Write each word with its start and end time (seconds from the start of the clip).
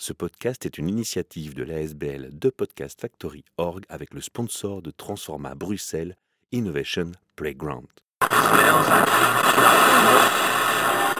Ce 0.00 0.12
podcast 0.12 0.64
est 0.64 0.78
une 0.78 0.88
initiative 0.88 1.54
de 1.54 1.64
l'ASBL 1.64 2.30
de 2.32 2.50
Podcast 2.50 3.00
Factory 3.00 3.44
Org 3.56 3.84
avec 3.88 4.14
le 4.14 4.20
sponsor 4.20 4.80
de 4.80 4.92
Transforma 4.92 5.56
Bruxelles 5.56 6.14
Innovation 6.52 7.10
Playground. 7.34 7.88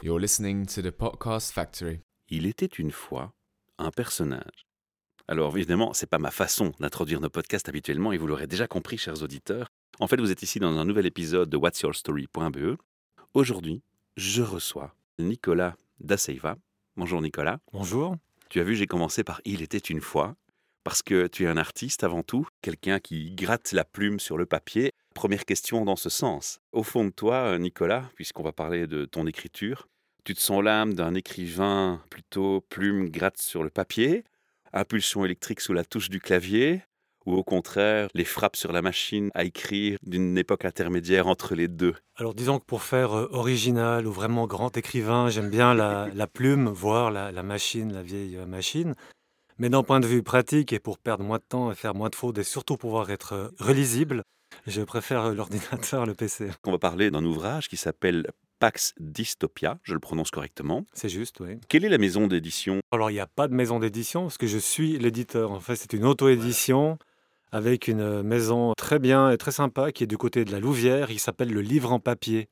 You're 0.01 0.21
listening 0.21 0.65
to 0.67 0.81
the 0.81 0.93
Podcast 0.93 1.51
Factory. 1.51 1.99
Il 2.29 2.47
était 2.47 2.67
une 2.67 2.93
fois 2.93 3.33
un 3.79 3.91
personnage. 3.91 4.69
Alors 5.27 5.57
évidemment, 5.57 5.93
c'est 5.93 6.09
pas 6.09 6.21
ma 6.21 6.31
façon 6.31 6.71
d'introduire 6.79 7.21
nos 7.21 7.31
podcasts 7.31 7.69
habituellement 7.69 8.13
et 8.13 8.17
vous 8.17 8.29
l'aurez 8.29 8.47
déjà 8.47 8.69
compris, 8.69 8.97
chers 8.97 9.25
auditeurs. 9.25 9.67
En 9.99 10.07
fait, 10.07 10.21
vous 10.21 10.31
êtes 10.31 10.45
ici 10.45 10.61
dans 10.61 10.79
un 10.79 10.85
nouvel 10.85 11.07
épisode 11.07 11.51
de 11.51 11.57
What's 11.57 11.81
Your 11.81 11.97
Story.be. 11.97 12.79
Aujourd'hui, 13.35 13.83
je 14.17 14.43
reçois 14.43 14.95
Nicolas 15.19 15.75
Daseiva. 15.99 16.57
Bonjour 16.97 17.21
Nicolas. 17.21 17.59
Bonjour. 17.73 18.15
Tu 18.51 18.61
as 18.61 18.65
vu, 18.65 18.77
j'ai 18.77 18.87
commencé 18.87 19.25
par 19.25 19.43
Il 19.45 19.61
était 19.61 19.77
une 19.77 20.01
fois, 20.01 20.35
parce 20.83 21.03
que 21.03 21.27
tu 21.27 21.45
es 21.45 21.47
un 21.47 21.59
artiste 21.59 22.03
avant 22.03 22.23
tout, 22.23 22.49
quelqu'un 22.63 22.99
qui 22.99 23.35
gratte 23.35 23.73
la 23.73 23.85
plume 23.85 24.19
sur 24.19 24.39
le 24.39 24.47
papier. 24.47 24.93
Première 25.15 25.45
question 25.45 25.85
dans 25.85 25.97
ce 25.97 26.09
sens. 26.09 26.61
Au 26.73 26.83
fond 26.83 27.05
de 27.05 27.11
toi, 27.11 27.59
Nicolas, 27.59 28.11
puisqu'on 28.15 28.43
va 28.43 28.53
parler 28.53 28.87
de 28.87 29.05
ton 29.05 29.27
écriture, 29.27 29.87
tu 30.25 30.35
te 30.35 30.41
sens 30.41 30.63
l'âme 30.63 30.95
d'un 30.95 31.15
écrivain 31.15 32.03
plutôt 32.09 32.63
plume 32.71 33.11
gratte 33.11 33.39
sur 33.39 33.63
le 33.63 33.69
papier, 33.69 34.25
impulsion 34.73 35.27
électrique 35.27 35.61
sous 35.61 35.75
la 35.75 35.85
touche 35.85 36.09
du 36.09 36.21
clavier, 36.21 36.83
ou 37.29 37.37
au 37.37 37.45
contraire 37.45 38.09
les 38.15 38.25
frappes 38.25 38.57
sur 38.57 38.73
la 38.73 38.81
machine 38.81 39.31
à 39.35 39.45
écrire 39.45 39.99
d'une 40.03 40.39
époque 40.39 40.65
intermédiaire 40.65 41.27
entre 41.27 41.55
les 41.55 41.69
deux 41.69 41.95
Alors 42.17 42.35
disons 42.35 42.59
que 42.59 42.65
pour 42.65 42.83
faire 42.83 43.13
euh, 43.13 43.29
original 43.33 44.07
ou 44.07 44.13
vraiment 44.13 44.47
grand 44.47 44.77
écrivain, 44.77 45.29
j'aime 45.29 45.51
bien 45.51 45.75
la, 45.75 46.27
plume, 46.33 46.69
voire 46.69 47.11
la, 47.11 47.43
machine, 47.43 47.93
la 47.93 48.03
vieille 48.03 48.37
euh, 48.37 48.47
machine. 48.47 48.95
Mais 49.59 49.69
d'un 49.69 49.83
point 49.83 50.01
de 50.01 50.07
vue 50.07 50.23
pratique 50.23 50.73
et 50.73 50.79
pour 50.79 50.99
perdre 50.99 51.25
moins 51.25 51.39
de 51.39 51.45
temps 51.47 51.71
et 51.71 51.75
faire 51.75 51.95
moins 51.95 52.09
de 52.09 52.15
fautes 52.15 52.39
et 52.39 52.45
surtout 52.45 52.77
pouvoir 52.77 53.11
être 53.11 53.35
euh, 53.35 53.49
relisible, 53.59 54.23
je 54.67 54.81
préfère 54.83 55.35
l'ordinateur, 55.35 56.07
le 56.07 56.15
PC. 56.15 56.49
On 56.65 56.73
va 56.73 56.79
parler 56.79 57.11
d'un 57.11 57.25
ouvrage 57.25 57.69
qui 57.69 57.77
s'appelle 57.77 58.27
Pax 58.59 58.95
Dystopia, 58.99 59.79
je 59.83 59.95
le 59.95 60.01
prononce 60.01 60.31
correctement. 60.31 60.85
C'est 60.93 61.09
juste, 61.09 61.41
oui. 61.41 61.59
Quelle 61.69 61.85
est 61.85 61.89
la 61.89 61.99
maison 61.99 62.27
d'édition? 62.27 62.81
Alors, 62.91 63.11
il 63.11 63.15
n'y 63.15 63.21
a 63.21 63.27
pas 63.27 63.47
de 63.47 63.55
maison 63.55 63.79
d'édition 63.79 64.23
parce 64.23 64.39
que 64.39 64.47
je 64.47 64.59
suis 64.59 64.99
l'éditeur. 64.99 65.53
En 65.53 65.61
fait, 65.61 65.77
c'est 65.77 65.93
une 65.93 66.05
auto-édition 66.05 66.99
avec 67.53 67.89
une 67.89 68.23
maison 68.23 68.73
très 68.77 68.99
bien 68.99 69.31
et 69.31 69.39
très 69.39 69.53
sympa 69.53 69.93
qui 69.93 70.05
est 70.05 70.07
du 70.07 70.19
côté 70.19 70.45
de 70.45 70.53
la 70.53 70.61
Louvière. 70.61 71.11
Il 71.11 71.19
s'appelle 71.19 71.53
le 71.53 71.61
Livre 71.61 71.93
en 71.93 72.01
papier. 72.01 72.49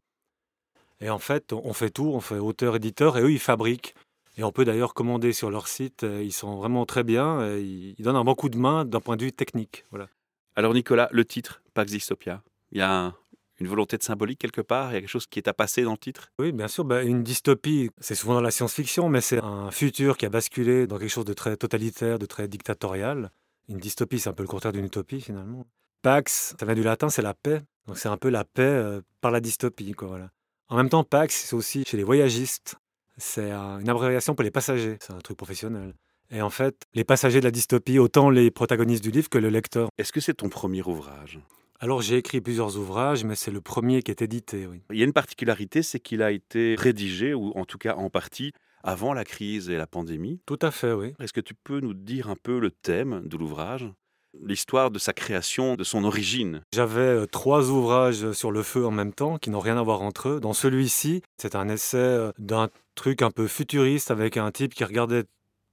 Et 1.01 1.11
en 1.11 1.19
fait, 1.19 1.53
on 1.53 1.73
fait 1.73 1.91
tout, 1.91 2.11
on 2.15 2.21
fait 2.21 2.39
auteur-éditeur 2.39 3.19
et 3.19 3.23
eux, 3.23 3.33
ils 3.33 3.39
fabriquent. 3.39 3.95
Et 4.39 4.45
on 4.45 4.53
peut 4.53 4.65
d'ailleurs 4.65 4.95
commander 4.95 5.33
sur 5.33 5.51
leur 5.51 5.69
site. 5.69 6.05
Ils 6.05 6.33
sont 6.33 6.57
vraiment 6.57 6.85
très 6.87 7.05
bien. 7.05 7.57
Ils 7.57 7.95
donnent 8.01 8.17
un 8.17 8.25
bon 8.25 8.35
coup 8.35 8.49
de 8.49 8.59
main 8.59 8.85
d'un 8.85 9.01
point 9.01 9.17
de 9.17 9.25
vue 9.25 9.33
technique. 9.33 9.85
Voilà. 9.91 10.09
Alors 10.57 10.75
Nicolas, 10.75 11.09
le 11.13 11.25
titre, 11.25 11.63
Pax 11.75 11.93
Dystopia, 11.93 12.43
il 12.73 12.79
y 12.79 12.83
a 12.83 13.15
une 13.59 13.69
volonté 13.69 13.97
de 13.97 14.03
symbolique 14.03 14.39
quelque 14.39 14.61
part? 14.61 14.91
Il 14.91 14.95
y 14.95 14.97
a 14.99 15.01
quelque 15.01 15.09
chose 15.09 15.27
qui 15.27 15.39
est 15.39 15.49
à 15.49 15.55
passer 15.55 15.83
dans 15.83 15.93
le 15.93 15.99
titre? 15.99 16.31
Oui, 16.39 16.53
bien 16.53 16.69
sûr. 16.69 16.85
Bah, 16.85 17.03
une 17.03 17.23
dystopie, 17.23 17.91
c'est 17.99 18.15
souvent 18.15 18.35
dans 18.35 18.43
la 18.43 18.51
science-fiction, 18.51 19.09
mais 19.09 19.23
c'est 19.23 19.43
un 19.43 19.71
futur 19.71 20.19
qui 20.19 20.27
a 20.27 20.29
basculé 20.29 20.87
dans 20.87 20.99
quelque 20.99 21.09
chose 21.09 21.25
de 21.25 21.33
très 21.33 21.57
totalitaire, 21.57 22.19
de 22.19 22.27
très 22.27 22.49
dictatorial. 22.49 23.31
Une 23.69 23.79
dystopie, 23.79 24.19
c'est 24.21 24.29
un 24.29 24.33
peu 24.33 24.43
le 24.43 24.49
contraire 24.49 24.73
d'une 24.73 24.85
utopie 24.85 25.21
finalement. 25.21 25.67
Pax, 26.03 26.55
ça 26.59 26.67
vient 26.67 26.75
du 26.75 26.83
latin, 26.83 27.09
c'est 27.09 27.23
la 27.23 27.35
paix. 27.35 27.63
Donc 27.87 27.99
c'est 27.99 28.09
un 28.09 28.17
peu 28.17 28.29
la 28.29 28.45
paix 28.45 28.63
euh, 28.63 29.01
par 29.21 29.31
la 29.31 29.41
dystopie. 29.41 29.93
Quoi, 29.93 30.09
voilà. 30.09 30.31
En 30.69 30.77
même 30.77 30.89
temps, 30.89 31.05
Pax, 31.05 31.35
c'est 31.35 31.57
aussi 31.57 31.85
chez 31.85 31.97
les 31.97 32.05
voyagistes. 32.05 32.77
C'est 33.17 33.51
une 33.51 33.89
abréviation 33.89 34.35
pour 34.35 34.45
les 34.45 34.51
passagers. 34.51 34.99
C'est 35.01 35.13
un 35.13 35.19
truc 35.19 35.37
professionnel. 35.37 35.95
Et 36.31 36.43
en 36.43 36.51
fait, 36.51 36.83
les 36.95 37.05
passagers 37.05 37.41
de 37.41 37.45
la 37.45 37.51
dystopie, 37.51 37.99
autant 37.99 38.31
les 38.31 38.51
protagonistes 38.51 39.03
du 39.03 39.11
livre 39.11 39.29
que 39.29 39.39
le 39.39 39.49
lecteur. 39.49 39.89
Est-ce 39.97 40.13
que 40.13 40.21
c'est 40.21 40.35
ton 40.35 40.49
premier 40.49 40.83
ouvrage? 40.83 41.39
Alors 41.79 42.03
j'ai 42.03 42.17
écrit 42.17 42.41
plusieurs 42.41 42.77
ouvrages, 42.79 43.25
mais 43.25 43.35
c'est 43.35 43.51
le 43.51 43.61
premier 43.61 44.03
qui 44.03 44.11
est 44.11 44.23
édité. 44.23 44.67
Oui. 44.67 44.83
Il 44.91 44.99
y 44.99 45.03
a 45.03 45.05
une 45.05 45.13
particularité, 45.13 45.83
c'est 45.83 46.01
qu'il 46.01 46.23
a 46.23 46.33
été 46.33 46.75
rédigé, 46.77 47.35
ou 47.35 47.53
en 47.55 47.65
tout 47.65 47.79
cas 47.79 47.95
en 47.95 48.11
partie, 48.11 48.53
avant 48.87 49.13
la 49.13 49.25
crise 49.25 49.69
et 49.69 49.77
la 49.77 49.87
pandémie. 49.87 50.41
Tout 50.47 50.59
à 50.63 50.71
fait, 50.71 50.93
oui. 50.93 51.13
Est-ce 51.21 51.33
que 51.33 51.41
tu 51.41 51.55
peux 51.55 51.81
nous 51.81 51.93
dire 51.93 52.31
un 52.31 52.37
peu 52.37 52.59
le 52.59 52.71
thème 52.71 53.23
de 53.27 53.37
l'ouvrage 53.37 53.91
L'histoire 54.43 54.91
de 54.91 54.99
sa 54.99 55.13
création, 55.13 55.77
de 55.77 55.85
son 55.85 56.05
origine? 56.05 56.63
J'avais 56.75 57.01
euh, 57.01 57.27
trois 57.27 57.71
ouvrages 57.71 58.33
sur 58.33 58.53
le 58.53 58.63
feu 58.63 58.87
en 58.87 58.91
même 58.91 59.13
temps 59.13 59.39
qui 59.39 59.51
n'ont 59.51 59.61
rien 59.61 59.79
à 59.79 59.83
voir 59.83 60.03
entre 60.03 60.29
eux. 60.29 60.41
Dans 60.41 60.53
celui-ci, 60.53 61.23
c'est 61.39 61.55
un 61.55 61.69
essai 61.69 61.97
euh, 61.97 62.33
d'un 62.39 62.69
truc 62.95 63.23
un 63.23 63.31
peu 63.31 63.47
futuriste 63.47 64.11
avec 64.11 64.37
un 64.37 64.51
type 64.51 64.75
qui 64.75 64.85
regardait 64.85 65.25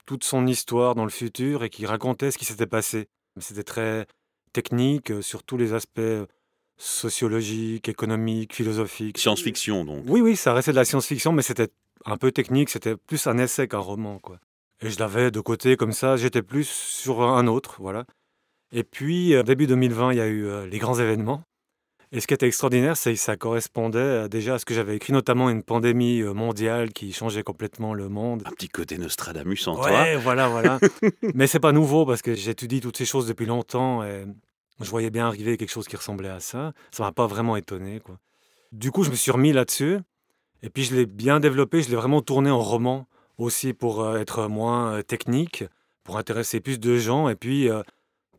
toute 0.06 0.24
son 0.24 0.48
histoire 0.48 0.96
dans 0.96 1.04
le 1.04 1.10
futur 1.12 1.64
et 1.64 1.70
qui 1.70 1.86
racontait 1.86 2.32
ce 2.32 2.38
qui 2.38 2.46
s'était 2.46 2.68
passé. 2.68 3.08
C'était 3.38 3.64
très 3.64 4.08
technique 4.54 5.12
euh, 5.12 5.22
sur 5.22 5.44
tous 5.44 5.58
les 5.58 5.74
aspects 5.74 6.02
sociologiques, 6.78 7.90
économiques, 7.90 8.56
philosophiques. 8.56 9.18
Science-fiction 9.18 9.86
donc. 9.86 10.04
Oui, 10.08 10.22
oui, 10.22 10.36
ça 10.36 10.54
restait 10.54 10.72
de 10.72 10.78
la 10.78 10.86
science-fiction, 10.86 11.34
mais 11.34 11.42
c'était 11.42 11.70
un 12.06 12.18
peu 12.18 12.32
technique, 12.32 12.70
c'était 12.70 12.96
plus 12.96 13.28
un 13.28 13.38
essai 13.38 13.68
qu'un 13.68 13.80
roman, 13.80 14.20
quoi. 14.20 14.40
Et 14.82 14.90
je 14.90 15.00
l'avais 15.00 15.32
de 15.32 15.40
côté 15.40 15.78
comme 15.78 15.94
ça, 15.94 16.18
j'étais 16.18 16.42
plus 16.42 16.68
sur 16.68 17.22
un 17.22 17.48
autre, 17.48 17.78
voilà. 17.80 18.06
Et 18.74 18.84
puis, 18.84 19.34
euh, 19.34 19.44
début 19.44 19.68
2020, 19.68 20.12
il 20.12 20.18
y 20.18 20.22
a 20.22 20.28
eu 20.28 20.46
euh, 20.46 20.66
les 20.66 20.80
grands 20.80 21.00
événements. 21.00 21.44
Et 22.12 22.20
ce 22.20 22.28
qui 22.28 22.34
était 22.34 22.48
extraordinaire, 22.48 22.98
c'est 22.98 23.14
que 23.14 23.20
ça 23.20 23.38
correspondait 23.38 24.00
euh, 24.00 24.28
déjà 24.28 24.56
à 24.56 24.60
ce 24.60 24.66
que 24.66 24.74
j'avais 24.74 24.96
écrit, 24.96 25.14
notamment 25.14 25.50
une 25.50 25.64
pandémie 25.64 26.22
mondiale 26.22 26.92
qui 26.92 27.14
changeait 27.14 27.44
complètement 27.44 27.94
le 27.94 28.10
monde. 28.10 28.44
Un 28.46 28.52
petit 28.52 28.70
côté 28.70 28.98
Nostradamus 28.98 29.68
en 29.68 29.82
ouais, 29.82 30.16
voilà, 30.18 30.48
voilà. 30.50 30.80
Mais 31.34 31.48
c'est 31.48 31.60
pas 31.60 31.72
nouveau 31.72 32.06
parce 32.06 32.22
que 32.22 32.34
j'étudie 32.34 32.82
toutes 32.82 32.98
ces 32.98 33.06
choses 33.06 33.28
depuis 33.28 33.46
longtemps 33.46 34.04
et 34.04 34.26
je 34.82 34.90
voyais 34.90 35.12
bien 35.12 35.28
arriver 35.28 35.56
quelque 35.58 35.72
chose 35.72 35.88
qui 35.88 35.96
ressemblait 35.96 36.30
à 36.30 36.40
ça. 36.40 36.74
Ça 36.92 37.04
m'a 37.04 37.12
pas 37.12 37.28
vraiment 37.28 37.56
étonné, 37.56 38.00
quoi. 38.00 38.18
Du 38.72 38.90
coup, 38.92 39.04
je 39.04 39.12
me 39.12 39.16
suis 39.16 39.32
remis 39.32 39.54
là-dessus 39.54 40.00
et 40.64 40.70
puis 40.70 40.84
je 40.84 40.96
l'ai 40.96 41.06
bien 41.06 41.40
développé, 41.40 41.84
je 41.84 41.90
l'ai 41.90 41.96
vraiment 41.96 42.22
tourné 42.22 42.50
en 42.50 42.62
roman 42.62 43.08
aussi 43.38 43.74
pour 43.74 44.02
euh, 44.02 44.18
être 44.18 44.48
moins 44.48 44.94
euh, 44.94 45.02
technique, 45.04 45.66
pour 46.04 46.18
intéresser 46.18 46.62
plus 46.62 46.80
de 46.80 46.98
gens 46.98 47.30
et 47.30 47.36
puis 47.36 47.70
euh, 47.70 47.84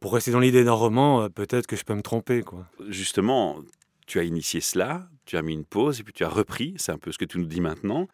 pour 0.01 0.15
rester 0.15 0.33
dans 0.33 0.41
l'idée 0.41 0.65
d'un 0.65 0.73
roman, 0.73 1.29
peut-être 1.31 1.67
que 1.67 1.77
je 1.77 1.85
peux 1.85 1.95
me 1.95 2.03
tromper. 2.03 2.43
Quoi. 2.43 2.67
Justement, 2.89 3.59
tu 4.07 4.19
as 4.19 4.25
initié 4.25 4.61
cela, 4.61 5.09
tu 5.25 5.37
as 5.37 5.43
mis 5.43 5.53
une 5.53 5.65
pause 5.65 6.01
et 6.01 6.03
puis 6.03 6.13
tu 6.13 6.25
as 6.25 6.29
repris, 6.29 6.75
c'est 6.77 6.93
un 6.93 6.99
peu 6.99 7.13
ce 7.13 7.19
que 7.19 7.25
tu 7.25 7.39
nous 7.39 7.47
dis 7.47 7.61
maintenant. 7.61 8.09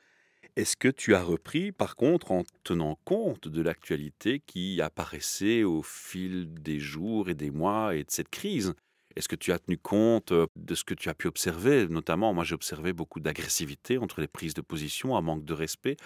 Est-ce 0.56 0.76
que 0.76 0.88
tu 0.88 1.14
as 1.14 1.22
repris, 1.22 1.72
par 1.72 1.96
contre, 1.96 2.32
en 2.32 2.44
tenant 2.64 2.98
compte 3.04 3.48
de 3.48 3.62
l'actualité 3.62 4.40
qui 4.44 4.80
apparaissait 4.80 5.62
au 5.62 5.82
fil 5.82 6.52
des 6.52 6.80
jours 6.80 7.28
et 7.28 7.34
des 7.34 7.50
mois 7.50 7.94
et 7.94 8.04
de 8.04 8.10
cette 8.10 8.28
crise? 8.28 8.74
Est-ce 9.16 9.28
que 9.28 9.36
tu 9.36 9.52
as 9.52 9.58
tenu 9.58 9.78
compte 9.78 10.32
de 10.32 10.74
ce 10.74 10.84
que 10.84 10.94
tu 10.94 11.08
as 11.08 11.14
pu 11.14 11.26
observer? 11.26 11.88
Notamment, 11.88 12.32
moi 12.34 12.44
j'ai 12.44 12.54
observé 12.54 12.92
beaucoup 12.92 13.20
d'agressivité 13.20 13.98
entre 13.98 14.20
les 14.20 14.28
prises 14.28 14.54
de 14.54 14.60
position, 14.60 15.16
un 15.16 15.20
manque 15.20 15.44
de 15.44 15.54
respect. 15.54 15.96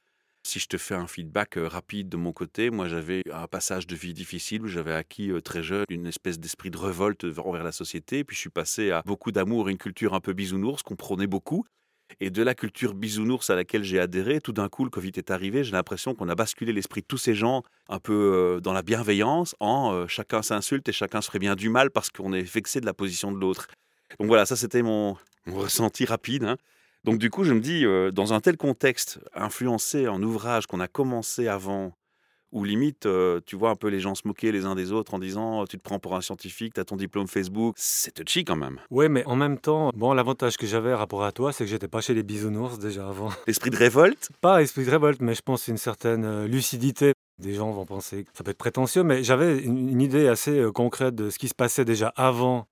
Si 0.47 0.59
je 0.59 0.67
te 0.67 0.77
fais 0.77 0.95
un 0.95 1.07
feedback 1.07 1.55
rapide 1.57 2.11
de 2.11 2.17
mon 2.19 2.33
côté, 2.33 2.71
moi 2.71 2.87
j'avais 2.87 3.23
un 3.33 3.47
passage 3.47 3.87
de 3.87 3.97
vie 3.97 4.13
difficile 4.13 4.63
où 4.63 4.69
j'avais 4.69 4.93
acquis 4.93 5.31
très 5.43 5.63
jeune 5.63 5.87
une 5.89 6.07
espèce 6.07 6.39
d'esprit 6.39 6.71
de 6.71 6.77
révolte 6.77 7.25
envers 7.39 7.65
la 7.65 7.73
société, 7.73 8.25
puis 8.25 8.37
je 8.37 8.41
suis 8.41 8.51
passé 8.51 8.91
à 8.91 9.03
beaucoup 9.07 9.33
d'amour 9.33 9.69
et 9.69 9.73
une 9.73 9.79
culture 9.79 10.13
un 10.13 10.21
peu 10.21 10.35
bisounours 10.35 10.83
qu'on 10.83 10.97
prônait 10.97 11.27
beaucoup. 11.27 11.65
Et 12.21 12.31
de 12.31 12.43
la 12.43 12.55
culture 12.55 12.95
bisounours 12.95 13.51
à 13.51 13.55
laquelle 13.55 13.83
j'ai 13.83 13.99
adhéré, 13.99 14.41
tout 14.41 14.53
d'un 14.53 14.69
coup, 14.69 14.85
le 14.85 14.91
Covid 14.91 15.13
est 15.17 15.31
arrivé, 15.31 15.65
j'ai 15.65 15.73
l'impression 15.73 16.15
qu'on 16.15 16.29
a 16.29 16.35
basculé 16.35 16.73
l'esprit 16.73 17.01
de 17.01 17.07
tous 17.07 17.19
ces 17.19 17.35
gens 17.35 17.63
un 17.89 17.99
peu 17.99 18.13
euh, 18.13 18.61
dans 18.61 18.73
la 18.73 18.83
bienveillance, 18.83 19.57
en 19.61 19.93
euh, 19.93 20.07
chacun 20.07 20.43
s'insulte 20.43 20.89
et 20.89 20.93
chacun 20.93 21.21
se 21.21 21.27
ferait 21.27 21.39
bien 21.39 21.55
du 21.55 21.69
mal 21.69 21.91
parce 21.91 22.11
qu'on 22.11 22.33
est 22.33 22.43
vexé 22.43 22.81
de 22.81 22.87
la 22.87 22.95
position 22.95 23.33
de 23.33 23.39
l'autre. 23.39 23.69
Donc 24.19 24.29
voilà, 24.29 24.47
ça 24.47 24.57
c'était 24.57 24.83
mon, 24.83 25.17
ressenti 25.47 26.05
rapide. 26.05 26.45
Hein. 26.45 26.57
Donc 27.05 27.19
du 27.19 27.31
coup, 27.31 27.45
je 27.45 27.53
me 27.53 27.61
dis, 27.61 27.85
euh, 27.85 28.11
dans 28.11 28.33
un 28.33 28.41
tel 28.41 28.57
contexte, 28.57 29.21
influencé 29.35 30.09
en 30.09 30.23
ouvrage 30.23 30.67
qu'on 30.67 30.81
a 30.81 30.89
commencé 30.89 31.49
avant 31.49 31.93
ou 32.55 32.65
limite, 32.65 33.05
euh, 33.05 33.41
tu 33.45 33.57
vois 33.57 33.71
un 33.71 33.75
peu 33.75 33.89
les 33.89 34.01
gens 34.01 34.15
se 34.15 34.23
moquer 34.27 34.53
les 34.53 34.65
uns 34.65 34.75
des 34.75 34.93
autres 34.93 35.13
en 35.13 35.19
disant 35.19 35.67
tu 35.67 35.77
te 35.77 35.83
prends 35.83 35.99
pour 35.99 36.15
un 36.15 36.21
scientifique, 36.21 36.75
tu 36.75 36.81
as 36.81 36.85
ton 36.85 36.97
diplôme 36.97 37.27
Facebook. 37.27 37.75
C'est 37.77 38.13
touchy 38.13 38.45
quand 38.45 38.57
même. 38.57 38.79
Oui, 38.91 39.09
mais 39.09 39.25
en 39.27 39.37
même 39.37 39.59
temps, 39.59 39.91
bon, 39.95 40.13
l'avantage 40.15 40.57
que 40.57 40.67
j'avais 40.67 40.95
rapport 40.95 41.25
à 41.25 41.33
toi, 41.33 41.53
c'est 41.53 41.65
que 41.65 41.71
j'étais 41.71 41.89
pas 41.89 42.01
chez 42.01 42.15
les 42.15 42.23
bisounours 42.23 42.79
déjà 42.79 43.09
avant. 43.09 43.31
L'esprit 43.49 43.71
de 43.71 43.77
révolte? 43.77 44.31
Pas 44.41 44.63
esprit 44.63 44.85
de 44.85 44.91
révolte, 44.91 45.21
mais 45.21 45.35
je 45.35 45.43
pense 45.43 45.67
une 45.69 45.77
certaine 45.77 46.25
euh, 46.25 46.47
lucidité. 46.47 47.13
Des 47.43 47.55
gens 47.55 47.73
vont 47.73 47.85
penser 47.85 48.23
que 48.23 48.31
ça 48.33 48.45
peut 48.45 48.53
être 48.53 48.59
prétentieux, 48.59 49.03
mais 49.03 49.25
j'avais 49.25 49.59
une, 49.59 50.01
idée 50.01 50.29
assez 50.29 50.57
euh, 50.57 50.71
concrète 50.71 51.17
de 51.17 51.31
ce 51.31 51.39
qui 51.39 51.49
se 51.49 51.55
passait 51.55 51.85
déjà 51.85 52.13
avant 52.17 52.69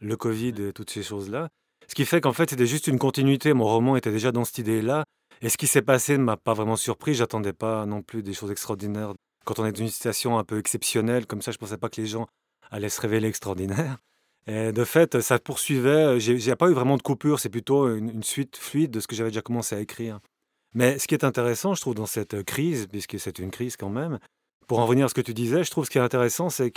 le 0.00 0.16
Covid 0.16 0.54
et 0.58 0.72
toutes 0.74 0.90
ces 0.90 1.02
choses-là. 1.02 1.48
Ce 1.88 1.94
qui 1.94 2.04
fait 2.04 2.20
qu'en 2.20 2.32
fait, 2.32 2.50
c'était 2.50 2.66
juste 2.66 2.86
une 2.86 2.98
continuité. 2.98 3.52
Mon 3.52 3.64
roman 3.64 3.96
était 3.96 4.12
déjà 4.12 4.32
dans 4.32 4.44
cette 4.44 4.58
idée-là. 4.58 5.04
Et 5.40 5.48
ce 5.48 5.56
qui 5.56 5.66
s'est 5.66 5.82
passé 5.82 6.16
ne 6.16 6.22
m'a 6.22 6.36
pas 6.36 6.54
vraiment 6.54 6.76
surpris. 6.76 7.14
J'attendais 7.14 7.52
pas 7.52 7.84
non 7.86 8.02
plus 8.02 8.22
des 8.22 8.32
choses 8.32 8.50
extraordinaires. 8.50 9.12
Quand 9.44 9.58
on 9.58 9.66
est 9.66 9.72
dans 9.72 9.80
une 9.80 9.88
situation 9.88 10.38
un 10.38 10.44
peu 10.44 10.58
exceptionnelle, 10.58 11.26
comme 11.26 11.42
ça, 11.42 11.50
je 11.50 11.58
pensais 11.58 11.76
pas 11.76 11.88
que 11.88 12.00
les 12.00 12.06
gens 12.06 12.28
allaient 12.70 12.88
se 12.88 13.00
révéler 13.00 13.28
extraordinaires. 13.28 13.98
Et 14.46 14.72
de 14.72 14.84
fait, 14.84 15.20
ça 15.20 15.38
poursuivait. 15.38 16.18
J'ai 16.20 16.56
pas 16.56 16.68
eu 16.68 16.72
vraiment 16.72 16.96
de 16.96 17.02
coupure. 17.02 17.40
C'est 17.40 17.48
plutôt 17.48 17.94
une, 17.94 18.22
suite 18.22 18.56
fluide 18.56 18.90
de 18.90 19.00
ce 19.00 19.06
que 19.06 19.14
j'avais 19.14 19.30
déjà 19.30 19.42
commencé 19.42 19.74
à 19.74 19.80
écrire. 19.80 20.20
Mais 20.74 20.98
ce 20.98 21.06
qui 21.06 21.14
est 21.14 21.24
intéressant, 21.24 21.74
je 21.74 21.80
trouve, 21.80 21.94
dans 21.94 22.06
cette 22.06 22.42
crise, 22.44 22.86
puisque 22.86 23.18
c'est 23.20 23.38
une 23.38 23.50
crise 23.50 23.76
quand 23.76 23.90
même, 23.90 24.18
pour 24.66 24.78
en 24.78 24.86
revenir 24.86 25.06
à 25.06 25.08
ce 25.08 25.14
que 25.14 25.20
tu 25.20 25.34
disais, 25.34 25.64
je 25.64 25.70
trouve 25.70 25.84
ce 25.84 25.90
qui 25.90 25.98
est 25.98 26.02
intéressant, 26.02 26.48
c'est 26.48 26.70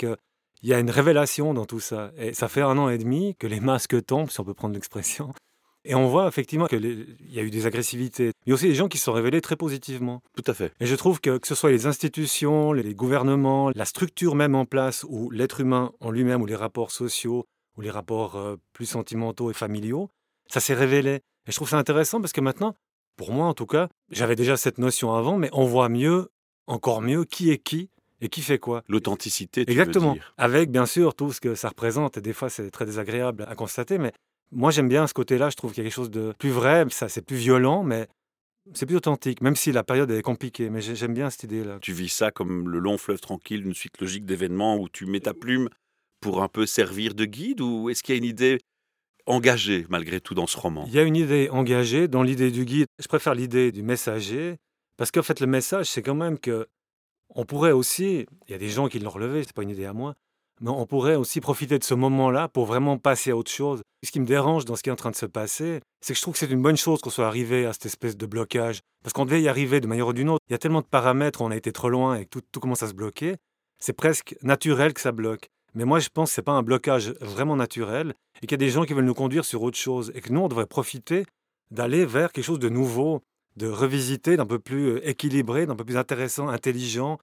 qu'il 0.66 0.72
y 0.72 0.74
a 0.74 0.80
une 0.80 0.90
révélation 0.90 1.54
dans 1.54 1.64
tout 1.64 1.78
ça. 1.78 2.10
Et 2.18 2.34
ça 2.34 2.48
fait 2.48 2.60
un 2.60 2.76
an 2.76 2.88
et 2.88 2.98
demi 2.98 3.36
que 3.36 3.46
les 3.46 3.60
masques 3.60 4.04
tombent, 4.04 4.30
si 4.30 4.40
on 4.40 4.44
peut 4.44 4.52
prendre 4.52 4.74
l'expression. 4.74 5.32
Et 5.84 5.94
on 5.94 6.08
voit 6.08 6.26
effectivement 6.26 6.66
qu'il 6.66 7.06
y 7.28 7.38
a 7.38 7.42
eu 7.42 7.50
des 7.50 7.66
agressivités. 7.66 8.32
Il 8.44 8.48
y 8.48 8.52
a 8.52 8.54
aussi 8.54 8.66
des 8.66 8.74
gens 8.74 8.88
qui 8.88 8.98
se 8.98 9.04
sont 9.04 9.12
révélés 9.12 9.40
très 9.40 9.54
positivement. 9.54 10.24
Tout 10.34 10.42
à 10.50 10.54
fait. 10.54 10.72
Et 10.80 10.86
je 10.86 10.96
trouve 10.96 11.20
que 11.20 11.38
que 11.38 11.46
ce 11.46 11.54
soit 11.54 11.70
les 11.70 11.86
institutions, 11.86 12.72
les 12.72 12.96
gouvernements, 12.96 13.70
la 13.76 13.84
structure 13.84 14.34
même 14.34 14.56
en 14.56 14.64
place, 14.64 15.06
ou 15.08 15.30
l'être 15.30 15.60
humain 15.60 15.92
en 16.00 16.10
lui-même, 16.10 16.42
ou 16.42 16.46
les 16.46 16.56
rapports 16.56 16.90
sociaux, 16.90 17.46
ou 17.76 17.80
les 17.80 17.90
rapports 17.90 18.34
euh, 18.34 18.56
plus 18.72 18.86
sentimentaux 18.86 19.52
et 19.52 19.54
familiaux, 19.54 20.10
ça 20.48 20.58
s'est 20.58 20.74
révélé. 20.74 21.20
Et 21.46 21.52
je 21.52 21.54
trouve 21.54 21.68
ça 21.68 21.78
intéressant 21.78 22.20
parce 22.20 22.32
que 22.32 22.40
maintenant, 22.40 22.74
pour 23.16 23.30
moi 23.32 23.46
en 23.46 23.54
tout 23.54 23.66
cas, 23.66 23.88
j'avais 24.10 24.34
déjà 24.34 24.56
cette 24.56 24.78
notion 24.78 25.14
avant, 25.14 25.38
mais 25.38 25.48
on 25.52 25.64
voit 25.64 25.88
mieux, 25.88 26.32
encore 26.66 27.02
mieux, 27.02 27.24
qui 27.24 27.52
est 27.52 27.58
qui 27.58 27.88
et 28.20 28.28
qui 28.28 28.40
fait 28.42 28.58
quoi? 28.58 28.82
L'authenticité, 28.88 29.64
tu 29.66 29.72
Exactement. 29.72 30.08
veux 30.10 30.14
dire. 30.14 30.34
Avec 30.38 30.70
bien 30.70 30.86
sûr 30.86 31.14
tout 31.14 31.32
ce 31.32 31.40
que 31.40 31.54
ça 31.54 31.68
représente. 31.68 32.16
Et 32.16 32.20
des 32.20 32.32
fois, 32.32 32.48
c'est 32.48 32.70
très 32.70 32.86
désagréable 32.86 33.44
à 33.48 33.54
constater, 33.54 33.98
mais 33.98 34.12
moi 34.52 34.70
j'aime 34.70 34.88
bien 34.88 35.06
ce 35.06 35.14
côté-là. 35.14 35.50
Je 35.50 35.56
trouve 35.56 35.72
qu'il 35.72 35.82
y 35.82 35.86
a 35.86 35.88
quelque 35.90 35.96
chose 35.96 36.10
de 36.10 36.32
plus 36.38 36.50
vrai. 36.50 36.86
Ça, 36.90 37.08
c'est 37.08 37.22
plus 37.22 37.36
violent, 37.36 37.82
mais 37.82 38.06
c'est 38.74 38.86
plus 38.86 38.96
authentique. 38.96 39.40
Même 39.42 39.56
si 39.56 39.70
la 39.72 39.84
période 39.84 40.10
est 40.10 40.22
compliquée, 40.22 40.70
mais 40.70 40.80
j'ai- 40.80 40.96
j'aime 40.96 41.14
bien 41.14 41.30
cette 41.30 41.44
idée-là. 41.44 41.78
Tu 41.82 41.92
vis 41.92 42.08
ça 42.08 42.30
comme 42.30 42.68
le 42.68 42.78
long 42.78 42.98
fleuve 42.98 43.20
tranquille 43.20 43.62
d'une 43.62 43.74
suite 43.74 44.00
logique 44.00 44.24
d'événements 44.24 44.76
où 44.78 44.88
tu 44.88 45.06
mets 45.06 45.20
ta 45.20 45.34
plume 45.34 45.68
pour 46.20 46.42
un 46.42 46.48
peu 46.48 46.64
servir 46.66 47.14
de 47.14 47.24
guide 47.26 47.60
ou 47.60 47.90
est-ce 47.90 48.02
qu'il 48.02 48.14
y 48.14 48.16
a 48.16 48.18
une 48.18 48.24
idée 48.24 48.58
engagée 49.26 49.86
malgré 49.88 50.20
tout 50.20 50.34
dans 50.34 50.46
ce 50.46 50.56
roman? 50.56 50.84
Il 50.86 50.94
y 50.94 50.98
a 50.98 51.02
une 51.02 51.16
idée 51.16 51.48
engagée 51.50 52.08
dans 52.08 52.22
l'idée 52.22 52.50
du 52.50 52.64
guide. 52.64 52.86
Je 53.00 53.08
préfère 53.08 53.34
l'idée 53.34 53.72
du 53.72 53.82
messager 53.82 54.56
parce 54.96 55.10
qu'en 55.10 55.22
fait, 55.22 55.40
le 55.40 55.46
message, 55.46 55.86
c'est 55.86 56.02
quand 56.02 56.14
même 56.14 56.38
que 56.38 56.66
on 57.34 57.44
pourrait 57.44 57.72
aussi, 57.72 58.26
il 58.48 58.52
y 58.52 58.54
a 58.54 58.58
des 58.58 58.68
gens 58.68 58.88
qui 58.88 58.98
l'ont 58.98 59.10
relevé, 59.10 59.42
c'est 59.44 59.52
pas 59.52 59.62
une 59.62 59.70
idée 59.70 59.84
à 59.84 59.92
moi, 59.92 60.14
mais 60.60 60.70
on 60.70 60.86
pourrait 60.86 61.16
aussi 61.16 61.40
profiter 61.40 61.78
de 61.78 61.84
ce 61.84 61.94
moment-là 61.94 62.48
pour 62.48 62.64
vraiment 62.64 62.96
passer 62.96 63.30
à 63.30 63.36
autre 63.36 63.50
chose. 63.50 63.82
Ce 64.02 64.10
qui 64.10 64.20
me 64.20 64.26
dérange 64.26 64.64
dans 64.64 64.76
ce 64.76 64.82
qui 64.82 64.88
est 64.88 64.92
en 64.92 64.96
train 64.96 65.10
de 65.10 65.16
se 65.16 65.26
passer, 65.26 65.80
c'est 66.00 66.12
que 66.12 66.16
je 66.16 66.22
trouve 66.22 66.34
que 66.34 66.38
c'est 66.38 66.50
une 66.50 66.62
bonne 66.62 66.76
chose 66.76 67.00
qu'on 67.00 67.10
soit 67.10 67.26
arrivé 67.26 67.66
à 67.66 67.72
cette 67.72 67.86
espèce 67.86 68.16
de 68.16 68.24
blocage. 68.24 68.80
Parce 69.02 69.12
qu'on 69.12 69.24
devait 69.26 69.42
y 69.42 69.48
arriver 69.48 69.80
de 69.80 69.86
manière 69.86 70.08
ou 70.08 70.12
d'une 70.12 70.30
autre. 70.30 70.42
Il 70.48 70.52
y 70.52 70.54
a 70.54 70.58
tellement 70.58 70.80
de 70.80 70.86
paramètres, 70.86 71.42
on 71.42 71.50
a 71.50 71.56
été 71.56 71.72
trop 71.72 71.90
loin 71.90 72.16
et 72.16 72.24
que 72.24 72.30
tout, 72.30 72.42
tout 72.52 72.60
commence 72.60 72.82
à 72.82 72.88
se 72.88 72.94
bloquer. 72.94 73.36
C'est 73.78 73.92
presque 73.92 74.34
naturel 74.42 74.94
que 74.94 75.00
ça 75.00 75.12
bloque. 75.12 75.48
Mais 75.74 75.84
moi, 75.84 75.98
je 75.98 76.08
pense 76.08 76.30
que 76.30 76.36
ce 76.36 76.40
n'est 76.40 76.44
pas 76.44 76.52
un 76.52 76.62
blocage 76.62 77.10
vraiment 77.20 77.56
naturel 77.56 78.14
et 78.40 78.46
qu'il 78.46 78.52
y 78.52 78.54
a 78.54 78.66
des 78.66 78.70
gens 78.70 78.84
qui 78.84 78.94
veulent 78.94 79.04
nous 79.04 79.14
conduire 79.14 79.44
sur 79.44 79.62
autre 79.62 79.76
chose 79.76 80.10
et 80.14 80.22
que 80.22 80.32
nous, 80.32 80.40
on 80.40 80.48
devrait 80.48 80.66
profiter 80.66 81.26
d'aller 81.70 82.06
vers 82.06 82.32
quelque 82.32 82.44
chose 82.44 82.58
de 82.58 82.70
nouveau, 82.70 83.20
de 83.56 83.68
revisiter, 83.68 84.36
d'un 84.36 84.46
peu 84.46 84.58
plus 84.58 84.86
euh, 84.88 85.08
équilibré, 85.08 85.66
d'un 85.66 85.76
peu 85.76 85.84
plus 85.84 85.96
intéressant, 85.96 86.48
intelligent, 86.48 87.18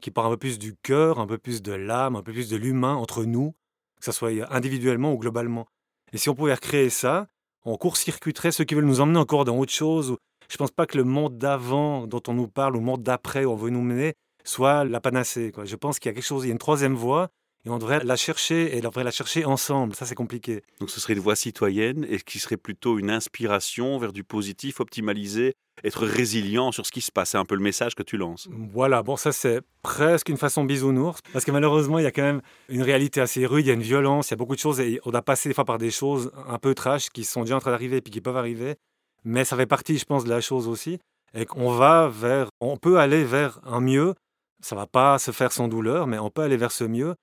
qui 0.00 0.10
part 0.10 0.26
un 0.26 0.30
peu 0.30 0.36
plus 0.36 0.58
du 0.58 0.74
cœur, 0.76 1.18
un 1.18 1.26
peu 1.26 1.38
plus 1.38 1.62
de 1.62 1.72
l'âme, 1.72 2.16
un 2.16 2.22
peu 2.22 2.32
plus 2.32 2.48
de 2.48 2.56
l'humain 2.56 2.94
entre 2.94 3.24
nous, 3.24 3.54
que 3.98 4.04
ce 4.04 4.12
soit 4.12 4.30
individuellement 4.50 5.12
ou 5.12 5.18
globalement. 5.18 5.66
Et 6.12 6.18
si 6.18 6.28
on 6.28 6.34
pouvait 6.34 6.54
recréer 6.54 6.90
ça, 6.90 7.26
on 7.64 7.76
court-circuiterait 7.76 8.52
ceux 8.52 8.64
qui 8.64 8.74
veulent 8.74 8.84
nous 8.84 9.00
emmener 9.00 9.18
encore 9.18 9.44
dans 9.44 9.58
autre 9.58 9.72
chose. 9.72 10.16
Je 10.48 10.56
pense 10.56 10.70
pas 10.70 10.86
que 10.86 10.98
le 10.98 11.04
monde 11.04 11.38
d'avant 11.38 12.06
dont 12.06 12.22
on 12.28 12.34
nous 12.34 12.48
parle, 12.48 12.76
ou 12.76 12.80
le 12.80 12.84
monde 12.84 13.02
d'après 13.02 13.44
où 13.44 13.52
on 13.52 13.56
veut 13.56 13.70
nous 13.70 13.82
mener, 13.82 14.14
soit 14.44 14.84
la 14.84 15.00
panacée. 15.00 15.52
Je 15.64 15.76
pense 15.76 15.98
qu'il 15.98 16.10
y 16.10 16.12
a 16.12 16.14
quelque 16.14 16.24
chose, 16.24 16.44
il 16.44 16.48
y 16.48 16.50
a 16.50 16.52
une 16.52 16.58
troisième 16.58 16.94
voie, 16.94 17.30
et 17.64 17.70
on 17.70 17.78
devrait 17.78 18.04
la 18.04 18.16
chercher, 18.16 18.76
et 18.76 18.80
on 18.80 18.88
devrait 18.88 19.04
la 19.04 19.10
chercher 19.10 19.44
ensemble. 19.44 19.94
Ça, 19.94 20.04
c'est 20.04 20.14
compliqué. 20.14 20.62
Donc 20.80 20.90
ce 20.90 21.00
serait 21.00 21.14
une 21.14 21.20
voie 21.20 21.36
citoyenne 21.36 22.06
et 22.08 22.18
qui 22.18 22.38
serait 22.38 22.56
plutôt 22.56 22.98
une 22.98 23.10
inspiration 23.10 23.98
vers 23.98 24.12
du 24.12 24.22
positif, 24.22 24.80
optimalisé, 24.80 25.54
être 25.82 26.06
résilient 26.06 26.72
sur 26.72 26.84
ce 26.84 26.92
qui 26.92 27.00
se 27.00 27.10
passe. 27.10 27.30
C'est 27.30 27.38
un 27.38 27.44
peu 27.44 27.54
le 27.54 27.62
message 27.62 27.94
que 27.94 28.02
tu 28.02 28.16
lances. 28.16 28.48
Voilà, 28.50 29.02
bon, 29.02 29.16
ça 29.16 29.32
c'est 29.32 29.60
presque 29.82 30.28
une 30.28 30.36
façon 30.36 30.64
bisounours, 30.64 31.20
parce 31.32 31.44
que 31.44 31.50
malheureusement, 31.50 31.98
il 31.98 32.04
y 32.04 32.06
a 32.06 32.12
quand 32.12 32.22
même 32.22 32.42
une 32.68 32.82
réalité 32.82 33.20
assez 33.20 33.46
rude, 33.46 33.64
il 33.64 33.68
y 33.68 33.70
a 33.70 33.74
une 33.74 33.82
violence, 33.82 34.28
il 34.28 34.32
y 34.32 34.34
a 34.34 34.36
beaucoup 34.36 34.54
de 34.54 34.60
choses, 34.60 34.80
et 34.80 35.00
on 35.04 35.12
a 35.12 35.22
passé 35.22 35.48
des 35.48 35.54
fois 35.54 35.64
par 35.64 35.78
des 35.78 35.90
choses 35.90 36.32
un 36.46 36.58
peu 36.58 36.74
trash 36.74 37.08
qui 37.10 37.24
sont 37.24 37.42
déjà 37.42 37.56
en 37.56 37.60
train 37.60 37.70
d'arriver 37.70 37.96
et 37.96 38.00
puis 38.00 38.12
qui 38.12 38.20
peuvent 38.20 38.36
arriver, 38.36 38.76
mais 39.24 39.44
ça 39.44 39.56
fait 39.56 39.66
partie, 39.66 39.96
je 39.96 40.04
pense, 40.04 40.24
de 40.24 40.30
la 40.30 40.40
chose 40.40 40.68
aussi, 40.68 40.98
et 41.32 41.46
qu'on 41.46 41.70
va 41.70 42.08
vers, 42.08 42.48
on 42.60 42.76
peut 42.76 42.98
aller 42.98 43.24
vers 43.24 43.58
un 43.64 43.80
mieux, 43.80 44.14
ça 44.62 44.76
va 44.76 44.86
pas 44.86 45.18
se 45.18 45.30
faire 45.30 45.52
sans 45.52 45.68
douleur, 45.68 46.06
mais 46.06 46.18
on 46.18 46.30
peut 46.30 46.42
aller 46.42 46.56
vers 46.56 46.72
ce 46.72 46.84
mieux. 46.84 47.14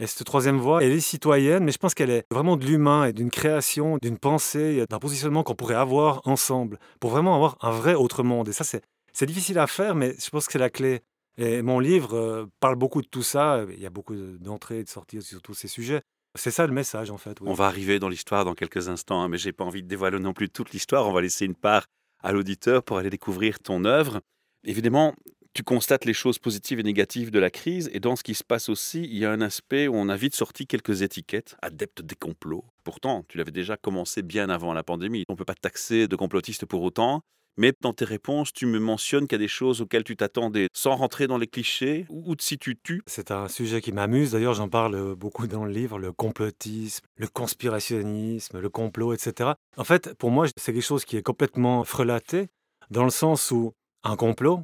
Et 0.00 0.06
cette 0.06 0.24
troisième 0.24 0.56
voie, 0.56 0.82
elle 0.82 0.92
est 0.92 1.00
citoyenne, 1.00 1.62
mais 1.62 1.72
je 1.72 1.78
pense 1.78 1.92
qu'elle 1.94 2.08
est 2.08 2.24
vraiment 2.30 2.56
de 2.56 2.64
l'humain 2.64 3.04
et 3.04 3.12
d'une 3.12 3.30
création, 3.30 3.98
d'une 4.00 4.16
pensée, 4.16 4.86
d'un 4.88 4.98
positionnement 4.98 5.42
qu'on 5.42 5.54
pourrait 5.54 5.74
avoir 5.74 6.26
ensemble, 6.26 6.78
pour 7.00 7.10
vraiment 7.10 7.34
avoir 7.34 7.58
un 7.60 7.70
vrai 7.70 7.92
autre 7.92 8.22
monde. 8.22 8.48
Et 8.48 8.52
ça, 8.52 8.64
c'est 8.64 9.26
difficile 9.26 9.58
à 9.58 9.66
faire, 9.66 9.94
mais 9.94 10.14
je 10.18 10.30
pense 10.30 10.46
que 10.46 10.52
c'est 10.52 10.58
la 10.58 10.70
clé. 10.70 11.00
Et 11.36 11.60
mon 11.60 11.80
livre 11.80 12.14
euh, 12.16 12.46
parle 12.60 12.76
beaucoup 12.76 13.02
de 13.02 13.06
tout 13.08 13.22
ça. 13.22 13.64
Il 13.70 13.78
y 13.78 13.84
a 13.84 13.90
beaucoup 13.90 14.14
de- 14.14 14.38
d'entrées 14.38 14.78
et 14.78 14.84
de 14.84 14.88
sorties 14.88 15.20
sur 15.20 15.42
tous 15.42 15.54
ces 15.54 15.68
sujets. 15.68 16.00
C'est 16.34 16.50
ça 16.50 16.66
le 16.66 16.72
message, 16.72 17.10
en 17.10 17.18
fait. 17.18 17.36
On 17.42 17.52
va 17.52 17.66
arriver 17.66 17.98
dans 17.98 18.08
l'histoire 18.08 18.44
dans 18.46 18.54
quelques 18.54 18.88
instants, 18.88 19.20
hein, 19.20 19.28
mais 19.28 19.36
j'ai 19.36 19.52
pas 19.52 19.64
envie 19.64 19.82
de 19.82 19.88
dévoiler 19.88 20.18
non 20.18 20.32
plus 20.32 20.48
toute 20.48 20.72
l'histoire. 20.72 21.06
On 21.06 21.12
va 21.12 21.20
laisser 21.20 21.44
une 21.44 21.54
part 21.54 21.84
à 22.22 22.32
l'auditeur 22.32 22.82
pour 22.82 22.96
aller 22.96 23.10
découvrir 23.10 23.58
ton 23.58 23.84
œuvre. 23.84 24.20
Évidemment, 24.64 25.14
tu 25.52 25.62
constates 25.62 26.04
les 26.04 26.14
choses 26.14 26.38
positives 26.38 26.78
et 26.78 26.82
négatives 26.82 27.30
de 27.30 27.38
la 27.38 27.50
crise, 27.50 27.90
et 27.92 28.00
dans 28.00 28.16
ce 28.16 28.22
qui 28.22 28.34
se 28.34 28.44
passe 28.44 28.68
aussi, 28.68 29.02
il 29.02 29.18
y 29.18 29.24
a 29.24 29.32
un 29.32 29.40
aspect 29.40 29.88
où 29.88 29.96
on 29.96 30.08
a 30.08 30.16
vite 30.16 30.34
sorti 30.34 30.66
quelques 30.66 31.02
étiquettes, 31.02 31.56
adepte 31.60 32.02
des 32.02 32.14
complots. 32.14 32.64
Pourtant, 32.84 33.24
tu 33.28 33.38
l'avais 33.38 33.50
déjà 33.50 33.76
commencé 33.76 34.22
bien 34.22 34.48
avant 34.48 34.72
la 34.72 34.82
pandémie. 34.82 35.24
On 35.28 35.32
ne 35.32 35.38
peut 35.38 35.44
pas 35.44 35.54
te 35.54 35.60
taxer 35.60 36.08
de 36.08 36.16
complotiste 36.16 36.66
pour 36.66 36.82
autant. 36.82 37.22
Mais 37.56 37.72
dans 37.80 37.92
tes 37.92 38.04
réponses, 38.04 38.52
tu 38.52 38.64
me 38.64 38.78
mentionnes 38.78 39.26
qu'il 39.26 39.32
y 39.32 39.42
a 39.42 39.44
des 39.44 39.48
choses 39.48 39.80
auxquelles 39.80 40.04
tu 40.04 40.16
t'attendais, 40.16 40.68
sans 40.72 40.94
rentrer 40.94 41.26
dans 41.26 41.36
les 41.36 41.48
clichés. 41.48 42.06
Où 42.08 42.34
te 42.36 42.42
situes-tu? 42.42 43.02
C'est 43.06 43.32
un 43.32 43.48
sujet 43.48 43.80
qui 43.80 43.92
m'amuse. 43.92 44.30
D'ailleurs, 44.30 44.54
j'en 44.54 44.68
parle 44.68 45.14
beaucoup 45.16 45.46
dans 45.46 45.64
le 45.64 45.72
livre, 45.72 45.98
le 45.98 46.12
complotisme, 46.12 47.04
le 47.16 47.26
conspirationnisme, 47.26 48.60
le 48.60 48.68
complot, 48.70 49.12
etc. 49.12 49.50
En 49.76 49.84
fait, 49.84 50.14
pour 50.14 50.30
moi, 50.30 50.46
c'est 50.56 50.72
quelque 50.72 50.80
chose 50.80 51.04
qui 51.04 51.16
est 51.16 51.22
complètement 51.22 51.84
frelaté, 51.84 52.48
dans 52.90 53.04
le 53.04 53.10
sens 53.10 53.50
où 53.50 53.72
un 54.04 54.16
complot, 54.16 54.62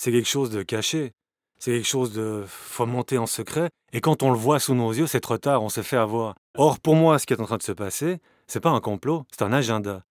c'est 0.00 0.12
quelque 0.12 0.30
chose 0.30 0.48
de 0.48 0.62
caché. 0.62 1.12
C'est 1.58 1.72
quelque 1.72 1.86
chose 1.86 2.14
de 2.14 2.44
fomenté 2.46 3.18
en 3.18 3.26
secret. 3.26 3.68
Et 3.92 4.00
quand 4.00 4.22
on 4.22 4.30
le 4.30 4.38
voit 4.38 4.58
sous 4.58 4.74
nos 4.74 4.94
yeux, 4.94 5.06
c'est 5.06 5.20
trop 5.20 5.36
tard, 5.36 5.62
on 5.62 5.68
se 5.68 5.82
fait 5.82 5.98
avoir. 5.98 6.36
Or, 6.56 6.80
pour 6.80 6.94
moi, 6.94 7.18
ce 7.18 7.26
qui 7.26 7.34
est 7.34 7.40
en 7.40 7.44
train 7.44 7.58
de 7.58 7.62
se 7.62 7.72
passer, 7.72 8.16
c'est 8.46 8.60
pas 8.60 8.70
un 8.70 8.80
complot, 8.80 9.24
c'est 9.30 9.42
un 9.42 9.52
agenda. 9.52 10.02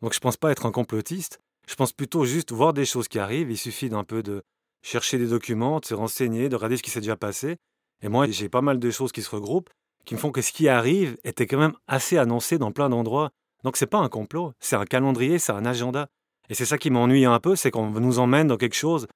Donc, 0.00 0.14
je 0.14 0.20
pense 0.20 0.38
pas 0.38 0.52
être 0.52 0.64
un 0.64 0.70
complotiste. 0.70 1.38
Je 1.68 1.74
pense 1.74 1.92
plutôt 1.92 2.24
juste 2.24 2.50
voir 2.50 2.72
des 2.72 2.86
choses 2.86 3.08
qui 3.08 3.18
arrivent. 3.18 3.50
Il 3.50 3.58
suffit 3.58 3.90
d'un 3.90 4.04
peu 4.04 4.22
de 4.22 4.42
chercher 4.82 5.18
des 5.18 5.26
documents, 5.26 5.80
de 5.80 5.84
se 5.84 5.92
renseigner, 5.92 6.48
de 6.48 6.56
regarder 6.56 6.78
ce 6.78 6.82
qui 6.82 6.90
s'est 6.90 7.00
déjà 7.00 7.16
passé. 7.16 7.56
Et 8.02 8.08
moi, 8.08 8.26
j'ai 8.30 8.48
pas 8.48 8.62
mal 8.62 8.78
de 8.78 8.90
choses 8.90 9.12
qui 9.12 9.20
se 9.20 9.28
regroupent, 9.28 9.68
qui 10.06 10.14
me 10.14 10.18
font 10.18 10.32
que 10.32 10.40
ce 10.40 10.50
qui 10.50 10.66
arrive 10.66 11.18
était 11.24 11.46
quand 11.46 11.58
même 11.58 11.74
assez 11.88 12.16
annoncé 12.16 12.56
dans 12.56 12.72
plein 12.72 12.88
d'endroits. 12.88 13.32
Donc 13.64 13.76
c'est 13.76 13.86
pas 13.86 13.98
un 13.98 14.08
complot, 14.08 14.54
c'est 14.60 14.76
un 14.76 14.86
calendrier, 14.86 15.38
c'est 15.38 15.52
un 15.52 15.66
agenda. 15.66 16.08
Et 16.48 16.54
c'est 16.54 16.64
ça 16.64 16.78
qui 16.78 16.90
m'ennuie 16.90 17.26
un 17.26 17.40
peu, 17.40 17.54
c'est 17.54 17.70
qu'on 17.70 17.90
nous 17.90 18.18
emmène 18.18 18.46
dans 18.46 18.56
quelque 18.56 18.76
chose 18.76 19.08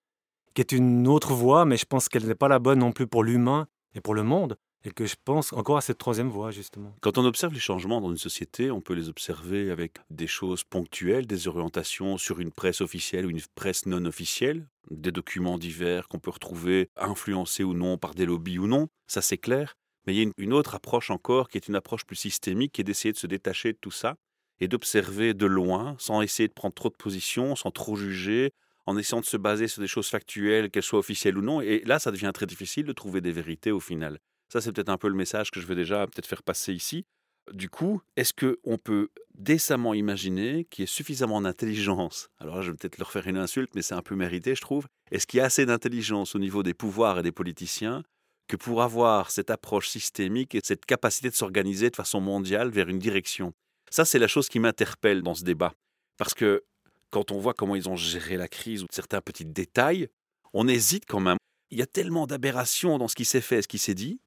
qui 0.55 0.61
est 0.61 0.73
une 0.73 1.07
autre 1.09 1.35
voie, 1.35 1.65
mais 1.65 1.77
je 1.77 1.87
pense 1.87 2.09
qu'elle 2.09 2.27
n'est 2.27 2.35
pas 2.35 2.49
la 2.49 2.59
bonne 2.59 2.81
non 2.81 2.93
plus 2.93 3.07
pour 3.07 3.25
l'humain 3.25 3.67
et 3.95 4.01
pour 4.01 4.15
le 4.15 4.23
monde. 4.23 4.57
Et 4.83 4.91
que 4.91 5.05
je 5.05 5.15
pense 5.23 5.53
encore 5.53 5.77
à 5.77 5.83
cette 5.83 5.99
troisième 5.99 6.31
voie, 6.31 6.51
justement. 6.51 6.95
Quand 7.03 7.19
on 7.19 7.25
observe 7.27 7.53
les 7.53 7.61
changements 7.61 8.01
dans 8.01 8.09
une 8.09 8.17
société, 8.17 8.71
on 8.71 8.81
peut 8.81 8.95
les 8.95 9.11
observer 9.11 9.71
avec 9.71 9.99
des 10.09 10.27
choses 10.27 10.65
ponctuelles, 10.65 11.27
des 11.27 11.49
orientations 11.49 12.17
sur 12.17 12.41
une 12.41 12.51
presse 12.51 12.81
officielle 12.81 13.27
ou 13.27 13.31
une 13.31 13.43
presse 13.55 13.85
non 13.85 14.07
officielle, 14.07 14.67
des 14.91 15.13
documents 15.13 15.59
divers 15.59 16.09
qu'on 16.09 16.19
peut 16.19 16.31
retrouver 16.31 16.89
influencés 16.97 17.63
ou 17.63 17.75
non 17.75 17.99
par 17.99 18.15
des 18.15 18.25
lobbies 18.25 18.59
ou 18.59 18.67
non, 18.67 18.89
ça 19.07 19.21
c'est 19.21 19.37
clair. 19.37 19.77
Mais 20.07 20.15
il 20.15 20.19
y 20.19 20.27
a 20.27 20.33
une, 20.39 20.53
autre 20.55 20.75
approche 20.75 21.11
encore 21.11 21.51
qui 21.51 21.59
est 21.59 21.69
une 21.69 21.77
approche 21.77 22.07
plus 22.07 22.17
systémique, 22.17 22.73
qui 22.73 22.81
est 22.81 22.85
d'essayer 22.85 23.13
de 23.13 23.19
se 23.19 23.27
détacher 23.27 23.75
de 23.75 23.79
tout 23.79 23.91
ça 23.91 24.17
et 24.61 24.69
d'observer 24.69 25.35
de 25.35 25.47
loin, 25.47 25.95
sans 25.99 26.23
essayer 26.23 26.49
de 26.49 26.55
prendre 26.55 26.75
trop 26.75 26.89
de 26.89 26.97
position, 26.97 27.55
sans 27.55 27.71
trop 27.71 27.97
juger, 27.97 28.53
en 28.91 28.99
essayant 28.99 29.21
de 29.21 29.27
se 29.27 29.37
baser 29.37 29.69
sur 29.69 29.81
des 29.81 29.89
choses 29.89 30.09
factuelles, 30.09 30.71
qu'elles 30.71 30.83
soient 30.83 30.99
officielles 30.99 31.39
ou 31.39 31.43
non. 31.43 31.61
Et 31.61 31.83
là, 31.87 31.99
ça 31.99 32.11
devient 32.11 32.33
très 32.35 32.47
difficile 32.47 32.85
de 32.85 32.93
trouver 32.93 33.21
des 33.21 33.33
vérités 33.33 33.71
au 33.71 33.81
final. 33.81 34.19
Ça, 34.53 34.61
c'est 34.61 34.73
peut-être 34.73 34.89
un 34.89 34.99
peu 34.99 35.09
le 35.09 35.15
message 35.15 35.51
que 35.51 35.61
je 35.61 35.67
veux 35.67 35.77
déjà 35.77 36.07
peut-être 36.07 36.27
faire 36.27 36.43
passer 36.43 36.73
ici. 36.73 37.05
Du 37.53 37.71
coup, 37.71 38.03
est-ce 38.17 38.33
qu'on 38.33 38.79
peut 38.79 39.09
décemment 39.35 39.95
imaginer 39.95 40.67
qu'il 40.71 40.83
y 40.83 40.85
ait 40.85 40.87
suffisamment 40.87 41.41
d'intelligence? 41.41 42.29
Alors 42.39 42.57
là, 42.57 42.63
je 42.63 42.71
vais 42.71 42.77
peut-être 42.77 42.99
leur 42.99 43.11
faire 43.11 43.27
une 43.27 43.39
insulte, 43.39 43.71
mais 43.75 43.83
c'est 43.83 43.95
un 43.95 44.03
peu 44.03 44.15
mérité, 44.15 44.55
je 44.55 44.61
trouve. 44.61 44.87
Est-ce 45.11 45.27
qu'il 45.27 45.39
y 45.39 45.41
a 45.41 45.47
assez 45.47 45.67
d'intelligence 45.67 46.35
au 46.35 46.39
niveau 46.39 46.63
des 46.63 46.75
pouvoirs 46.75 47.19
et 47.19 47.23
des 47.23 47.33
politiciens 47.33 48.03
que 48.49 48.57
pour 48.57 48.83
avoir 48.83 49.31
cette 49.31 49.51
approche 49.51 49.89
systémique 49.89 50.55
et 50.55 50.61
cette 50.63 50.85
capacité 50.85 51.31
de 51.31 51.35
s'organiser 51.35 51.91
de 51.91 51.97
façon 51.97 52.21
mondiale 52.21 52.71
vers 52.71 52.89
une 52.89 52.99
direction? 52.99 53.53
Ça, 53.91 54.05
c'est 54.05 54.19
la 54.19 54.29
chose 54.29 54.49
qui 54.49 54.61
m'interpelle 54.61 55.23
dans 55.23 55.35
ce 55.35 55.45
débat. 55.45 55.75
Parce 56.19 56.35
que 56.35 56.63
quand 57.11 57.31
on 57.33 57.39
voit 57.39 57.55
comment 57.55 57.77
ils 57.77 57.89
ont 57.89 57.97
géré 57.97 58.37
la 58.37 58.49
crise 58.49 58.83
ou 58.83 58.87
certains 58.91 59.21
petits 59.21 59.45
détails, 59.45 60.09
on 60.53 60.69
hésite 60.69 61.05
quand 61.07 61.21
même. 61.21 61.39
Il 61.71 61.79
y 61.79 61.83
a 61.83 61.87
tellement 61.87 62.27
d'aberrations 62.27 62.99
dans 62.99 63.09
ce 63.09 63.15
qui 63.15 63.25
s'est 63.25 63.41
fait 63.41 63.59
et 63.59 63.63
ce 63.63 63.69
qui 63.69 63.79
s'est 63.79 63.95
dit 63.95 64.21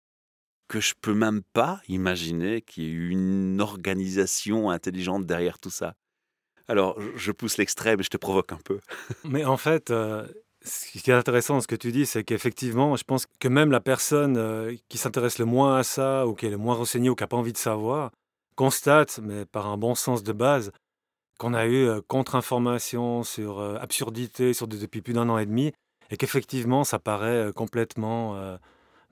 que 0.68 0.80
je 0.80 0.94
peux 1.00 1.13
même 1.13 1.42
pas 1.54 1.82
imaginer 1.88 2.62
qu'il 2.62 2.84
y 2.84 2.88
ait 2.88 2.92
eu 2.92 3.10
une 3.10 3.60
organisation 3.62 4.70
intelligente 4.70 5.25
derrière 5.25 5.60
tout 5.60 5.70
ça. 5.70 5.96
Alors, 6.68 6.98
je 7.16 7.32
pousse 7.32 7.58
l'extrême 7.58 8.00
et 8.00 8.04
je 8.04 8.10
te 8.10 8.18
provoque 8.18 8.54
un 8.54 8.60
peu. 8.63 8.80
Mais 9.25 9.44
en 9.44 9.58
fait, 9.58 9.92
euh, 9.92 10.25
Ce 10.66 10.98
qui 10.98 11.12
est 11.12 11.13
intéressant 11.13 11.56
dans 11.56 11.62
ce 11.62 11.68
que 11.68 11.75
tu 11.75 11.92
dis, 11.92 12.06
c'est 12.06 12.24
qu'effectivement, 12.24 12.96
je 12.96 13.04
pense 13.04 13.25
que 13.25 13.50
même 13.50 13.70
la 13.70 13.82
personne 13.82 14.38
euh, 14.38 14.74
qui 14.88 14.98
s'intéresse 14.98 15.38
le 15.38 15.44
moins 15.46 15.75
à 15.75 15.84
ça, 15.84 16.25
ou 16.25 16.36
qui 16.36 16.46
est 16.46 16.50
le 16.50 16.58
moins 16.58 16.75
renseignée, 16.75 17.10
ou 17.10 17.16
qui 17.16 17.24
n'a 17.24 17.28
pas 17.28 17.36
envie 17.36 17.52
de 17.52 17.58
savoir, 17.58 18.12
constate, 18.56 19.20
mais 19.22 19.46
par 19.46 19.68
un 19.68 19.78
bon 19.78 19.94
sens 19.94 20.24
de 20.24 20.32
base, 20.32 20.72
qu'on 21.43 21.53
a 21.53 21.65
eu 21.65 21.85
euh, 21.85 22.00
contre-information 22.07 23.23
sur 23.23 23.59
euh, 23.59 23.75
absurdité 23.81 24.53
sur, 24.53 24.67
depuis 24.67 25.01
plus 25.01 25.13
d'un 25.13 25.27
an 25.27 25.38
et 25.38 25.45
demi, 25.45 25.73
et 26.09 26.15
qu'effectivement, 26.15 26.85
ça 26.85 27.00
paraît 27.00 27.51
complètement 27.53 28.57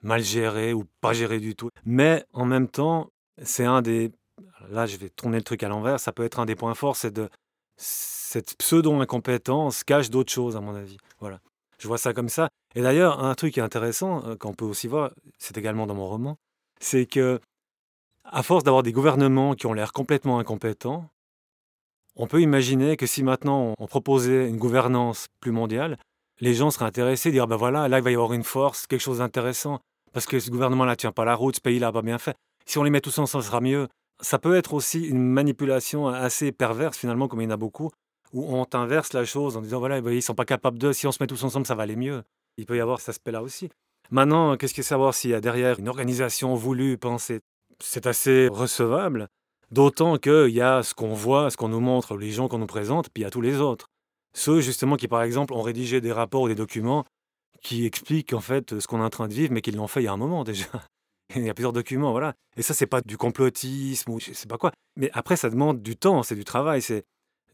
mal 0.02 0.22
géré 0.22 0.72
ou 0.72 0.84
pas 1.00 1.12
géré 1.12 1.40
du 1.40 1.56
tout. 1.56 1.70
Mais 1.84 2.24
en 2.32 2.44
même 2.44 2.68
temps, 2.68 3.10
c'est 3.42 3.64
un 3.64 3.82
des... 3.82 4.12
Là, 4.70 4.86
je 4.86 4.96
vais 4.98 5.08
tourner 5.08 5.38
le 5.38 5.42
truc 5.42 5.62
à 5.62 5.68
l'envers, 5.68 5.98
ça 5.98 6.12
peut 6.12 6.22
être 6.22 6.38
un 6.38 6.46
des 6.46 6.54
points 6.54 6.74
forts, 6.74 6.96
c'est 6.96 7.10
de 7.10 7.28
cette 7.76 8.56
pseudo-incompétence 8.56 9.82
cache 9.84 10.10
d'autres 10.10 10.32
choses, 10.32 10.56
à 10.56 10.60
mon 10.60 10.74
avis. 10.74 10.96
Voilà. 11.18 11.40
Je 11.78 11.88
vois 11.88 11.98
ça 11.98 12.12
comme 12.12 12.28
ça. 12.28 12.48
Et 12.76 12.82
d'ailleurs, 12.82 13.24
un 13.24 13.34
truc 13.34 13.54
qui 13.54 13.60
est 13.60 13.64
intéressant, 13.64 14.24
euh, 14.26 14.36
qu'on 14.36 14.54
peut 14.54 14.64
aussi 14.64 14.86
voir, 14.86 15.10
c'est 15.38 15.58
également 15.58 15.86
dans 15.86 15.94
mon 15.94 16.06
roman, 16.06 16.38
c'est 16.80 17.06
que, 17.06 17.40
à 18.24 18.42
force 18.44 18.62
d'avoir 18.62 18.84
des 18.84 18.92
gouvernements 18.92 19.54
qui 19.54 19.66
ont 19.66 19.72
l'air 19.72 19.92
complètement 19.92 20.38
incompétents, 20.38 21.10
on 22.16 22.26
peut 22.26 22.40
imaginer 22.40 22.96
que 22.96 23.06
si 23.06 23.22
maintenant 23.22 23.74
on 23.78 23.86
proposait 23.86 24.48
une 24.48 24.58
gouvernance 24.58 25.28
plus 25.40 25.52
mondiale, 25.52 25.98
les 26.40 26.54
gens 26.54 26.70
seraient 26.70 26.86
intéressés, 26.86 27.30
dire 27.30 27.46
ben 27.46 27.56
voilà, 27.56 27.88
là 27.88 27.98
il 27.98 28.04
va 28.04 28.10
y 28.10 28.14
avoir 28.14 28.32
une 28.32 28.44
force, 28.44 28.86
quelque 28.86 29.00
chose 29.00 29.18
d'intéressant, 29.18 29.80
parce 30.12 30.26
que 30.26 30.40
ce 30.40 30.50
gouvernement-là 30.50 30.96
tient 30.96 31.12
pas 31.12 31.24
la 31.24 31.34
route, 31.34 31.56
ce 31.56 31.60
pays-là 31.60 31.88
n'a 31.88 31.92
pas 31.92 32.02
bien 32.02 32.18
fait. 32.18 32.36
Si 32.66 32.78
on 32.78 32.82
les 32.82 32.90
met 32.90 33.00
tous 33.00 33.18
ensemble, 33.18 33.42
ça 33.42 33.48
sera 33.48 33.60
mieux. 33.60 33.88
Ça 34.20 34.38
peut 34.38 34.54
être 34.56 34.74
aussi 34.74 35.02
une 35.02 35.22
manipulation 35.22 36.08
assez 36.08 36.52
perverse 36.52 36.96
finalement, 36.96 37.28
comme 37.28 37.40
il 37.40 37.44
y 37.44 37.46
en 37.48 37.50
a 37.50 37.56
beaucoup, 37.56 37.90
où 38.32 38.54
on 38.54 38.66
inverse 38.72 39.12
la 39.12 39.24
chose 39.24 39.56
en 39.56 39.62
disant 39.62 39.78
voilà, 39.78 39.98
ils 39.98 40.04
ne 40.04 40.20
sont 40.20 40.34
pas 40.34 40.44
capables 40.44 40.78
de, 40.78 40.92
si 40.92 41.06
on 41.06 41.12
se 41.12 41.22
met 41.22 41.26
tous 41.26 41.42
ensemble, 41.44 41.66
ça 41.66 41.74
va 41.74 41.84
aller 41.84 41.96
mieux. 41.96 42.22
Il 42.56 42.66
peut 42.66 42.76
y 42.76 42.80
avoir 42.80 43.00
cet 43.00 43.10
aspect-là 43.10 43.42
aussi. 43.42 43.70
Maintenant, 44.10 44.56
qu'est-ce 44.56 44.74
que 44.74 44.82
savoir 44.82 45.14
s'il 45.14 45.30
y 45.30 45.34
a 45.34 45.40
derrière 45.40 45.78
une 45.78 45.88
organisation 45.88 46.54
voulue, 46.54 46.98
pensée 46.98 47.40
C'est 47.80 48.06
assez 48.06 48.48
recevable, 48.48 49.28
d'autant 49.72 50.18
qu'il 50.18 50.50
y 50.50 50.60
a 50.60 50.82
ce 50.82 50.94
qu'on 50.94 51.14
voit, 51.14 51.50
ce 51.50 51.56
qu'on 51.56 51.68
nous 51.68 51.80
montre, 51.80 52.16
les 52.16 52.30
gens 52.30 52.46
qu'on 52.48 52.58
nous 52.58 52.66
présente, 52.66 53.08
puis 53.10 53.22
il 53.22 53.24
y 53.24 53.26
a 53.26 53.30
tous 53.30 53.40
les 53.40 53.60
autres. 53.60 53.88
Ceux 54.34 54.60
justement 54.60 54.96
qui, 54.96 55.08
par 55.08 55.22
exemple, 55.22 55.52
ont 55.54 55.62
rédigé 55.62 56.00
des 56.00 56.12
rapports 56.12 56.42
ou 56.42 56.48
des 56.48 56.54
documents 56.54 57.04
qui 57.62 57.86
expliquent 57.86 58.32
en 58.32 58.40
fait 58.40 58.78
ce 58.78 58.86
qu'on 58.86 59.00
est 59.00 59.04
en 59.04 59.10
train 59.10 59.28
de 59.28 59.34
vivre, 59.34 59.52
mais 59.52 59.60
qu'ils 59.60 59.76
l'ont 59.76 59.88
fait 59.88 60.02
il 60.02 60.04
y 60.04 60.08
a 60.08 60.12
un 60.12 60.16
moment 60.16 60.44
déjà. 60.44 60.66
Il 61.34 61.44
y 61.44 61.50
a 61.50 61.54
plusieurs 61.54 61.72
documents, 61.72 62.12
voilà. 62.12 62.34
Et 62.56 62.62
ça, 62.62 62.74
c'est 62.74 62.86
pas 62.86 63.00
du 63.00 63.16
complotisme 63.16 64.10
ou 64.10 64.20
je 64.20 64.32
sais 64.32 64.46
pas 64.46 64.58
quoi. 64.58 64.72
Mais 64.96 65.10
après, 65.14 65.36
ça 65.36 65.48
demande 65.48 65.82
du 65.82 65.96
temps, 65.96 66.22
c'est 66.22 66.34
du 66.34 66.44
travail, 66.44 66.82
c'est 66.82 67.04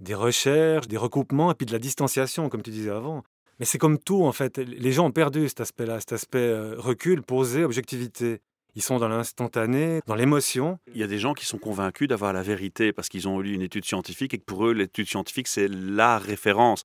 des 0.01 0.15
recherches, 0.15 0.89
des 0.89 0.97
recoupements 0.97 1.53
et 1.53 1.55
puis 1.55 1.67
de 1.67 1.73
la 1.73 1.79
distanciation, 1.79 2.49
comme 2.49 2.63
tu 2.63 2.71
disais 2.71 2.91
avant. 2.91 3.23
Mais 3.61 3.67
c'est 3.67 3.79
comme 3.79 3.99
tout, 3.99 4.25
en 4.25 4.33
fait. 4.33 4.59
Les 4.59 4.93
gens 4.93 5.07
ont 5.07 5.13
perdu 5.13 5.49
cet 5.49 5.61
aspect-là, 5.61 6.01
cet 6.01 6.13
aspect 6.13 6.39
euh, 6.39 6.75
recul, 6.77 7.23
posé, 7.23 7.65
objectivité. 7.65 8.41
Ils 8.79 8.83
sont 8.83 8.99
dans 8.99 9.09
l'instantané, 9.09 10.03
dans 10.07 10.15
l'émotion. 10.15 10.79
Il 10.95 11.01
y 11.01 11.03
a 11.03 11.09
des 11.09 11.19
gens 11.19 11.35
qui 11.35 11.45
sont 11.45 11.59
convaincus 11.59 12.07
d'avoir 12.07 12.33
la 12.33 12.45
vérité 12.45 12.93
parce 12.93 13.09
qu'ils 13.09 13.27
ont 13.27 13.41
lu 13.41 13.53
une 13.53 13.63
étude 13.63 13.85
scientifique 13.85 14.35
et 14.35 14.39
que 14.39 14.45
pour 14.45 14.69
eux, 14.69 14.73
l'étude 14.73 15.09
scientifique, 15.09 15.49
c'est 15.49 15.67
la 15.67 16.17
référence. 16.17 16.85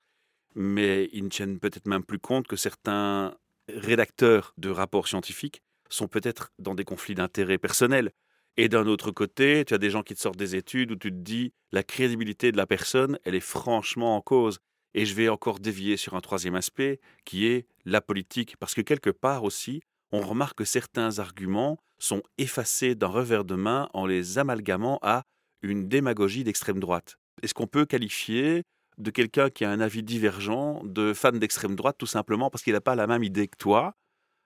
Mais 0.56 1.08
ils 1.14 1.24
ne 1.24 1.30
tiennent 1.30 1.60
peut-être 1.60 1.86
même 1.86 2.04
plus 2.04 2.18
compte 2.18 2.48
que 2.48 2.56
certains 2.56 3.38
rédacteurs 3.68 4.56
de 4.58 4.72
rapports 4.72 5.08
scientifiques 5.08 5.62
sont 5.88 6.08
peut-être 6.08 6.52
dans 6.58 6.74
des 6.74 6.84
conflits 6.84 7.14
d'intérêts 7.14 7.60
personnels. 7.60 8.10
Et 8.58 8.70
d'un 8.70 8.88
autre 8.88 9.12
côté, 9.12 9.64
tu 9.64 9.76
as 9.76 9.78
des 9.78 9.92
gens 9.92 10.02
qui 10.02 10.16
te 10.16 10.20
sortent 10.20 10.36
des 10.36 10.56
études 10.56 10.94
où 10.94 10.96
tu 10.96 11.12
te 11.12 11.16
dis 11.16 11.54
la 11.72 11.84
crédibilité 11.84 12.52
de 12.52 12.58
la 12.58 12.66
personne, 12.66 13.20
elle 13.24 13.36
est 13.36 13.40
franchement 13.40 14.18
en 14.18 14.22
cause. 14.22 14.58
Et 14.96 15.06
je 15.06 15.14
vais 15.14 15.30
encore 15.30 15.60
dévier 15.60 15.98
sur 15.98 16.16
un 16.16 16.22
troisième 16.22 16.56
aspect 16.56 17.00
qui 17.24 17.46
est 17.46 17.68
la 17.86 18.02
politique. 18.02 18.58
Parce 18.58 18.74
que 18.74 18.82
quelque 18.82 19.12
part 19.12 19.44
aussi, 19.44 19.84
on 20.14 20.22
remarque 20.22 20.60
que 20.60 20.64
certains 20.64 21.18
arguments 21.18 21.80
sont 21.98 22.22
effacés 22.38 22.94
d'un 22.94 23.08
revers 23.08 23.44
de 23.44 23.56
main 23.56 23.90
en 23.94 24.06
les 24.06 24.38
amalgamant 24.38 25.00
à 25.02 25.24
une 25.64 25.88
démagogie 25.88 26.44
d'extrême 26.44 26.80
droite. 26.80 27.18
Est-ce 27.42 27.56
qu'on 27.56 27.66
peut 27.66 27.86
qualifier 27.86 28.64
de 29.00 29.10
quelqu'un 29.10 29.50
qui 29.50 29.66
a 29.66 29.72
un 29.72 29.80
avis 29.80 30.04
divergent 30.04 30.82
de 30.84 31.14
fan 31.14 31.40
d'extrême 31.40 31.76
droite 31.76 31.96
tout 31.98 32.06
simplement 32.06 32.52
parce 32.52 32.64
qu'il 32.64 32.74
n'a 32.74 32.82
pas 32.82 32.94
la 32.94 33.08
même 33.08 33.24
idée 33.24 33.48
que 33.48 33.58
toi? 33.58 33.96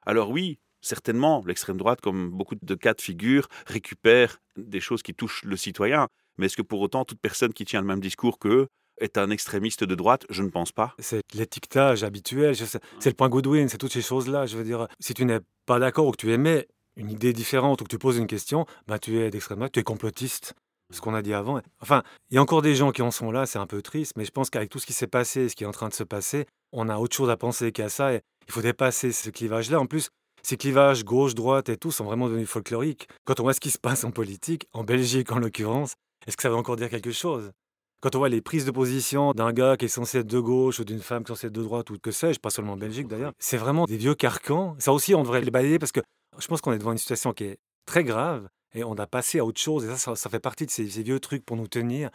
Alors 0.06 0.30
oui, 0.30 0.58
certainement, 0.80 1.44
l'extrême 1.46 1.76
droite, 1.76 2.00
comme 2.00 2.30
beaucoup 2.30 2.56
de 2.56 2.76
cas 2.76 2.94
de 2.94 3.02
figure, 3.02 3.50
récupère 3.66 4.40
des 4.56 4.80
choses 4.80 5.04
qui 5.04 5.14
touchent 5.14 5.44
le 5.44 5.58
citoyen. 5.58 6.08
Mais 6.38 6.46
est-ce 6.46 6.56
que 6.56 6.62
pour 6.62 6.80
autant 6.80 7.04
toute 7.04 7.20
personne 7.20 7.52
qui 7.52 7.66
tient 7.66 7.82
le 7.82 7.88
même 7.88 8.00
discours 8.00 8.40
qu'eux 8.40 8.70
est 9.00 9.18
un 9.18 9.30
extrémiste 9.30 9.84
de 9.84 9.96
droite 9.96 10.26
Je 10.30 10.44
ne 10.44 10.50
pense 10.50 10.72
pas. 10.72 10.96
C'est 11.00 11.22
l'étiquetage 11.34 12.04
habituel, 12.04 12.56
c'est 12.56 13.10
le 13.10 13.14
point 13.14 13.30
Goodwin, 13.30 13.70
c'est 13.70 13.78
toutes 13.78 13.94
ces 13.94 14.02
choses-là. 14.02 14.46
Je 14.46 14.58
veux 14.58 14.64
dire, 14.64 14.88
si 15.00 15.14
tu 15.14 15.26
n'es 15.26 15.40
pas 15.66 15.80
d'accord 15.80 16.08
ou 16.08 16.12
que 16.12 16.18
tu 16.18 16.32
émets 16.32 16.68
une 16.96 17.10
idée 17.12 17.34
différente 17.34 17.82
ou 17.82 17.84
que 17.84 17.90
tu 17.90 18.00
poses 18.00 18.18
une 18.18 18.28
question, 18.28 18.66
bah, 18.88 19.00
tu 19.00 19.20
es 19.20 19.30
d'extrême 19.30 19.60
droite, 19.60 19.72
tu 19.72 19.80
es 19.80 19.84
complotiste. 19.84 20.54
Ce 20.94 21.02
qu'on 21.02 21.14
a 21.14 21.22
dit 21.22 21.34
avant. 21.34 21.60
Enfin, 21.82 22.02
il 22.30 22.36
y 22.36 22.38
a 22.38 22.42
encore 22.42 22.62
des 22.62 22.74
gens 22.74 22.92
qui 22.92 23.02
en 23.02 23.12
sont 23.12 23.30
là, 23.30 23.46
c'est 23.46 23.60
un 23.60 23.68
peu 23.68 23.82
triste, 23.82 24.14
mais 24.16 24.24
je 24.24 24.32
pense 24.32 24.50
qu'avec 24.50 24.70
tout 24.70 24.80
ce 24.80 24.86
qui 24.86 24.94
s'est 24.94 25.06
passé, 25.06 25.50
ce 25.50 25.56
qui 25.56 25.66
est 25.66 25.68
en 25.68 25.72
train 25.72 25.90
de 25.90 25.94
se 25.94 26.04
passer, 26.04 26.46
on 26.72 26.88
a 26.88 26.98
autre 26.98 27.14
chose 27.14 27.30
à 27.30 27.36
penser 27.36 27.74
qu'à 27.74 27.90
ça. 27.90 28.14
Et 28.14 28.22
il 28.48 28.54
faut 28.54 28.62
dépasser 28.62 29.12
ce 29.12 29.30
clivage-là. 29.30 29.82
En 29.82 29.86
plus, 29.86 30.10
ces 30.44 30.56
clivages 30.56 31.04
gauche-droite 31.04 31.68
et 31.68 31.76
tout 31.76 31.92
sont 31.92 32.06
vraiment 32.06 32.30
devenus 32.30 32.48
folkloriques. 32.48 33.10
Quand 33.26 33.42
on 33.42 33.44
voit 33.44 33.54
ce 33.54 33.60
qui 33.60 33.70
se 33.70 33.78
passe 33.78 34.06
en 34.06 34.12
politique, 34.12 34.68
en 34.72 34.86
Belgique 34.86 35.34
en 35.34 35.40
l'occurrence, 35.40 35.96
est-ce 36.26 36.38
que 36.38 36.44
ça 36.44 36.50
veut 36.50 36.56
encore 36.56 36.78
dire 36.78 36.90
quelque 36.90 37.12
chose? 37.12 37.52
Quand 38.00 38.16
on 38.16 38.20
voit 38.20 38.30
les 38.30 38.42
prises 38.42 38.66
de 38.66 38.72
position 38.72 39.34
d'un 39.34 39.52
gars 39.52 39.76
qui 39.76 39.86
est 39.86 39.88
censé 39.88 40.20
être 40.20 40.28
de 40.28 40.40
gauche 40.40 40.80
ou 40.80 40.86
d'une 40.86 41.00
femme 41.00 41.24
qui 41.24 41.32
est 41.32 41.36
censée 41.36 41.48
être 41.48 41.54
de 41.54 41.64
droite 41.64 41.90
ou 41.90 41.98
que 41.98 42.12
sais-je, 42.12 42.40
pas 42.40 42.52
seulement 42.52 42.74
en 42.74 42.78
Belgique 42.78 43.08
d'ailleurs, 43.08 43.34
c'est 43.40 43.58
vraiment 43.58 43.86
des 43.86 43.98
vieux 43.98 44.14
carcans. 44.14 44.76
Ça 44.80 44.94
aussi, 44.94 45.16
on 45.16 45.24
devrait 45.24 45.42
les 45.42 45.52
balayer 45.52 45.80
parce 45.80 45.92
que 45.92 46.02
je 46.38 46.48
pense 46.48 46.62
qu'on 46.62 46.74
est 46.74 46.78
devant 46.78 46.92
une 46.92 47.00
situation 47.00 47.34
qui 47.34 47.46
est 47.46 47.58
très 47.86 48.04
grave 48.04 48.48
et 48.76 48.84
on 48.84 48.94
a 48.96 49.08
passé 49.08 49.40
à 49.40 49.46
autre 49.46 49.60
chose. 49.60 49.86
Et 49.86 49.96
ça, 49.96 50.16
ça, 50.16 50.30
fait 50.30 50.40
partie 50.40 50.66
de 50.68 50.72
ces, 50.72 50.84
vieux 50.84 51.20
trucs 51.20 51.44
pour 51.44 51.58
nous 51.58 51.68
tenir. 51.68 52.10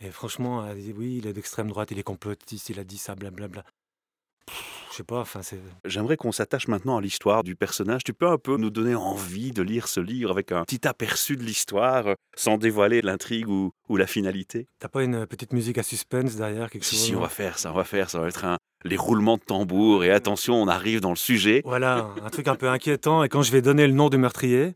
Et 0.00 0.10
franchement, 0.10 0.66
oui, 0.96 1.18
il 1.18 1.26
est 1.26 1.32
d'extrême 1.32 1.68
droite, 1.68 1.90
il 1.90 1.98
est 1.98 2.04
complotiste, 2.04 2.70
il 2.70 2.78
a 2.78 2.84
dit 2.84 2.98
ça, 2.98 3.14
blablabla 3.14 3.64
je 4.48 4.54
sais 4.98 5.04
pas, 5.04 5.20
enfin 5.20 5.42
c'est... 5.42 5.60
J'aimerais 5.84 6.16
qu'on 6.16 6.32
s'attache 6.32 6.68
maintenant 6.68 6.96
à 6.96 7.00
l'histoire 7.00 7.44
du 7.44 7.54
personnage. 7.56 8.02
Tu 8.04 8.12
peux 8.12 8.28
un 8.28 8.38
peu 8.38 8.56
nous 8.56 8.70
donner 8.70 8.94
envie 8.94 9.52
de 9.52 9.62
lire 9.62 9.88
ce 9.88 10.00
livre 10.00 10.30
avec 10.30 10.52
un 10.52 10.64
petit 10.64 10.86
aperçu 10.86 11.36
de 11.36 11.42
l'histoire, 11.42 12.08
euh, 12.08 12.14
sans 12.36 12.58
dévoiler 12.58 13.00
l'intrigue 13.00 13.48
ou, 13.48 13.72
la 13.90 14.06
finalité? 14.06 14.66
T'as 14.78 14.88
pas 14.88 15.02
une 15.02 15.26
petite 15.26 15.52
musique 15.52 15.78
à 15.78 15.82
suspense 15.82 16.36
derrière 16.36 16.70
quelque 16.70 16.84
si, 16.84 16.96
chose 16.96 17.04
Si, 17.04 17.14
on 17.16 17.20
va 17.20 17.28
faire 17.28 17.58
ça, 17.58 17.72
on 17.72 17.74
va 17.74 17.84
faire 17.84 18.10
ça. 18.10 18.20
va 18.20 18.28
être 18.28 18.44
un, 18.44 18.58
les 18.84 18.96
roulements 18.96 19.36
de 19.36 19.42
tambour 19.42 20.04
et 20.04 20.10
attention, 20.10 20.54
on 20.54 20.68
arrive 20.68 21.00
dans 21.00 21.10
le 21.10 21.16
sujet. 21.16 21.62
Voilà, 21.64 22.10
un 22.22 22.30
truc 22.30 22.48
un 22.48 22.54
peu 22.56 22.68
inquiétant. 22.68 23.24
Et 23.24 23.28
quand 23.28 23.42
je 23.42 23.52
vais 23.52 23.62
donner 23.62 23.86
le 23.86 23.92
nom 23.92 24.08
du 24.08 24.18
meurtrier, 24.18 24.74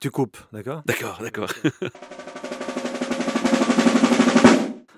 tu 0.00 0.10
coupes, 0.10 0.38
d'accord? 0.52 0.82
D'accord, 0.86 1.18
d'accord. 1.20 1.50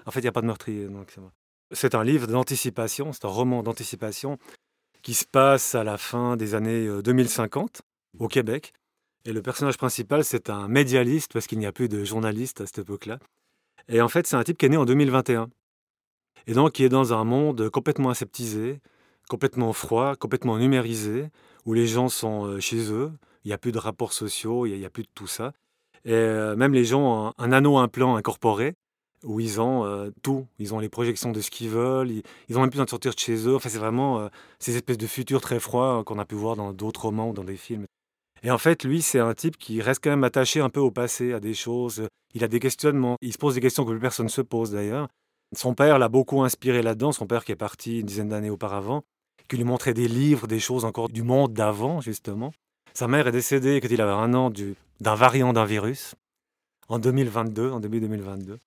en 0.07 0.11
fait, 0.11 0.21
il 0.21 0.25
n'y 0.25 0.29
a 0.29 0.33
pas 0.33 0.43
de 0.43 0.47
meurtrier, 0.47 0.87
donc 0.87 1.11
c'est 1.15 1.21
bon. 1.21 1.31
C'est 1.73 1.95
un 1.95 2.03
livre 2.03 2.27
d'anticipation, 2.27 3.13
c'est 3.13 3.25
un 3.25 3.29
roman 3.29 3.63
d'anticipation 3.63 4.39
qui 5.03 5.15
se 5.15 5.25
passe 5.25 5.75
à 5.75 5.85
la 5.85 5.97
fin 5.99 6.37
des 6.37 6.55
années 6.55 6.89
2050 7.03 7.81
euh, 7.81 8.25
au 8.25 8.29
Québec. 8.29 8.73
Et 9.25 9.33
le 9.33 9.43
personnage 9.43 9.77
principal, 9.77 10.25
c'est 10.25 10.51
un 10.51 10.69
médialiste, 10.69 11.33
parce 11.33 11.47
qu'il 11.47 11.59
n'y 11.59 11.67
a 11.67 11.73
plus 11.73 11.89
de 11.89 12.05
journaliste 12.05 12.61
à 12.61 12.67
cette 12.67 12.79
époque-là. 12.79 13.19
Et 13.89 14.01
en 14.01 14.09
fait, 14.09 14.27
c'est 14.27 14.37
un 14.37 14.43
type 14.43 14.59
qui 14.59 14.67
est 14.67 14.71
né 14.71 14.77
en 14.77 14.85
2021. 14.85 15.49
Et 16.47 16.55
donc, 16.55 16.73
qui 16.73 16.85
est 16.85 16.89
dans 16.89 17.13
un 17.13 17.25
monde 17.25 17.69
complètement 17.71 18.11
aseptisé, 18.11 18.81
complètement 19.29 19.73
froid, 19.73 20.17
complètement 20.17 20.59
numérisé, 20.59 21.29
où 21.67 21.75
les 21.75 21.87
gens 21.87 22.09
sont 22.09 22.47
euh, 22.47 22.61
chez 22.61 22.91
eux, 22.91 23.13
il 23.45 23.49
n'y 23.49 23.55
a 23.55 23.59
plus 23.59 23.73
de 23.73 23.79
rapports 23.79 24.13
sociaux, 24.13 24.67
il 24.67 24.79
n'y 24.79 24.85
a, 24.85 24.91
plus 24.91 25.05
de 25.05 25.11
tout 25.15 25.27
ça. 25.27 25.53
Et 26.05 26.13
euh, 26.13 26.57
même 26.57 26.73
les 26.73 26.85
gens 26.85 27.29
ont 27.29 27.33
un 27.39 27.53
anneau 27.53 27.79
implant 27.79 28.17
incorporé, 28.17 28.75
où 29.25 29.41
ils 29.41 29.61
ont 29.61 29.85
euh, 29.85 30.11
tout. 30.23 30.47
Ils 30.59 30.75
ont 30.75 30.79
les 30.79 30.89
projections 30.89 31.33
de 31.33 31.41
ce 31.41 31.51
qu'ils 31.51 31.69
veulent, 31.69 32.11
ils, 32.11 32.23
ils 32.49 32.57
ont 32.57 32.61
même 32.61 32.71
besoin 32.71 32.85
de 32.85 32.91
sortir 32.91 33.15
de 33.15 33.19
chez 33.19 33.47
eux. 33.47 33.57
Enfin, 33.57 33.69
c'est 33.69 33.79
vraiment 33.79 34.21
euh, 34.21 34.29
ces 34.59 34.77
espèces 34.77 34.99
de 34.99 35.07
futurs 35.07 35.41
très 35.41 35.61
froids 35.61 36.01
euh, 36.01 36.03
qu'on 36.03 36.19
a 36.19 36.25
pu 36.25 36.35
voir 36.35 36.57
dans 36.57 36.73
d'autres 36.73 37.03
romans 37.03 37.31
ou 37.31 37.33
dans 37.33 37.45
des 37.45 37.57
films. 37.57 37.87
Et 38.43 38.51
en 38.51 38.59
fait, 38.59 38.85
lui, 38.85 39.03
c'est 39.03 39.19
un 39.19 39.35
type 39.35 39.59
qui 39.59 39.83
reste 39.83 40.03
quand 40.03 40.11
même 40.11 40.25
attaché 40.25 40.61
un 40.61 40.71
peu 40.71 40.81
au 40.81 40.91
passé, 40.91 41.33
à 41.35 41.41
des 41.41 41.55
choses. 41.55 42.09
Il 42.35 42.43
a 42.43 42.49
des 42.49 42.61
questionnements. 42.61 43.17
Il 43.21 43.33
se 43.33 43.39
pose 43.39 43.55
des 43.55 43.61
questions 43.61 43.85
que 43.85 43.91
plus 43.91 44.01
personne 44.01 44.27
ne 44.27 44.31
se 44.31 44.41
pose 44.41 44.71
d'ailleurs. 44.71 45.09
Son 45.55 45.75
père 45.75 45.99
l'a 45.99 46.09
beaucoup 46.09 46.43
inspiré 46.43 46.81
là-dedans. 46.81 47.13
Son 47.13 47.27
père 47.27 47.45
qui 47.45 47.53
est 47.53 47.57
parti 47.57 48.01
une 48.01 48.07
dizaine 48.07 48.29
d'années 48.29 48.51
auparavant, 48.51 49.03
qui 49.49 49.57
lui 49.57 49.65
montrait 49.65 49.95
des 49.95 50.09
livres, 50.09 50.47
des 50.47 50.61
choses 50.61 50.85
encore 50.85 51.09
du 51.09 51.23
monde 51.23 51.53
d'avant, 51.53 52.01
justement. 52.01 52.53
Sa 52.95 53.09
mère 53.09 53.27
est 53.29 53.33
décédée 53.33 53.81
quand 53.81 53.89
il 53.91 54.01
avait 54.01 54.11
un 54.11 54.33
an 54.35 54.51
d'un 55.01 55.15
variant 55.15 55.53
d'un 55.53 55.65
virus, 55.65 56.15
en 56.89 56.99
2022, 56.99 57.71
en 57.71 57.81
début 57.81 58.01
2022. 58.01 58.59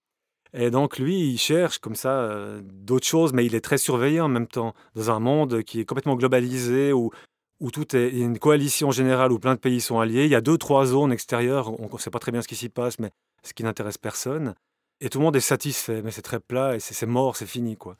Et 0.54 0.70
donc 0.70 1.00
lui, 1.00 1.32
il 1.32 1.38
cherche 1.38 1.80
comme 1.80 1.96
ça 1.96 2.12
euh, 2.12 2.62
d'autres 2.64 3.08
choses, 3.08 3.34
mais 3.34 3.46
il 3.46 3.56
est 3.56 3.62
très 3.62 3.78
surveillé 3.78 4.22
en 4.22 4.28
même 4.28 4.48
temps, 4.48 4.74
dans 4.96 5.10
un 5.10 5.20
monde 5.20 5.64
qui 5.64 5.80
est 5.80 5.86
complètement 5.86 6.16
globalisé, 6.16 6.94
où, 6.94 7.12
où 7.60 7.72
tout 7.72 7.96
est 7.96 8.10
une 8.10 8.38
coalition 8.38 8.92
générale, 8.92 9.32
où 9.32 9.40
plein 9.40 9.56
de 9.56 9.60
pays 9.60 9.82
sont 9.82 10.00
alliés. 10.00 10.26
Il 10.26 10.32
y 10.32 10.36
a 10.36 10.42
deux, 10.42 10.58
trois 10.58 10.86
zones 10.86 11.12
extérieures, 11.12 11.80
on 11.80 11.90
ne 11.92 12.00
sait 12.00 12.12
pas 12.12 12.20
très 12.20 12.32
bien 12.32 12.42
ce 12.42 12.48
qui 12.48 12.56
s'y 12.56 12.70
passe, 12.70 13.00
mais 13.00 13.10
ce 13.42 13.54
qui 13.54 13.64
n'intéresse 13.64 13.98
personne. 13.98 14.54
Et 15.02 15.10
tout 15.10 15.18
le 15.18 15.26
monde 15.26 15.36
est 15.36 15.42
satisfait, 15.42 16.02
mais 16.04 16.12
c'est 16.12 16.22
très 16.22 16.40
plat, 16.40 16.76
et 16.76 16.80
c'est 16.80 17.06
mort, 17.08 17.36
c'est 17.36 17.48
fini. 17.48 17.76
quoi. 17.76 17.98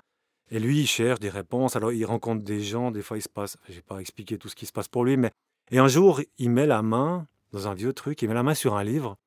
Et 0.52 0.60
lui, 0.60 0.82
il 0.82 0.88
cherche 0.88 1.20
des 1.20 1.30
réponses. 1.30 1.76
Alors, 1.76 1.92
il 1.92 2.06
rencontre 2.06 2.44
des 2.44 2.62
gens. 2.62 2.92
Des 2.92 3.02
fois, 3.02 3.18
il 3.18 3.22
se 3.22 3.30
passe. 3.30 3.58
Je 3.68 3.74
vais 3.74 3.82
pas 3.82 4.00
expliquer 4.00 4.38
tout 4.38 4.50
ce 4.50 4.56
qui 4.56 4.68
se 4.68 4.72
passe 4.72 4.88
pour 4.88 5.04
lui, 5.04 5.18
mais. 5.18 5.32
Et 5.72 5.80
un 5.80 5.88
jour, 5.88 6.22
il 6.38 6.52
met 6.52 6.68
la 6.68 6.82
main 6.84 7.28
dans 7.52 7.68
un 7.68 7.74
vieux 7.74 7.94
truc. 7.94 8.22
Il 8.22 8.28
met 8.28 8.36
la 8.36 8.44
main 8.44 8.54
sur 8.54 8.76
un 8.76 8.84
livre 8.84 9.18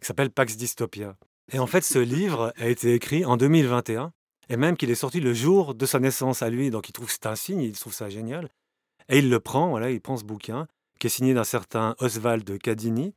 qui 0.00 0.06
s'appelle 0.06 0.30
Pax 0.30 0.56
Dystopia. 0.56 1.16
Et 1.52 1.58
en 1.58 1.66
fait, 1.66 1.82
ce 1.82 1.98
livre 1.98 2.52
a 2.56 2.68
été 2.68 2.94
écrit 2.94 3.24
en 3.24 3.36
2021 3.36 4.12
et 4.50 4.56
même 4.56 4.76
qu'il 4.76 4.90
est 4.90 4.94
sorti 4.94 5.20
le 5.20 5.34
jour 5.34 5.74
de 5.74 5.86
sa 5.86 5.98
naissance 5.98 6.42
à 6.42 6.50
lui. 6.50 6.70
Donc, 6.70 6.88
il 6.88 6.92
trouve 6.92 7.10
c'est 7.10 7.26
un 7.26 7.36
signe. 7.36 7.60
Il 7.60 7.78
trouve 7.78 7.94
ça 7.94 8.10
génial. 8.10 8.48
Et 9.08 9.18
il 9.18 9.30
le 9.30 9.40
prend. 9.40 9.70
Voilà, 9.70 9.90
il 9.90 10.00
prend 10.00 10.16
ce 10.16 10.24
bouquin 10.24 10.66
qui 10.98 11.06
est 11.06 11.10
signé 11.10 11.34
d'un 11.34 11.44
certain 11.44 11.94
Oswald 12.00 12.58
Cadini. 12.60 13.14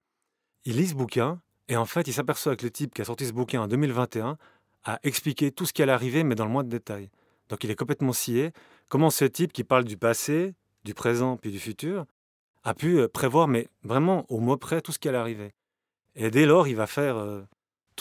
Il 0.66 0.78
lit 0.78 0.88
ce 0.88 0.94
bouquin 0.96 1.42
et 1.68 1.78
en 1.78 1.86
fait, 1.86 2.08
il 2.08 2.14
s'aperçoit 2.14 2.56
que 2.56 2.66
le 2.66 2.72
type 2.72 2.94
qui 2.94 3.02
a 3.02 3.06
sorti 3.06 3.26
ce 3.26 3.34
bouquin 3.34 3.62
en 3.62 3.68
2021 3.68 4.38
a 4.84 5.00
expliqué 5.04 5.52
tout 5.52 5.66
ce 5.66 5.74
qui 5.74 5.82
allait 5.82 5.92
arriver, 5.92 6.24
mais 6.24 6.36
dans 6.36 6.46
le 6.46 6.52
moins 6.52 6.64
de 6.64 6.70
détails. 6.70 7.10
Donc 7.50 7.64
il 7.64 7.72
est 7.72 7.76
complètement 7.76 8.14
scié. 8.14 8.52
Comment 8.90 9.10
ce 9.10 9.26
type 9.26 9.54
qui 9.54 9.64
parle 9.64 9.86
du 9.86 9.98
passé, 9.98 10.54
du 10.84 10.94
présent 10.94 11.38
puis 11.38 11.52
du 11.52 11.60
futur 11.60 12.06
a 12.64 12.74
pu 12.74 13.00
euh, 13.00 13.08
prévoir, 13.08 13.48
mais 13.48 13.68
vraiment 13.84 14.26
au 14.30 14.40
mot 14.40 14.58
près, 14.58 14.82
tout 14.82 14.92
ce 14.92 15.00
qui 15.00 15.10
allait 15.10 15.18
arriver. 15.18 15.54
Et 16.16 16.30
dès 16.30 16.46
lors, 16.46 16.68
il 16.68 16.76
va 16.76 16.88
faire 16.88 17.18
euh, 17.18 17.42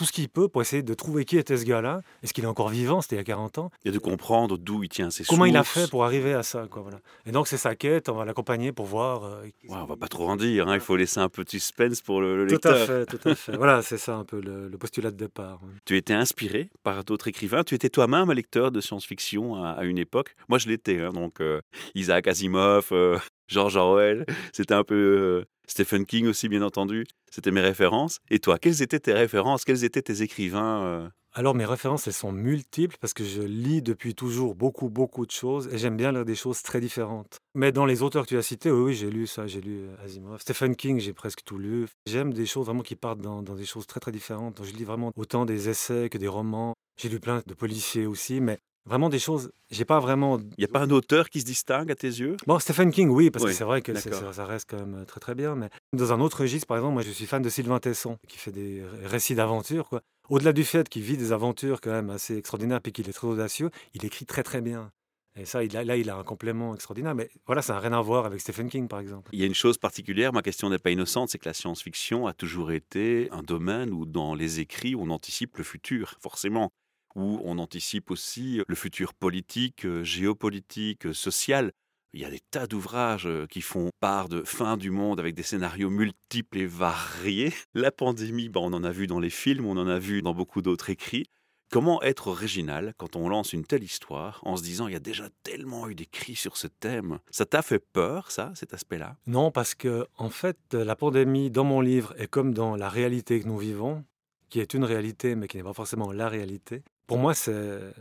tout 0.01 0.07
ce 0.07 0.13
qu'il 0.13 0.31
peut 0.31 0.49
pour 0.49 0.63
essayer 0.63 0.83
de 0.83 0.95
trouver 0.95 1.27
qui 1.27 1.37
était 1.37 1.59
ce 1.59 1.65
gars-là. 1.67 2.01
Est-ce 2.23 2.33
qu'il 2.33 2.45
est 2.45 2.47
encore 2.47 2.71
vivant? 2.71 3.03
C'était 3.03 3.17
il 3.17 3.19
y 3.19 3.21
a 3.21 3.25
40 3.25 3.59
ans. 3.59 3.71
Et 3.85 3.91
de 3.91 3.99
comprendre 3.99 4.57
d'où 4.57 4.83
il 4.83 4.89
tient 4.89 5.11
ses 5.11 5.25
Comment 5.25 5.45
il 5.45 5.55
a 5.59 5.63
fait 5.63 5.91
pour 5.91 6.07
arriver 6.07 6.33
à 6.33 6.43
ça 6.43 6.67
quoi, 6.71 6.81
voilà. 6.81 7.01
Et 7.27 7.33
donc 7.33 7.49
c'est 7.49 7.59
sa 7.59 7.75
quête, 7.75 8.09
on 8.09 8.15
va 8.15 8.25
l'accompagner 8.25 8.73
pour 8.73 8.87
voir. 8.87 9.25
euh, 9.25 9.43
Ouais, 9.43 9.53
on 9.69 9.85
va 9.85 9.97
pas 9.97 10.09
trop 10.09 10.27
en 10.31 10.37
dire, 10.37 10.69
hein, 10.69 10.75
il 10.75 10.81
faut 10.81 10.97
laisser 10.97 11.21
un 11.21 11.29
peu 11.29 11.45
de 11.45 11.51
suspense 11.51 12.01
pour 12.01 12.23
le, 12.23 12.47
le 12.47 12.59
tout 12.59 12.67
à 12.67 12.73
lecteur. 12.73 12.87
fait, 12.87 13.05
tout 13.19 13.29
à 13.29 13.35
fait. 13.35 13.55
voilà, 13.59 13.83
c'est 13.83 13.99
ça 13.99 14.15
un 14.17 14.25
peu 14.25 14.41
le, 14.41 14.69
le 14.69 14.79
postulat 14.79 15.11
de 15.11 15.17
départ. 15.19 15.61
Tu 15.85 15.99
étais 15.99 16.15
inspiré 16.15 16.71
par 16.83 17.05
d'autres 17.05 17.29
écrivains. 17.29 17.63
Tu 17.63 17.75
étais 17.75 17.91
toi-même 17.91 18.31
un 18.31 18.35
lecteur 18.35 18.71
de 18.73 18.81
science-fiction 18.81 19.63
à, 19.63 19.73
à 19.73 19.85
une 19.85 19.99
époque. 19.99 20.35
Moi, 20.49 20.57
je 20.57 20.67
l'étais. 20.69 20.99
hein, 21.03 21.11
donc, 21.11 21.43
euh, 21.43 21.61
Isaac 21.95 22.27
Asimov, 22.27 22.89
euh, 22.93 23.19
George 23.51 23.77
Orwell. 23.77 24.25
C'était 24.53 24.75
un 24.75 24.85
peu 24.85 24.95
euh, 24.95 25.45
Stephen 25.67 26.07
King 26.07 26.27
aussi, 26.27 26.49
bien 26.49 26.63
entendu. 26.63 27.07
C'était 27.31 27.51
mes 27.51 27.61
références. 27.61 28.19
Et 28.31 28.39
toi, 28.39 28.59
quelles 28.59 28.83
étaient 28.83 29.01
tes 29.01 29.13
références 29.13 29.65
Quels 29.65 29.85
étaient 29.85 30.03
tes 30.03 30.23
écrivains 30.23 30.83
euh? 30.83 31.09
Alors 31.33 31.55
mes 31.55 31.65
références, 31.65 32.09
elles 32.09 32.13
sont 32.13 32.33
multiples 32.33 32.97
parce 33.01 33.15
que 33.15 33.23
je 33.23 33.43
lis 33.43 33.83
depuis 33.83 34.17
toujours 34.17 34.57
beaucoup, 34.57 34.89
beaucoup 34.89 35.27
de 35.27 35.31
choses 35.31 35.69
et 35.73 35.79
j'aime 35.79 35.97
bien 35.97 36.11
lire 36.11 36.25
des 36.25 36.35
choses 36.35 36.61
très 36.63 36.81
différentes. 36.81 37.39
Mais 37.55 37.71
dans 37.71 37.87
les 37.87 38.03
auteurs 38.03 38.25
que 38.25 38.31
tu 38.31 38.37
as 38.37 38.43
cités, 38.43 38.73
oui, 38.73 38.81
oui, 38.81 38.95
j'ai 38.95 39.11
lu 39.11 39.29
ça, 39.29 39.47
j'ai 39.47 39.61
lu 39.61 39.83
euh, 39.83 40.05
Asimov. 40.05 40.41
Stephen 40.41 40.75
King, 40.75 40.99
j'ai 40.99 41.13
presque 41.13 41.43
tout 41.45 41.57
lu. 41.57 41.87
J'aime 42.07 42.33
des 42.33 42.47
choses 42.47 42.67
vraiment 42.67 42.83
qui 42.83 42.97
partent 42.97 43.21
dans, 43.21 43.43
dans 43.43 43.55
des 43.55 43.65
choses 43.65 43.87
très, 43.87 44.01
très 44.01 44.11
différentes. 44.11 44.57
Donc, 44.57 44.67
je 44.67 44.73
lis 44.73 44.83
vraiment 44.83 45.13
autant 45.15 45.45
des 45.45 45.69
essais 45.69 46.09
que 46.09 46.19
des 46.19 46.27
romans. 46.27 46.75
J'ai 47.01 47.09
lu 47.09 47.21
plein 47.21 47.43
de 47.47 47.55
policiers 47.55 48.07
aussi, 48.07 48.41
mais 48.41 48.59
vraiment 48.91 49.09
des 49.09 49.21
choses, 49.21 49.53
j'ai 49.71 49.85
pas 49.85 50.01
vraiment... 50.01 50.39
Il 50.39 50.55
n'y 50.59 50.65
a 50.65 50.69
pas 50.69 50.81
un 50.81 50.91
auteur 50.91 51.31
qui 51.31 51.41
se 51.41 51.47
distingue 51.47 51.91
à 51.93 51.95
tes 51.95 52.09
yeux? 52.09 52.37
Bon, 52.47 52.59
Stephen 52.59 52.91
King, 52.91 53.09
oui, 53.09 53.31
parce 53.31 53.45
Oui, 53.45 53.53
que 53.53 53.57
c'est 53.57 53.65
vrai 53.65 53.83
que 53.83 53.95
ça, 53.95 54.33
ça 54.33 54.45
reste 54.45 54.69
quand 54.69 54.79
même 54.79 54.97
euh, 54.97 55.05
très 55.05 55.21
très 55.21 55.37
bien. 55.37 55.55
Mais 55.55 55.71
dans 55.93 56.13
un 56.13 56.21
autre 56.21 56.41
registre, 56.41 56.67
par 56.67 56.77
exemple, 56.77 56.95
moi 56.95 57.03
je 57.03 57.11
suis 57.11 57.27
fan 57.27 57.41
de 57.41 57.49
Sylvain 57.49 57.79
Tesson, 57.79 58.19
qui 58.29 58.37
fait 58.37 58.51
des 58.51 58.83
récits 59.05 59.37
d'aventure. 59.37 59.89
quoi. 59.89 60.03
Au-delà 60.29 60.53
du 60.53 60.65
fait 60.65 60.89
qu'il 60.89 61.03
vit 61.03 61.17
des 61.17 61.31
aventures 61.33 61.81
quand 61.81 61.93
même 61.93 62.11
assez 62.11 62.37
extraordinaires 62.37 62.81
et 62.85 62.91
qu'il 62.91 63.09
est 63.09 63.13
très 63.13 63.29
audacieux, 63.29 63.71
il 63.95 64.05
écrit 64.05 64.27
très 64.27 64.43
très 64.43 64.61
bien. 64.61 64.91
Et 65.37 65.45
ça, 65.45 65.63
il 65.63 65.77
a, 65.77 65.85
là, 65.85 65.97
il 65.97 66.11
a 66.11 66.17
un 66.17 66.25
complément 66.25 66.75
extraordinaire. 66.75 67.15
Mais 67.15 67.31
voilà, 67.47 67.63
ça 67.63 67.75
n'a 67.75 67.79
rien 67.79 67.93
à 67.93 68.01
voir 68.03 68.27
avec 68.27 68.41
Stephen 68.41 68.69
King, 68.69 68.89
par 68.89 68.99
exemple. 68.99 69.31
Il 69.33 69.39
y 69.39 69.45
a 69.45 69.47
une 69.47 69.55
chose 69.55 69.79
particulière, 69.79 70.33
ma 70.33 70.43
question 70.43 70.69
n'est 70.69 70.79
pas 70.81 70.91
innocente, 70.91 71.29
c'est 71.31 71.39
que 71.39 71.49
la 71.49 71.55
science-fiction 71.55 72.27
a 72.27 72.33
toujours 72.33 72.73
été 72.73 73.29
un 73.31 73.43
domaine 73.45 73.93
où 73.93 74.05
dans 74.07 74.35
les 74.35 74.59
écrits, 74.59 74.97
on 74.97 75.09
anticipe 75.11 75.57
le 75.59 75.63
futur, 75.65 76.17
forcément, 76.21 76.73
où 77.15 77.41
on 77.45 77.59
anticipe 77.59 78.11
aussi 78.11 78.61
le 78.67 78.75
futur 78.75 79.15
politique, 79.15 79.85
euh, 79.85 80.05
géopolitique, 80.05 81.07
euh, 81.07 81.15
social. 81.15 81.73
Il 82.13 82.21
y 82.21 82.25
a 82.25 82.31
des 82.31 82.41
tas 82.41 82.67
d'ouvrages 82.67 83.27
euh, 83.27 83.47
qui 83.47 83.61
font 83.61 83.91
part 84.01 84.29
de 84.29 84.43
fin 84.43 84.77
du 84.77 84.91
monde 84.91 85.21
avec 85.21 85.35
des 85.35 85.45
scénarios 85.45 85.91
multiples 85.91 86.59
et 86.59 86.67
variés. 86.67 87.53
La 87.75 87.93
pandémie, 87.93 88.49
bah, 88.49 88.61
on 88.61 88.73
en 88.73 88.83
a 88.83 88.91
vu 88.91 89.07
dans 89.07 89.21
les 89.21 89.31
films, 89.31 89.67
on 89.67 89.77
en 89.77 89.87
a 89.87 89.99
vu 89.99 90.21
dans 90.21 90.35
beaucoup 90.35 90.61
d'autres 90.61 90.91
écrits. 90.91 91.27
Comment 91.71 92.03
être 92.03 92.27
original 92.27 92.95
quand 92.97 93.15
on 93.15 93.29
lance 93.29 93.53
une 93.53 93.65
telle 93.65 93.85
histoire 93.85 94.41
en 94.43 94.57
se 94.57 94.63
disant 94.65 94.89
il 94.89 94.93
y 94.93 94.97
a 94.97 95.01
déjà 95.01 95.29
tellement 95.45 95.89
eu 95.89 95.95
d'écrits 95.95 96.35
sur 96.35 96.57
ce 96.57 96.67
thème? 96.67 97.21
Ça 97.31 97.47
t'a 97.47 97.63
fait 97.63 97.79
peur, 97.79 98.33
ça, 98.33 98.51
cet 98.57 98.75
aspect-là? 98.75 99.17
Non, 99.29 99.53
parce 99.53 99.77
que 99.77 100.05
en 100.17 100.31
fait, 100.31 100.59
euh, 100.75 100.85
la 100.85 100.97
pandémie, 100.97 101.49
dans 101.49 101.63
mon 101.63 101.81
livre, 101.81 102.13
est 102.19 102.27
comme 102.27 102.55
dans 102.55 102.75
la 102.75 102.89
réalité 102.89 103.39
que 103.39 103.47
nous 103.47 103.59
vivons, 103.59 104.05
qui 104.49 104.59
est 104.59 104.75
une 104.75 104.83
réalité, 104.83 105.37
mais 105.37 105.47
qui 105.47 105.59
n'est 105.59 105.63
pas 105.63 105.73
forcément 105.73 106.11
la 106.11 106.29
réalité. 106.29 106.83
Pour 107.11 107.19
moi, 107.19 107.35
c'est 107.35 107.93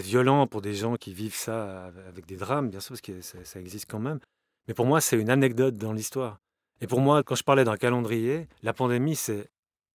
violent 0.00 0.46
pour 0.46 0.62
des 0.62 0.74
gens 0.74 0.94
qui 0.94 1.12
vivent 1.12 1.34
ça 1.34 1.90
avec 2.06 2.24
des 2.24 2.36
drames, 2.36 2.70
bien 2.70 2.78
sûr, 2.78 2.90
parce 2.90 3.00
que 3.00 3.20
ça, 3.20 3.38
ça 3.42 3.58
existe 3.58 3.90
quand 3.90 3.98
même. 3.98 4.20
Mais 4.68 4.74
pour 4.74 4.86
moi, 4.86 5.00
c'est 5.00 5.18
une 5.18 5.28
anecdote 5.28 5.74
dans 5.74 5.92
l'histoire. 5.92 6.38
Et 6.80 6.86
pour 6.86 7.00
moi, 7.00 7.24
quand 7.24 7.34
je 7.34 7.42
parlais 7.42 7.64
d'un 7.64 7.76
calendrier, 7.76 8.46
la 8.62 8.72
pandémie, 8.72 9.16
c'est 9.16 9.50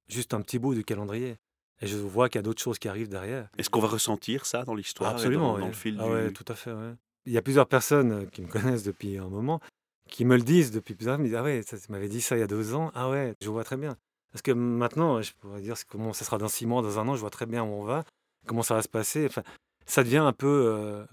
juste 0.09 0.33
un 0.33 0.41
petit 0.41 0.59
bout 0.59 0.75
du 0.75 0.83
calendrier. 0.83 1.37
Et 1.81 1.87
je 1.87 1.95
vois 1.95 2.27
qu'il 2.27 2.39
y 2.39 2.39
a 2.39 2.41
d'autres 2.41 2.61
choses 2.61 2.79
qui 2.79 2.89
arrivent 2.89 3.07
derrière. 3.07 3.47
Est-ce 3.57 3.69
qu'on 3.69 3.79
va 3.79 3.87
ressentir 3.87 4.45
ça 4.45 4.65
dans 4.65 4.75
l'histoire 4.75 5.11
Absolument, 5.11 5.53
dans, 5.53 5.59
dans 5.59 5.63
oui. 5.63 5.67
le 5.69 5.73
fil 5.73 5.97
Ah 5.97 6.03
du... 6.03 6.09
ouais, 6.11 6.31
tout 6.31 6.43
à 6.49 6.55
fait. 6.55 6.73
ouais. 6.73 6.95
Il 7.27 7.31
y 7.31 7.37
a 7.37 7.41
plusieurs 7.41 7.67
personnes 7.67 8.11
euh, 8.11 8.25
qui 8.25 8.41
me 8.41 8.47
connaissent 8.49 8.83
depuis 8.83 9.17
un 9.17 9.29
moment, 9.29 9.61
qui 10.09 10.25
me 10.25 10.35
le 10.35 10.43
disent 10.43 10.71
depuis 10.71 10.95
plusieurs 10.95 11.15
années. 11.15 11.33
Ah 11.33 11.43
ouais, 11.43 11.61
ça, 11.65 11.77
tu 11.77 11.89
m'avais 11.93 12.09
dit 12.09 12.19
ça 12.19 12.35
il 12.35 12.41
y 12.41 12.43
a 12.43 12.47
deux 12.47 12.73
ans. 12.73 12.91
Ah 12.93 13.09
ouais, 13.09 13.35
je 13.41 13.47
vois 13.49 13.63
très 13.63 13.77
bien. 13.77 13.95
Parce 14.33 14.41
que 14.41 14.51
maintenant, 14.51 15.21
je 15.21 15.31
pourrais 15.39 15.61
dire 15.61 15.75
comment 15.87 16.11
ça 16.11 16.25
sera 16.25 16.37
dans 16.37 16.49
six 16.49 16.65
mois, 16.65 16.81
dans 16.81 16.99
un 16.99 17.07
an, 17.07 17.15
je 17.15 17.21
vois 17.21 17.29
très 17.29 17.45
bien 17.45 17.63
où 17.63 17.67
on 17.67 17.83
va, 17.85 18.03
comment 18.47 18.63
ça 18.63 18.75
va 18.75 18.81
se 18.81 18.89
passer. 18.89 19.25
Enfin, 19.27 19.43
ça 19.85 20.03
devient 20.03 20.17
un 20.17 20.33
peu. 20.33 20.47
euh, 20.47 21.05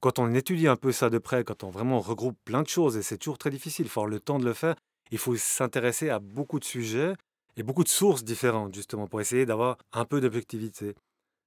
quand 0.00 0.18
on 0.18 0.32
étudie 0.34 0.68
un 0.68 0.76
peu 0.76 0.92
ça 0.92 1.10
de 1.10 1.18
près, 1.18 1.42
quand 1.44 1.64
on 1.64 1.70
vraiment 1.70 2.00
regroupe 2.00 2.36
plein 2.44 2.62
de 2.62 2.68
choses, 2.68 2.96
et 2.96 3.02
c'est 3.02 3.18
toujours 3.18 3.38
très 3.38 3.50
difficile, 3.50 3.86
il 3.86 3.88
faut 3.88 4.00
avoir 4.00 4.10
le 4.10 4.20
temps 4.20 4.38
de 4.38 4.44
le 4.44 4.52
faire, 4.52 4.76
il 5.10 5.18
faut 5.18 5.36
s'intéresser 5.36 6.10
à 6.10 6.18
beaucoup 6.18 6.60
de 6.60 6.64
sujets 6.64 7.14
et 7.56 7.62
beaucoup 7.62 7.82
de 7.84 7.88
sources 7.88 8.22
différentes, 8.24 8.74
justement, 8.74 9.06
pour 9.06 9.20
essayer 9.20 9.46
d'avoir 9.46 9.78
un 9.92 10.04
peu 10.04 10.20
d'objectivité 10.20 10.94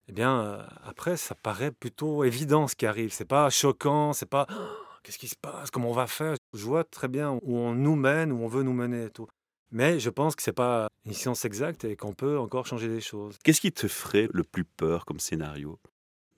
eh 0.10 0.12
bien, 0.12 0.42
euh, 0.42 0.64
après, 0.84 1.18
ça 1.18 1.36
paraît 1.36 1.72
plutôt 1.72 2.24
évident 2.24 2.68
ce 2.68 2.76
qui 2.76 2.88
arrive. 2.88 3.14
C'est 3.14 3.26
pas 3.26 3.52
choquant, 3.52 4.12
c'est 4.12 4.26
pas 4.26 4.48
Oh, 4.50 4.56
qu'est-ce 5.04 5.20
qui 5.20 5.28
se 5.28 5.36
passe, 5.36 5.70
comment 5.70 5.90
on 5.92 5.94
va 5.94 6.08
faire? 6.08 6.36
Je 6.54 6.66
vois 6.66 6.84
très 6.84 7.08
bien 7.08 7.34
où 7.44 7.58
on 7.58 7.76
nous 7.76 7.96
mène, 7.96 8.32
où 8.32 8.44
on 8.44 8.48
veut 8.48 8.64
nous 8.64 8.74
mener 8.74 9.06
et 9.06 9.10
tout. 9.12 9.28
Mais 9.72 10.00
je 10.00 10.10
pense 10.10 10.36
que 10.36 10.42
c'est 10.42 10.52
pas 10.52 10.88
une 11.06 11.14
science 11.14 11.46
exacte 11.46 11.86
et 11.86 11.96
qu'on 11.96 12.14
peut 12.14 12.40
encore 12.40 12.66
changer 12.66 12.88
des 12.88 13.02
choses. 13.02 13.38
Qu'est-ce 13.44 13.62
qui 13.62 13.72
te 13.72 13.88
ferait 13.88 14.28
le 14.34 14.44
plus 14.44 14.64
peur 14.64 15.06
comme 15.06 15.20
scénario? 15.20 15.80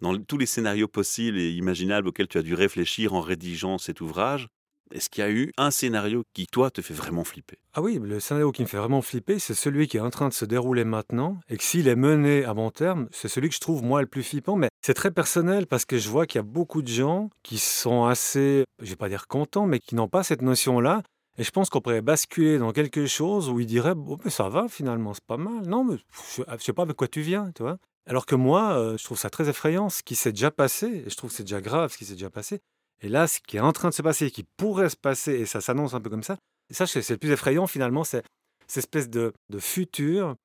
Dans 0.02 0.18
tous 0.18 0.38
les 0.38 0.46
scénarios 0.46 0.88
possibles 0.88 1.38
et 1.38 1.52
imaginables 1.52 2.08
auxquels 2.08 2.28
tu 2.28 2.38
as 2.38 2.42
dû 2.42 2.56
réfléchir 2.56 3.14
en 3.14 3.22
rédigeant 3.22 3.78
cet 3.78 4.02
ouvrage, 4.02 4.48
est-ce 4.92 5.10
qu'il 5.10 5.24
y 5.24 5.28
a 5.28 5.32
eu 5.32 5.52
un 5.58 5.72
scénario 5.72 6.24
qui, 6.34 6.48
toi, 6.48 6.70
te 6.70 6.82
fait 6.82 6.94
vraiment 6.94 7.24
flipper? 7.24 7.58
Ah 7.74 7.82
oui, 7.82 8.00
le 8.02 8.20
scénario 8.20 8.52
qui 8.52 8.64
me 8.64 8.68
fait 8.68 8.78
vraiment 8.78 9.02
flipper, 9.02 9.40
c'est 9.40 9.54
celui 9.54 9.88
qui 9.88 9.98
est 9.98 10.02
en 10.02 10.10
train 10.10 10.28
de 10.28 10.34
se 10.34 10.44
dérouler 10.44 10.84
maintenant 10.84 11.40
et 11.50 11.56
que 11.56 11.64
s'il 11.64 11.88
est 11.88 11.96
mené 11.96 12.44
à 12.44 12.54
bon 12.54 12.72
terme, 12.72 13.08
c'est 13.12 13.30
celui 13.30 13.48
que 13.48 13.56
je 13.56 13.62
trouve 13.62 13.84
moi 13.84 14.02
le 14.02 14.08
plus 14.08 14.24
flippant. 14.24 14.58
Mais 14.58 14.68
c'est 14.82 14.94
très 14.94 15.12
personnel 15.12 15.68
parce 15.68 15.86
que 15.86 15.98
je 15.98 16.10
vois 16.10 16.26
qu'il 16.26 16.40
y 16.40 16.44
a 16.44 16.44
beaucoup 16.44 16.82
de 16.82 16.90
gens 16.90 17.30
qui 17.44 17.58
sont 17.58 18.06
assez, 18.06 18.66
je 18.82 18.90
vais 18.90 18.96
pas 18.98 19.08
dire 19.08 19.28
contents, 19.28 19.66
mais 19.66 19.80
qui 19.80 19.96
n'ont 19.96 20.10
pas 20.10 20.24
cette 20.24 20.42
notion-là. 20.42 21.04
Et 21.42 21.44
je 21.44 21.50
pense 21.50 21.72
qu'on 21.72 21.82
pourrait 21.82 22.04
basculer 22.04 22.60
dans 22.60 22.72
quelque 22.72 23.08
chose 23.08 23.50
où 23.50 23.60
ils 23.60 23.66
diraient 23.66 23.96
bon, 23.96 24.16
mais 24.24 24.30
ça 24.30 24.48
va 24.48 24.68
finalement, 24.68 25.16
c'est 25.16 25.26
pas 25.26 25.38
mal. 25.38 25.66
Non, 25.66 25.84
mais 25.84 25.98
je, 26.38 26.44
je 26.48 26.64
sais 26.64 26.72
pas 26.72 26.84
avec 26.84 26.96
quoi 26.96 27.08
tu 27.08 27.22
viens, 27.22 27.52
tu 27.56 27.64
vois. 27.64 27.80
Alors 28.08 28.28
que 28.28 28.36
moi, 28.36 28.78
euh, 28.78 28.96
je 28.96 29.04
trouve 29.04 29.18
ça 29.18 29.32
très 29.32 29.50
effrayant, 29.50 29.90
ce 29.90 30.04
qui 30.04 30.14
s'est 30.14 30.34
déjà 30.34 30.52
passé, 30.52 31.04
et 31.04 31.10
je 31.10 31.16
trouve 31.18 31.32
que 31.32 31.36
c'est 31.36 31.42
déjà 31.42 31.60
grave 31.60 31.92
ce 31.92 31.98
qui 31.98 32.06
s'est 32.06 32.14
déjà 32.14 32.30
passé. 32.30 32.60
Et 33.02 33.10
là, 33.10 33.26
ce 33.26 33.40
qui 33.40 33.58
est 33.58 33.60
en 33.60 33.72
train 33.72 33.90
de 33.90 33.96
se 33.96 34.04
passer, 34.04 34.30
qui 34.30 34.44
pourrait 34.44 34.90
se 34.90 34.96
passer, 34.96 35.32
et 35.32 35.48
ça 35.48 35.62
s'annonce 35.62 35.96
un 35.96 36.00
peu 36.00 36.12
comme 36.12 36.22
ça, 36.22 36.38
et 36.70 36.76
ça, 36.76 36.86
c'est 36.86 37.02
c'est 37.02 37.14
le 37.14 37.18
plus 37.18 37.32
effrayant 37.32 37.66
finalement, 37.66 38.04
c'est 38.04 38.22
cette 38.68 38.78
espèce 38.78 39.10
de, 39.10 39.34
de 39.50 39.58
futur 39.58 40.36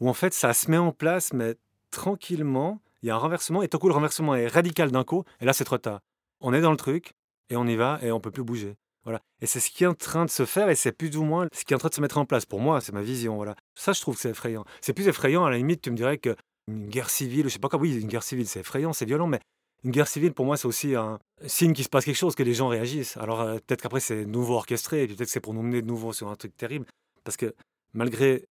où 0.00 0.08
en 0.08 0.14
fait 0.14 0.32
ça 0.32 0.54
se 0.54 0.70
met 0.70 0.78
en 0.78 0.90
place, 0.90 1.34
mais 1.34 1.56
tranquillement, 1.90 2.80
il 3.02 3.08
y 3.08 3.10
a 3.10 3.14
un 3.14 3.18
renversement, 3.18 3.60
et 3.60 3.68
tout 3.68 3.78
coup 3.78 3.88
le 3.88 3.94
renversement 3.94 4.34
est 4.34 4.46
radical 4.46 4.90
d'un 4.90 5.04
coup, 5.04 5.22
et 5.38 5.44
là 5.44 5.52
c'est 5.52 5.64
trop 5.64 5.76
tard. 5.76 6.00
On 6.40 6.54
est 6.54 6.62
dans 6.62 6.70
le 6.70 6.78
truc, 6.78 7.12
et 7.50 7.56
on 7.56 7.66
y 7.66 7.76
va, 7.76 7.98
et 8.00 8.10
on 8.10 8.20
peut 8.20 8.30
plus 8.30 8.42
bouger. 8.42 8.74
Voilà. 9.06 9.20
Et 9.40 9.46
c'est 9.46 9.60
ce 9.60 9.70
qui 9.70 9.84
est 9.84 9.86
en 9.86 9.94
train 9.94 10.26
de 10.26 10.30
se 10.30 10.44
faire, 10.44 10.68
et 10.68 10.74
c'est 10.74 10.92
plus 10.92 11.16
ou 11.16 11.22
moins 11.22 11.46
ce 11.54 11.64
qui 11.64 11.72
est 11.72 11.76
en 11.76 11.78
train 11.78 11.88
de 11.88 11.94
se 11.94 12.00
mettre 12.02 12.18
en 12.18 12.26
place. 12.26 12.44
Pour 12.44 12.60
moi, 12.60 12.80
c'est 12.82 12.92
ma 12.92 13.02
vision. 13.02 13.36
Voilà. 13.36 13.54
Ça, 13.74 13.92
je 13.92 14.00
trouve 14.02 14.16
que 14.16 14.20
c'est 14.20 14.30
effrayant. 14.30 14.64
C'est 14.80 14.92
plus 14.92 15.06
effrayant, 15.06 15.44
à 15.44 15.50
la 15.50 15.56
limite, 15.56 15.80
tu 15.80 15.90
me 15.92 15.96
dirais 15.96 16.18
que 16.18 16.34
une 16.66 16.88
guerre 16.88 17.08
civile, 17.08 17.44
je 17.44 17.50
sais 17.50 17.58
pas 17.60 17.68
quoi, 17.68 17.78
oui, 17.78 17.98
une 18.00 18.08
guerre 18.08 18.24
civile, 18.24 18.48
c'est 18.48 18.60
effrayant, 18.60 18.92
c'est 18.92 19.04
violent, 19.04 19.28
mais 19.28 19.38
une 19.84 19.92
guerre 19.92 20.08
civile, 20.08 20.32
pour 20.32 20.44
moi, 20.44 20.56
c'est 20.56 20.66
aussi 20.66 20.96
un 20.96 21.20
signe 21.46 21.72
qu'il 21.72 21.84
se 21.84 21.88
passe 21.88 22.04
quelque 22.04 22.16
chose, 22.16 22.34
que 22.34 22.42
les 22.42 22.54
gens 22.54 22.66
réagissent. 22.66 23.16
Alors 23.18 23.40
euh, 23.40 23.58
peut-être 23.64 23.82
qu'après, 23.82 24.00
c'est 24.00 24.26
nouveau 24.26 24.54
orchestré, 24.54 25.04
et 25.04 25.06
peut-être 25.06 25.20
que 25.20 25.30
c'est 25.30 25.38
pour 25.38 25.54
nous 25.54 25.62
mener 25.62 25.80
de 25.80 25.86
nouveau 25.86 26.12
sur 26.12 26.28
un 26.28 26.34
truc 26.34 26.56
terrible. 26.56 26.86
Parce 27.22 27.36
que 27.36 27.54
malgré 27.94 28.44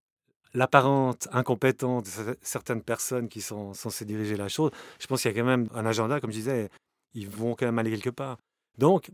l'apparente 0.52 1.26
incompétence 1.32 2.04
de 2.04 2.08
cer- 2.08 2.36
certaines 2.40 2.82
personnes 2.82 3.28
qui 3.28 3.40
sont 3.40 3.74
censées 3.74 4.04
diriger 4.04 4.36
la 4.36 4.46
chose, 4.46 4.70
je 5.00 5.08
pense 5.08 5.22
qu'il 5.22 5.32
y 5.32 5.34
a 5.34 5.36
quand 5.36 5.46
même 5.46 5.66
un 5.74 5.84
agenda, 5.84 6.20
comme 6.20 6.30
je 6.30 6.36
disais, 6.36 6.70
ils 7.14 7.28
vont 7.28 7.56
quand 7.56 7.66
même 7.66 7.80
aller 7.80 7.90
quelque 7.90 8.10
part. 8.10 8.38
Donc, 8.78 9.10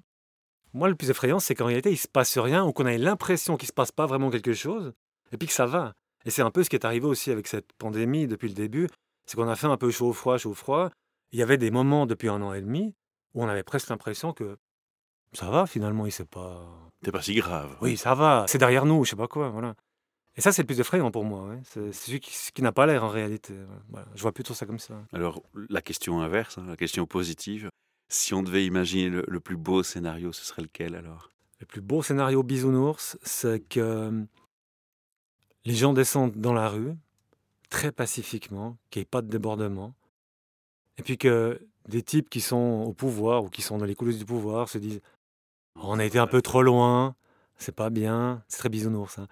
moi, 0.72 0.88
le 0.88 0.94
plus 0.94 1.10
effrayant, 1.10 1.40
c'est 1.40 1.54
qu'en 1.54 1.66
réalité, 1.66 1.90
il 1.90 1.96
se 1.96 2.08
passe 2.08 2.38
rien, 2.38 2.64
ou 2.64 2.72
qu'on 2.72 2.86
ait 2.86 2.98
l'impression 2.98 3.56
qu'il 3.56 3.68
se 3.68 3.72
passe 3.72 3.92
pas 3.92 4.06
vraiment 4.06 4.30
quelque 4.30 4.54
chose, 4.54 4.92
et 5.32 5.36
puis 5.36 5.48
que 5.48 5.54
ça 5.54 5.66
va. 5.66 5.94
Et 6.24 6.30
c'est 6.30 6.42
un 6.42 6.50
peu 6.50 6.62
ce 6.62 6.70
qui 6.70 6.76
est 6.76 6.84
arrivé 6.84 7.06
aussi 7.06 7.30
avec 7.30 7.46
cette 7.46 7.72
pandémie 7.78 8.26
depuis 8.26 8.48
le 8.48 8.54
début, 8.54 8.88
c'est 9.26 9.36
qu'on 9.36 9.48
a 9.48 9.56
fait 9.56 9.66
un 9.66 9.76
peu 9.76 9.90
chaud-froid, 9.90 10.38
chaud-froid, 10.38 10.90
il 11.32 11.38
y 11.38 11.42
avait 11.42 11.58
des 11.58 11.70
moments 11.70 12.06
depuis 12.06 12.28
un 12.28 12.42
an 12.42 12.52
et 12.52 12.60
demi 12.60 12.94
où 13.34 13.44
on 13.44 13.48
avait 13.48 13.62
presque 13.62 13.88
l'impression 13.88 14.32
que 14.32 14.56
ça 15.32 15.48
va 15.48 15.66
finalement, 15.66 16.06
il 16.06 16.12
sait 16.12 16.24
pas. 16.24 16.66
C'est 17.04 17.12
pas 17.12 17.22
si 17.22 17.34
grave. 17.34 17.76
Oui, 17.80 17.96
ça 17.96 18.14
va, 18.14 18.44
c'est 18.48 18.58
derrière 18.58 18.84
nous, 18.84 19.04
je 19.04 19.10
sais 19.10 19.16
pas 19.16 19.28
quoi, 19.28 19.48
voilà. 19.48 19.74
Et 20.36 20.40
ça, 20.40 20.52
c'est 20.52 20.62
le 20.62 20.66
plus 20.66 20.80
effrayant 20.80 21.10
pour 21.10 21.24
moi. 21.24 21.50
C'est 21.64 21.92
celui 21.92 22.20
qui, 22.20 22.34
ce 22.34 22.52
qui 22.52 22.62
n'a 22.62 22.72
pas 22.72 22.86
l'air 22.86 23.04
en 23.04 23.08
réalité. 23.08 23.54
Voilà. 23.88 24.06
Je 24.14 24.22
vois 24.22 24.32
plutôt 24.32 24.54
ça 24.54 24.64
comme 24.64 24.78
ça. 24.78 24.94
Alors, 25.12 25.42
la 25.68 25.82
question 25.82 26.20
inverse, 26.20 26.58
hein, 26.58 26.64
la 26.68 26.76
question 26.76 27.06
positive, 27.06 27.68
si 28.10 28.34
on 28.34 28.42
devait 28.42 28.64
imaginer 28.66 29.08
le, 29.08 29.40
plus 29.40 29.56
beau 29.56 29.82
scénario, 29.82 30.32
ce 30.32 30.44
serait 30.44 30.62
lequel 30.62 30.94
alors? 30.94 31.30
Le 31.60 31.66
plus 31.66 31.80
beau 31.80 32.02
scénario 32.02 32.42
bisounours, 32.42 33.18
c'est 33.22 33.60
que 33.60 33.80
euh, 33.80 34.22
les 35.64 35.74
gens 35.74 35.92
descendent 35.92 36.36
dans 36.36 36.52
la 36.52 36.68
rue 36.68 36.94
très 37.68 37.92
pacifiquement, 37.92 38.76
qu'il 38.90 39.00
n'y 39.00 39.02
ait 39.04 39.06
pas 39.06 39.22
de 39.22 39.28
débordement, 39.28 39.94
et 40.98 41.02
puis 41.02 41.18
que 41.18 41.60
des 41.88 42.02
types 42.02 42.28
qui 42.28 42.40
sont 42.40 42.84
au 42.86 42.92
pouvoir 42.92 43.44
ou 43.44 43.48
qui 43.48 43.62
sont 43.62 43.78
dans 43.78 43.84
les 43.84 43.94
coulisses 43.94 44.18
du 44.18 44.24
pouvoir 44.24 44.68
se 44.68 44.78
disent 44.78 45.00
on 45.76 45.98
a 45.98 46.04
été 46.04 46.18
un 46.18 46.26
peu 46.26 46.42
trop 46.42 46.62
loin, 46.62 47.14
c'est 47.56 47.74
pas 47.74 47.90
bien, 47.90 48.42
c'est 48.48 48.58
très 48.58 48.68
bisounours. 48.68 49.18
hein. 49.18 49.28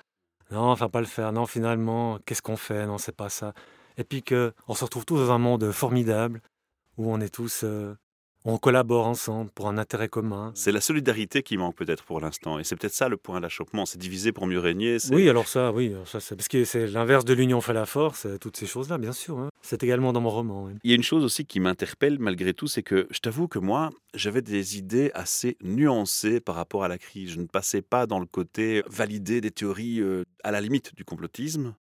Non, 0.50 0.70
enfin 0.70 0.88
pas 0.88 1.00
le 1.00 1.06
faire. 1.06 1.32
Non, 1.32 1.46
finalement, 1.46 2.18
qu'est-ce 2.24 2.42
qu'on 2.42 2.56
fait? 2.56 2.86
Non, 2.86 2.96
c'est 2.98 3.14
pas 3.14 3.28
ça. 3.28 3.52
Et 3.96 4.04
puis 4.04 4.22
que 4.22 4.54
on 4.66 4.74
se 4.74 4.84
retrouve 4.84 5.04
tous 5.04 5.18
dans 5.18 5.32
un 5.32 5.38
monde 5.38 5.70
formidable 5.72 6.40
où 6.96 7.12
on 7.12 7.20
est 7.20 7.28
tous, 7.28 7.64
euh, 7.64 7.94
on 8.48 8.56
collabore 8.56 9.06
ensemble 9.06 9.50
pour 9.50 9.68
un 9.68 9.76
intérêt 9.76 10.08
commun. 10.08 10.52
C'est 10.54 10.72
la 10.72 10.80
solidarité 10.80 11.42
qui 11.42 11.58
manque 11.58 11.76
peut-être 11.76 12.02
pour 12.02 12.18
l'instant. 12.18 12.58
Et 12.58 12.64
c'est 12.64 12.76
peut-être 12.76 12.94
ça 12.94 13.08
le 13.10 13.18
point 13.18 13.40
d'achoppement. 13.42 13.84
C'est 13.84 13.98
diviser 13.98 14.32
pour 14.32 14.46
mieux 14.46 14.58
régner. 14.58 14.96
Oui, 15.10 15.28
alors 15.28 15.46
ça, 15.46 15.70
oui, 15.70 15.94
ça, 16.06 16.18
c'est 16.18 16.34
parce 16.34 16.48
que 16.48 16.64
c'est 16.64 16.86
l'inverse 16.86 17.26
de 17.26 17.34
l'union 17.34 17.60
fait 17.60 17.74
la 17.74 17.84
force, 17.84 18.24
euh, 18.24 18.38
toutes 18.38 18.56
ces 18.56 18.64
choses-là, 18.66 18.96
bien 18.96 19.12
sûr. 19.12 19.38
hein. 19.38 19.50
C'est 19.60 19.82
également 19.82 20.14
dans 20.14 20.22
mon 20.22 20.30
roman. 20.30 20.64
oui. 20.64 20.72
Il 20.82 20.90
y 20.90 20.94
a 20.94 20.96
une 20.96 21.02
chose 21.02 21.24
aussi 21.24 21.44
qui 21.44 21.60
m'interpelle 21.60 22.18
malgré 22.18 22.54
tout, 22.54 22.68
c'est 22.68 22.82
que 22.82 23.06
je 23.10 23.18
t'avoue 23.20 23.48
que 23.48 23.58
moi, 23.58 23.90
j'avais 24.14 24.40
des 24.40 24.78
idées 24.78 25.10
assez 25.12 25.58
nuancées 25.62 26.40
par 26.40 26.54
rapport 26.54 26.84
à 26.84 26.88
la 26.88 26.96
crise. 26.96 27.30
Je 27.32 27.40
ne 27.40 27.46
passais 27.46 27.82
pas 27.82 28.06
dans 28.06 28.18
le 28.18 28.26
côté 28.26 28.82
valider 28.88 29.42
des 29.42 29.50
théories 29.50 30.00
euh, 30.00 30.24
à 30.42 30.52
la 30.52 30.62
limite 30.62 30.94
du 30.96 31.04
complotisme. 31.04 31.74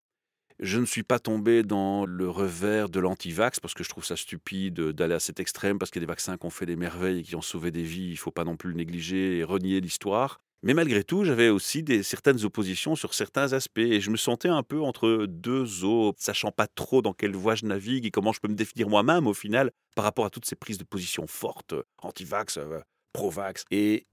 Je 0.59 0.79
ne 0.79 0.87
suis 0.87 1.03
pas 1.03 1.19
tombé 1.19 1.63
dans 1.63 2.07
le 2.07 2.31
revers 2.31 2.89
de 2.89 2.99
l'anti-vax 2.99 3.61
parce 3.61 3.75
que 3.75 3.85
je 3.85 3.91
trouve 3.91 4.05
ça 4.05 4.17
stupide 4.17 4.81
d'aller 4.81 5.15
à 5.15 5.21
cet 5.21 5.39
extrême 5.39 5.79
parce 5.79 5.91
qu'il 5.91 6.01
y 6.01 6.05
a 6.05 6.07
des 6.07 6.11
vaccins 6.11 6.39
qui 6.39 6.47
ont 6.47 6.51
fait 6.51 6.65
des 6.65 6.77
merveilles 6.77 7.21
et 7.21 7.23
qui 7.23 7.37
ont 7.37 7.43
sauvé 7.43 7.71
des 7.71 7.83
vies. 7.83 8.07
Il 8.09 8.13
ne 8.13 8.17
faut 8.17 8.31
pas 8.31 8.45
non 8.45 8.57
plus 8.57 8.71
le 8.71 8.77
négliger 8.77 9.39
et 9.39 9.45
renier 9.45 9.81
l'histoire. 9.81 10.41
Mais 10.63 10.73
malgré 10.73 11.05
tout, 11.05 11.25
j'avais 11.25 11.51
aussi 11.51 11.83
des, 11.83 12.03
certaines 12.03 12.43
oppositions 12.45 12.97
sur 12.97 13.13
certains 13.13 13.53
aspects 13.53 13.79
et 13.79 14.01
je 14.01 14.11
me 14.11 14.17
sentais 14.17 14.49
un 14.49 14.63
peu 14.63 14.81
entre 14.81 15.27
deux 15.29 15.85
eaux, 15.85 16.15
sachant 16.17 16.51
pas 16.51 16.67
trop 16.67 17.03
dans 17.03 17.13
quelle 17.13 17.37
voie 17.37 17.55
je 17.55 17.67
navigue 17.67 18.07
et 18.07 18.11
comment 18.11 18.33
je 18.33 18.41
peux 18.41 18.49
me 18.49 18.55
définir 18.55 18.89
moi-même 18.89 19.27
au 19.27 19.35
final 19.35 19.71
par 19.95 20.05
rapport 20.05 20.25
à 20.25 20.31
toutes 20.31 20.47
ces 20.47 20.57
prises 20.57 20.79
de 20.79 20.85
position 20.85 21.27
fortes, 21.27 21.75
anti-vax, 21.99 22.57
euh, 22.57 22.81
pro-vax. 23.13 23.65
Et 23.71 24.07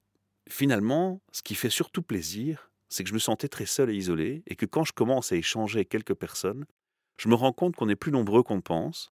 finalement, 0.49 1.21
ce 1.31 1.41
qui 1.41 1.55
fait 1.55 1.69
surtout 1.69 2.03
plaisir, 2.03 2.69
c'est 2.93 3.03
que 3.03 3.09
je 3.09 3.15
me 3.15 3.19
sentais 3.19 3.47
très 3.47 3.65
seul 3.65 3.89
et 3.89 3.95
isolé 3.95 4.43
et 4.45 4.55
que 4.55 4.67
quand 4.67 4.83
je 4.83 4.93
commence 4.93 5.31
à 5.31 5.35
échanger 5.35 5.79
avec 5.79 5.89
quelques 5.89 6.13
personnes, 6.13 6.65
je 7.17 7.27
me 7.27 7.33
rends 7.33 7.51
compte 7.51 7.75
qu'on 7.75 7.89
est 7.89 7.95
plus 7.95 8.11
nombreux 8.11 8.43
qu'on 8.43 8.61
pense. 8.61 9.11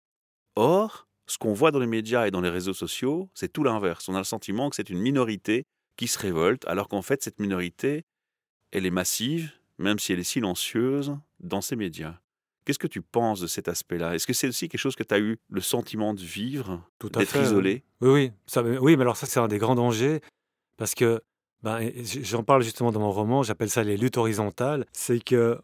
Or, 0.56 1.08
ce 1.28 1.38
qu'on 1.38 1.54
voit 1.54 1.72
dans 1.72 1.80
les 1.80 1.88
médias 1.88 2.28
et 2.28 2.32
dans 2.32 2.42
les 2.42 2.50
réseaux 2.50 2.74
sociaux, 2.74 3.30
c'est 3.34 3.54
tout 3.54 3.64
l'inverse. 3.64 4.10
On 4.10 4.16
a 4.16 4.18
le 4.18 4.26
sentiment 4.26 4.70
que 4.70 4.76
c'est 4.76 4.90
une 4.90 5.00
minorité 5.00 5.64
qui 5.96 6.08
se 6.08 6.20
révolte, 6.20 6.68
alors 6.68 6.90
qu'en 6.90 7.02
fait, 7.02 7.24
cette 7.24 7.40
minorité, 7.40 8.04
elle 8.72 8.86
est 8.86 8.92
massive, 8.92 9.54
même 9.78 9.98
si 9.98 10.12
elle 10.12 10.20
est 10.20 10.24
silencieuse, 10.24 11.18
dans 11.40 11.62
ces 11.62 11.78
médias. 11.78 12.20
Qu'est-ce 12.66 12.80
que 12.80 12.88
tu 12.88 13.02
penses 13.02 13.40
de 13.40 13.48
cet 13.48 13.70
aspect-là? 13.70 14.14
Est-ce 14.14 14.28
que 14.28 14.34
c'est 14.34 14.50
aussi 14.50 14.68
quelque 14.68 14.82
chose 14.82 14.98
que 14.98 15.04
tu 15.04 15.14
as 15.14 15.20
eu 15.20 15.38
le 15.50 15.62
sentiment 15.62 16.14
de 16.14 16.22
vivre, 16.22 16.84
Tout 17.00 17.12
à 17.16 17.20
d'être 17.20 17.38
isolé? 17.38 17.84
Oui, 18.02 18.10
oui, 18.10 18.32
ça, 18.46 18.62
oui, 18.62 18.98
mais 18.98 19.04
alors 19.04 19.16
ça, 19.16 19.26
c'est 19.26 19.40
un 19.40 19.48
des 19.48 19.58
grands 19.58 19.76
dangers, 19.76 20.20
parce 20.78 20.96
que, 20.96 21.22
ben, 21.64 21.92
j'en 22.04 22.44
parle 22.44 22.64
justement 22.64 22.92
dans 22.92 23.00
mon 23.00 23.12
roman, 23.12 23.44
j'appelle 23.44 23.70
ça 23.70 23.84
les 23.84 23.98
luttes 23.98 24.18
horizontales, 24.18 24.86
c'est 24.94 25.24
que 25.24 25.60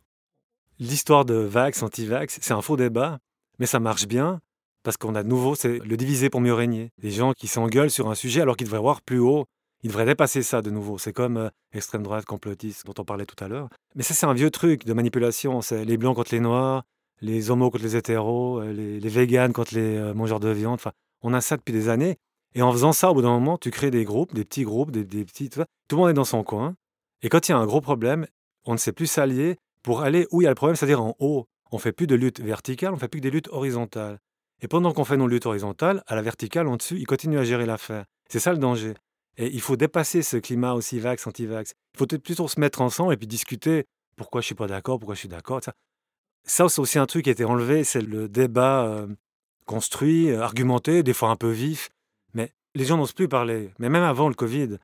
l'histoire 0.79 1.25
de 1.25 1.35
vax, 1.35 1.81
anti-vax, 1.83 2.39
c'est 2.41 2.53
un 2.53 2.61
faux 2.61 2.77
débat, 2.77 3.19
mais 3.59 3.65
ça 3.65 3.79
marche 3.79 4.07
bien, 4.07 4.41
parce 4.83 4.97
qu'on 4.97 5.15
a 5.15 5.23
de 5.23 5.29
nouveau, 5.29 5.55
c'est 5.55 5.79
le 5.79 5.97
diviser 5.97 6.29
pour 6.29 6.41
mieux 6.41 6.53
régner. 6.53 6.91
Des 7.01 7.11
gens 7.11 7.33
qui 7.33 7.47
s'engueulent 7.47 7.89
sur 7.89 8.09
un 8.09 8.15
sujet 8.15 8.41
alors 8.41 8.55
qu'ils 8.55 8.67
devraient 8.67 8.79
voir 8.79 9.01
plus 9.01 9.19
haut, 9.19 9.45
ils 9.83 9.89
devraient 9.89 10.05
dépasser 10.05 10.43
ça 10.43 10.61
de 10.61 10.69
nouveau. 10.69 10.97
C'est 10.97 11.13
comme 11.13 11.37
euh, 11.37 11.49
extrême 11.73 12.03
droite, 12.03 12.25
complotiste, 12.25 12.85
dont 12.85 12.93
on 12.97 13.05
parlait 13.05 13.25
tout 13.25 13.41
à 13.43 13.47
l'heure. 13.47 13.69
Mais 13.95 14.03
ça, 14.03 14.13
c'est 14.13 14.25
un 14.25 14.33
vieux 14.33 14.51
truc 14.51 14.85
de 14.85 14.93
manipulation, 14.93 15.61
c'est 15.61 15.85
les 15.85 15.97
blancs 15.97 16.15
contre 16.15 16.33
les 16.33 16.39
noirs, 16.39 16.83
les 17.21 17.49
homos 17.51 17.71
contre 17.71 17.83
les 17.83 17.95
hétéros, 17.95 18.61
euh, 18.61 18.73
les, 18.73 18.99
les 18.99 19.09
véganes 19.09 19.53
contre 19.53 19.75
les 19.75 19.97
euh, 19.97 20.13
mangeurs 20.13 20.39
de 20.39 20.49
viande, 20.49 20.75
enfin, 20.75 20.91
on 21.21 21.33
a 21.33 21.41
ça 21.41 21.57
depuis 21.57 21.73
des 21.73 21.89
années. 21.89 22.17
Et 22.55 22.61
en 22.61 22.71
faisant 22.71 22.93
ça, 22.93 23.11
au 23.11 23.13
bout 23.13 23.21
d'un 23.21 23.29
moment, 23.29 23.57
tu 23.57 23.69
crées 23.69 23.91
des 23.91 24.05
groupes, 24.05 24.33
des 24.33 24.45
petits 24.45 24.63
groupes, 24.63 24.91
des, 24.91 25.03
des 25.03 25.25
petits. 25.25 25.49
Tout 25.49 25.65
le 25.91 25.97
monde 25.97 26.09
est 26.09 26.13
dans 26.13 26.23
son 26.25 26.43
coin. 26.43 26.75
Et 27.21 27.29
quand 27.29 27.47
il 27.47 27.51
y 27.51 27.55
a 27.55 27.57
un 27.57 27.65
gros 27.65 27.81
problème, 27.81 28.27
on 28.65 28.73
ne 28.73 28.77
sait 28.77 28.93
plus 28.93 29.07
s'allier 29.07 29.57
pour 29.83 30.01
aller 30.01 30.27
où 30.31 30.41
il 30.41 30.45
y 30.45 30.47
a 30.47 30.51
le 30.51 30.55
problème, 30.55 30.75
c'est-à-dire 30.75 31.03
en 31.03 31.15
haut. 31.19 31.47
On 31.71 31.77
fait 31.77 31.91
plus 31.91 32.07
de 32.07 32.15
lutte 32.15 32.39
verticale, 32.39 32.93
on 32.93 32.97
fait 32.97 33.07
plus 33.07 33.19
que 33.19 33.23
des 33.23 33.31
luttes 33.31 33.49
horizontales. 33.49 34.19
Et 34.61 34.67
pendant 34.67 34.93
qu'on 34.93 35.03
fait 35.03 35.17
nos 35.17 35.27
luttes 35.27 35.45
horizontales, 35.45 36.03
à 36.07 36.15
la 36.15 36.21
verticale, 36.21 36.67
en 36.67 36.77
dessus, 36.77 36.97
ils 36.97 37.05
continuent 37.05 37.39
à 37.39 37.43
gérer 37.43 37.65
l'affaire. 37.65 38.05
C'est 38.29 38.39
ça 38.39 38.53
le 38.53 38.57
danger. 38.57 38.93
Et 39.37 39.47
il 39.47 39.61
faut 39.61 39.75
dépasser 39.75 40.21
ce 40.21 40.37
climat 40.37 40.73
aussi 40.73 40.99
vax, 40.99 41.27
anti-vax. 41.27 41.73
Il 41.93 41.97
faut 41.97 42.07
plutôt 42.07 42.47
se 42.47 42.59
mettre 42.59 42.81
ensemble 42.81 43.13
et 43.13 43.17
puis 43.17 43.27
discuter 43.27 43.85
pourquoi 44.15 44.41
je 44.41 44.45
suis 44.45 44.55
pas 44.55 44.67
d'accord, 44.67 44.97
pourquoi 44.97 45.15
je 45.15 45.19
suis 45.19 45.29
d'accord. 45.29 45.61
Ça, 45.63 45.73
ça 46.45 46.69
c'est 46.69 46.79
aussi 46.79 46.99
un 46.99 47.05
truc 47.05 47.25
qui 47.25 47.29
a 47.29 47.33
été 47.33 47.43
enlevé, 47.43 47.83
c'est 47.83 48.01
le 48.01 48.29
débat 48.29 48.85
euh, 48.85 49.07
construit, 49.65 50.29
euh, 50.31 50.41
argumenté, 50.41 51.03
des 51.03 51.13
fois 51.13 51.29
un 51.29 51.35
peu 51.35 51.49
vif. 51.49 51.89
Les 52.75 52.85
gens 52.85 52.97
n'osent 52.97 53.13
plus 53.13 53.27
parler. 53.27 53.71
Mais 53.79 53.89
même 53.89 54.03
avant 54.03 54.27
le 54.27 54.35
Covid, 54.35 54.77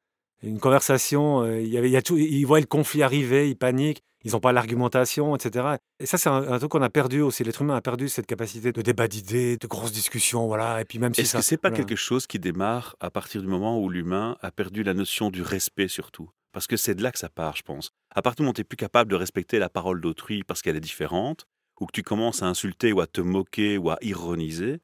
une 0.43 0.59
conversation, 0.59 1.43
euh, 1.43 1.61
il 1.61 1.67
y 1.67 1.77
avait, 1.77 1.89
y 1.89 1.97
a 1.97 2.01
tout, 2.01 2.17
ils 2.17 2.45
voient 2.45 2.59
le 2.59 2.65
conflit 2.65 3.03
arriver, 3.03 3.49
ils 3.49 3.55
paniquent, 3.55 4.01
ils 4.23 4.31
n'ont 4.31 4.39
pas 4.39 4.51
l'argumentation, 4.51 5.35
etc. 5.35 5.75
Et 5.99 6.05
ça, 6.05 6.17
c'est 6.17 6.29
un, 6.29 6.51
un 6.51 6.57
truc 6.57 6.71
qu'on 6.71 6.81
a 6.81 6.89
perdu 6.89 7.21
aussi. 7.21 7.43
L'être 7.43 7.61
humain 7.61 7.75
a 7.75 7.81
perdu 7.81 8.09
cette 8.09 8.25
capacité 8.27 8.71
de 8.71 8.81
débat 8.81 9.07
d'idées, 9.07 9.57
de 9.57 9.67
grosses 9.67 9.91
discussions, 9.91 10.47
voilà. 10.47 10.81
Et 10.81 10.85
puis 10.85 10.99
même 10.99 11.13
si 11.13 11.21
Est-ce 11.21 11.37
que 11.37 11.43
c'est 11.43 11.57
pas 11.57 11.69
voilà. 11.69 11.83
quelque 11.83 11.97
chose 11.97 12.27
qui 12.27 12.39
démarre 12.39 12.95
à 12.99 13.09
partir 13.09 13.41
du 13.41 13.47
moment 13.47 13.79
où 13.79 13.89
l'humain 13.89 14.37
a 14.41 14.51
perdu 14.51 14.83
la 14.83 14.93
notion 14.93 15.29
du 15.29 15.41
respect 15.41 15.87
surtout? 15.87 16.29
Parce 16.53 16.67
que 16.67 16.77
c'est 16.77 16.95
de 16.95 17.03
là 17.03 17.11
que 17.11 17.19
ça 17.19 17.29
part, 17.29 17.55
je 17.55 17.61
pense. 17.61 17.91
À 18.13 18.21
partir 18.21 18.37
du 18.37 18.43
moment 18.43 18.51
où 18.51 18.55
tu 18.55 18.61
n'es 18.61 18.65
plus 18.65 18.77
capable 18.77 19.09
de 19.09 19.15
respecter 19.15 19.57
la 19.59 19.69
parole 19.69 20.01
d'autrui 20.01 20.43
parce 20.43 20.61
qu'elle 20.61 20.75
est 20.75 20.81
différente, 20.81 21.45
ou 21.79 21.85
que 21.85 21.91
tu 21.93 22.03
commences 22.03 22.43
à 22.43 22.47
insulter 22.47 22.93
ou 22.93 23.01
à 23.01 23.07
te 23.07 23.21
moquer 23.21 23.77
ou 23.77 23.89
à 23.89 23.97
ironiser, 24.01 24.79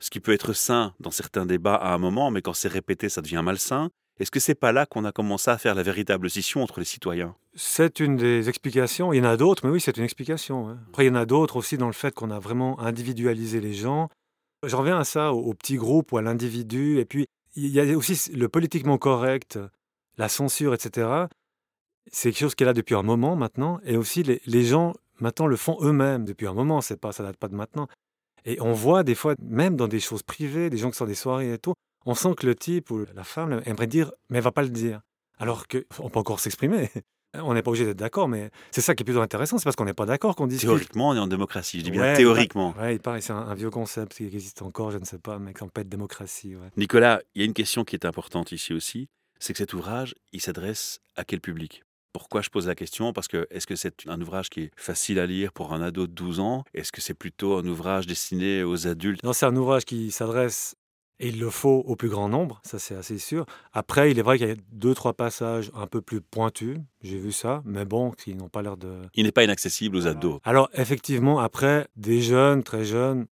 ce 0.00 0.10
qui 0.10 0.20
peut 0.20 0.32
être 0.32 0.52
sain 0.52 0.94
dans 0.98 1.10
certains 1.10 1.46
débats 1.46 1.74
à 1.74 1.94
un 1.94 1.98
moment, 1.98 2.30
mais 2.30 2.42
quand 2.42 2.54
c'est 2.54 2.68
répété, 2.68 3.08
ça 3.08 3.22
devient 3.22 3.42
malsain. 3.44 3.90
Est-ce 4.18 4.30
que 4.30 4.40
c'est 4.40 4.54
pas 4.54 4.72
là 4.72 4.84
qu'on 4.84 5.04
a 5.04 5.12
commencé 5.12 5.50
à 5.50 5.56
faire 5.56 5.74
la 5.74 5.82
véritable 5.82 6.28
scission 6.28 6.62
entre 6.62 6.78
les 6.78 6.84
citoyens? 6.84 7.36
C'est 7.54 8.00
une 8.00 8.16
des 8.16 8.48
explications. 8.48 9.12
Il 9.12 9.18
y 9.18 9.20
en 9.20 9.24
a 9.24 9.36
d'autres, 9.36 9.64
mais 9.64 9.72
oui, 9.72 9.80
c'est 9.80 9.96
une 9.96 10.04
explication. 10.04 10.76
Après, 10.88 11.04
il 11.04 11.08
y 11.08 11.10
en 11.10 11.14
a 11.14 11.24
d'autres 11.24 11.56
aussi 11.56 11.78
dans 11.78 11.86
le 11.86 11.94
fait 11.94 12.14
qu'on 12.14 12.30
a 12.30 12.38
vraiment 12.38 12.78
individualisé 12.80 13.60
les 13.60 13.72
gens. 13.72 14.08
Je 14.66 14.76
reviens 14.76 14.98
à 14.98 15.04
ça, 15.04 15.32
au, 15.32 15.38
au 15.38 15.54
petit 15.54 15.76
groupe 15.76 16.12
ou 16.12 16.18
à 16.18 16.22
l'individu. 16.22 16.98
Et 16.98 17.06
puis, 17.06 17.26
il 17.56 17.68
y 17.68 17.80
a 17.80 17.96
aussi 17.96 18.30
le 18.32 18.48
politiquement 18.48 18.98
correct, 18.98 19.58
la 20.18 20.28
censure, 20.28 20.74
etc. 20.74 21.26
C'est 22.12 22.30
quelque 22.30 22.40
chose 22.40 22.54
qui 22.54 22.64
est 22.64 22.66
là 22.66 22.74
depuis 22.74 22.94
un 22.94 23.02
moment 23.02 23.36
maintenant. 23.36 23.80
Et 23.84 23.96
aussi, 23.96 24.22
les, 24.22 24.42
les 24.44 24.64
gens, 24.64 24.92
maintenant, 25.18 25.46
le 25.46 25.56
font 25.56 25.78
eux-mêmes 25.80 26.26
depuis 26.26 26.46
un 26.46 26.54
moment. 26.54 26.82
C'est 26.82 27.00
pas, 27.00 27.12
ça 27.12 27.22
date 27.22 27.38
pas 27.38 27.48
de 27.48 27.54
maintenant. 27.54 27.88
Et 28.44 28.60
on 28.60 28.72
voit 28.72 29.02
des 29.02 29.14
fois, 29.14 29.34
même 29.42 29.76
dans 29.76 29.88
des 29.88 30.00
choses 30.00 30.22
privées, 30.22 30.70
des 30.70 30.78
gens 30.78 30.90
qui 30.90 30.96
sont 30.96 31.06
des 31.06 31.14
soirées 31.14 31.52
et 31.52 31.58
tout, 31.58 31.74
on 32.06 32.14
sent 32.14 32.34
que 32.36 32.46
le 32.46 32.54
type 32.54 32.90
ou 32.90 33.04
la 33.14 33.24
femme 33.24 33.60
aimerait 33.66 33.86
dire, 33.86 34.12
mais 34.28 34.38
elle 34.38 34.44
va 34.44 34.52
pas 34.52 34.62
le 34.62 34.70
dire. 34.70 35.00
Alors 35.38 35.66
qu'on 35.66 36.10
peut 36.10 36.18
encore 36.18 36.40
s'exprimer. 36.40 36.90
On 37.34 37.54
n'est 37.54 37.62
pas 37.62 37.70
obligé 37.70 37.84
d'être 37.84 37.96
d'accord, 37.96 38.26
mais 38.26 38.50
c'est 38.72 38.80
ça 38.80 38.96
qui 38.96 39.02
est 39.02 39.04
plutôt 39.04 39.20
intéressant, 39.20 39.56
c'est 39.56 39.62
parce 39.62 39.76
qu'on 39.76 39.84
n'est 39.84 39.94
pas 39.94 40.04
d'accord 40.04 40.34
qu'on 40.34 40.48
discute. 40.48 40.68
Théoriquement, 40.68 41.10
on 41.10 41.14
est 41.14 41.20
en 41.20 41.28
démocratie. 41.28 41.78
Je 41.78 41.84
dis 41.84 41.92
bien 41.92 42.02
Ouais, 42.02 42.16
théoriquement. 42.16 42.74
Ouais, 42.76 42.96
il 42.96 42.98
paraît, 42.98 43.20
c'est 43.20 43.32
un, 43.32 43.36
un 43.36 43.54
vieux 43.54 43.70
concept 43.70 44.14
qui 44.16 44.24
existe 44.24 44.62
encore, 44.62 44.90
je 44.90 44.98
ne 44.98 45.04
sais 45.04 45.20
pas, 45.20 45.38
mais 45.38 45.52
qui 45.54 45.60
s'appelle 45.60 45.88
démocratie. 45.88 46.56
Ouais. 46.56 46.70
Nicolas, 46.76 47.20
il 47.36 47.42
y 47.42 47.44
a 47.44 47.46
une 47.46 47.54
question 47.54 47.84
qui 47.84 47.94
est 47.94 48.04
importante 48.04 48.50
ici 48.50 48.74
aussi, 48.74 49.08
c'est 49.38 49.52
que 49.52 49.58
cet 49.58 49.74
ouvrage, 49.74 50.16
il 50.32 50.40
s'adresse 50.40 50.98
à 51.14 51.22
quel 51.24 51.40
public? 51.40 51.84
Pourquoi 52.12 52.40
je 52.40 52.50
pose 52.50 52.66
la 52.66 52.74
question? 52.74 53.12
Parce 53.12 53.28
que 53.28 53.46
est-ce 53.50 53.66
que 53.66 53.76
c'est 53.76 54.06
un 54.06 54.20
ouvrage 54.20 54.50
qui 54.50 54.62
est 54.62 54.70
facile 54.76 55.18
à 55.18 55.26
lire 55.26 55.52
pour 55.52 55.72
un 55.72 55.80
ado 55.82 56.06
de 56.06 56.12
12 56.12 56.40
ans? 56.40 56.64
Est-ce 56.74 56.92
que 56.92 57.00
c'est 57.00 57.14
plutôt 57.14 57.56
un 57.56 57.66
ouvrage 57.66 58.06
destiné 58.06 58.62
aux 58.62 58.86
adultes? 58.86 59.22
Non, 59.22 59.32
c'est 59.32 59.46
un 59.46 59.56
ouvrage 59.56 59.84
qui 59.84 60.10
s'adresse, 60.10 60.74
et 61.20 61.28
il 61.28 61.38
le 61.38 61.50
faut, 61.50 61.84
au 61.86 61.96
plus 61.96 62.08
grand 62.08 62.28
nombre, 62.28 62.60
ça 62.64 62.78
c'est 62.78 62.94
assez 62.94 63.18
sûr. 63.18 63.44
Après, 63.72 64.10
il 64.10 64.18
est 64.18 64.22
vrai 64.22 64.38
qu'il 64.38 64.48
y 64.48 64.50
a 64.50 64.56
deux, 64.72 64.94
trois 64.94 65.12
passages 65.12 65.70
un 65.74 65.86
peu 65.86 66.00
plus 66.00 66.22
pointus, 66.22 66.78
j'ai 67.02 67.18
vu 67.18 67.30
ça, 67.30 67.62
mais 67.66 67.84
bon, 67.84 68.10
qui 68.10 68.34
n'ont 68.34 68.48
pas 68.48 68.62
l'air 68.62 68.78
de... 68.78 69.02
Il 69.14 69.24
n'est 69.24 69.32
pas 69.32 69.44
inaccessible 69.44 69.96
aux 69.96 70.06
ados. 70.06 70.40
Alors, 70.44 70.70
effectivement, 70.72 71.38
après, 71.38 71.86
des 71.94 72.22
jeunes, 72.22 72.62
très 72.62 72.84
jeunes, 72.86 73.26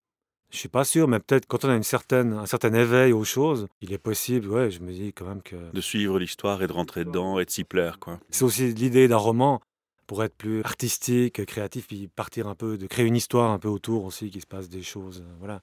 je 0.50 0.58
suis 0.58 0.68
pas 0.68 0.84
sûr, 0.84 1.08
mais 1.08 1.18
peut-être 1.20 1.46
quand 1.46 1.64
on 1.64 1.68
a 1.68 1.74
une 1.76 1.82
certaine, 1.82 2.32
un 2.32 2.46
certain 2.46 2.72
éveil 2.72 3.12
aux 3.12 3.24
choses, 3.24 3.66
il 3.80 3.92
est 3.92 3.98
possible, 3.98 4.48
ouais, 4.48 4.70
je 4.70 4.80
me 4.80 4.92
dis 4.92 5.12
quand 5.12 5.26
même 5.26 5.42
que... 5.42 5.56
De 5.72 5.80
suivre 5.80 6.18
l'histoire 6.18 6.62
et 6.62 6.66
de 6.66 6.72
rentrer 6.72 7.04
dedans 7.04 7.38
et 7.38 7.44
de 7.44 7.50
s'y 7.50 7.64
plaire, 7.64 7.98
quoi. 7.98 8.18
C'est 8.30 8.44
aussi 8.44 8.72
l'idée 8.72 9.08
d'un 9.08 9.16
roman 9.16 9.60
pour 10.06 10.24
être 10.24 10.34
plus 10.34 10.62
artistique, 10.64 11.44
créatif, 11.44 11.86
puis 11.86 12.08
partir 12.08 12.46
un 12.48 12.54
peu, 12.54 12.78
de 12.78 12.86
créer 12.86 13.04
une 13.04 13.16
histoire 13.16 13.50
un 13.50 13.58
peu 13.58 13.68
autour 13.68 14.04
aussi, 14.04 14.30
qu'il 14.30 14.40
se 14.40 14.46
passe 14.46 14.68
des 14.70 14.82
choses, 14.82 15.20
euh, 15.20 15.34
voilà. 15.38 15.60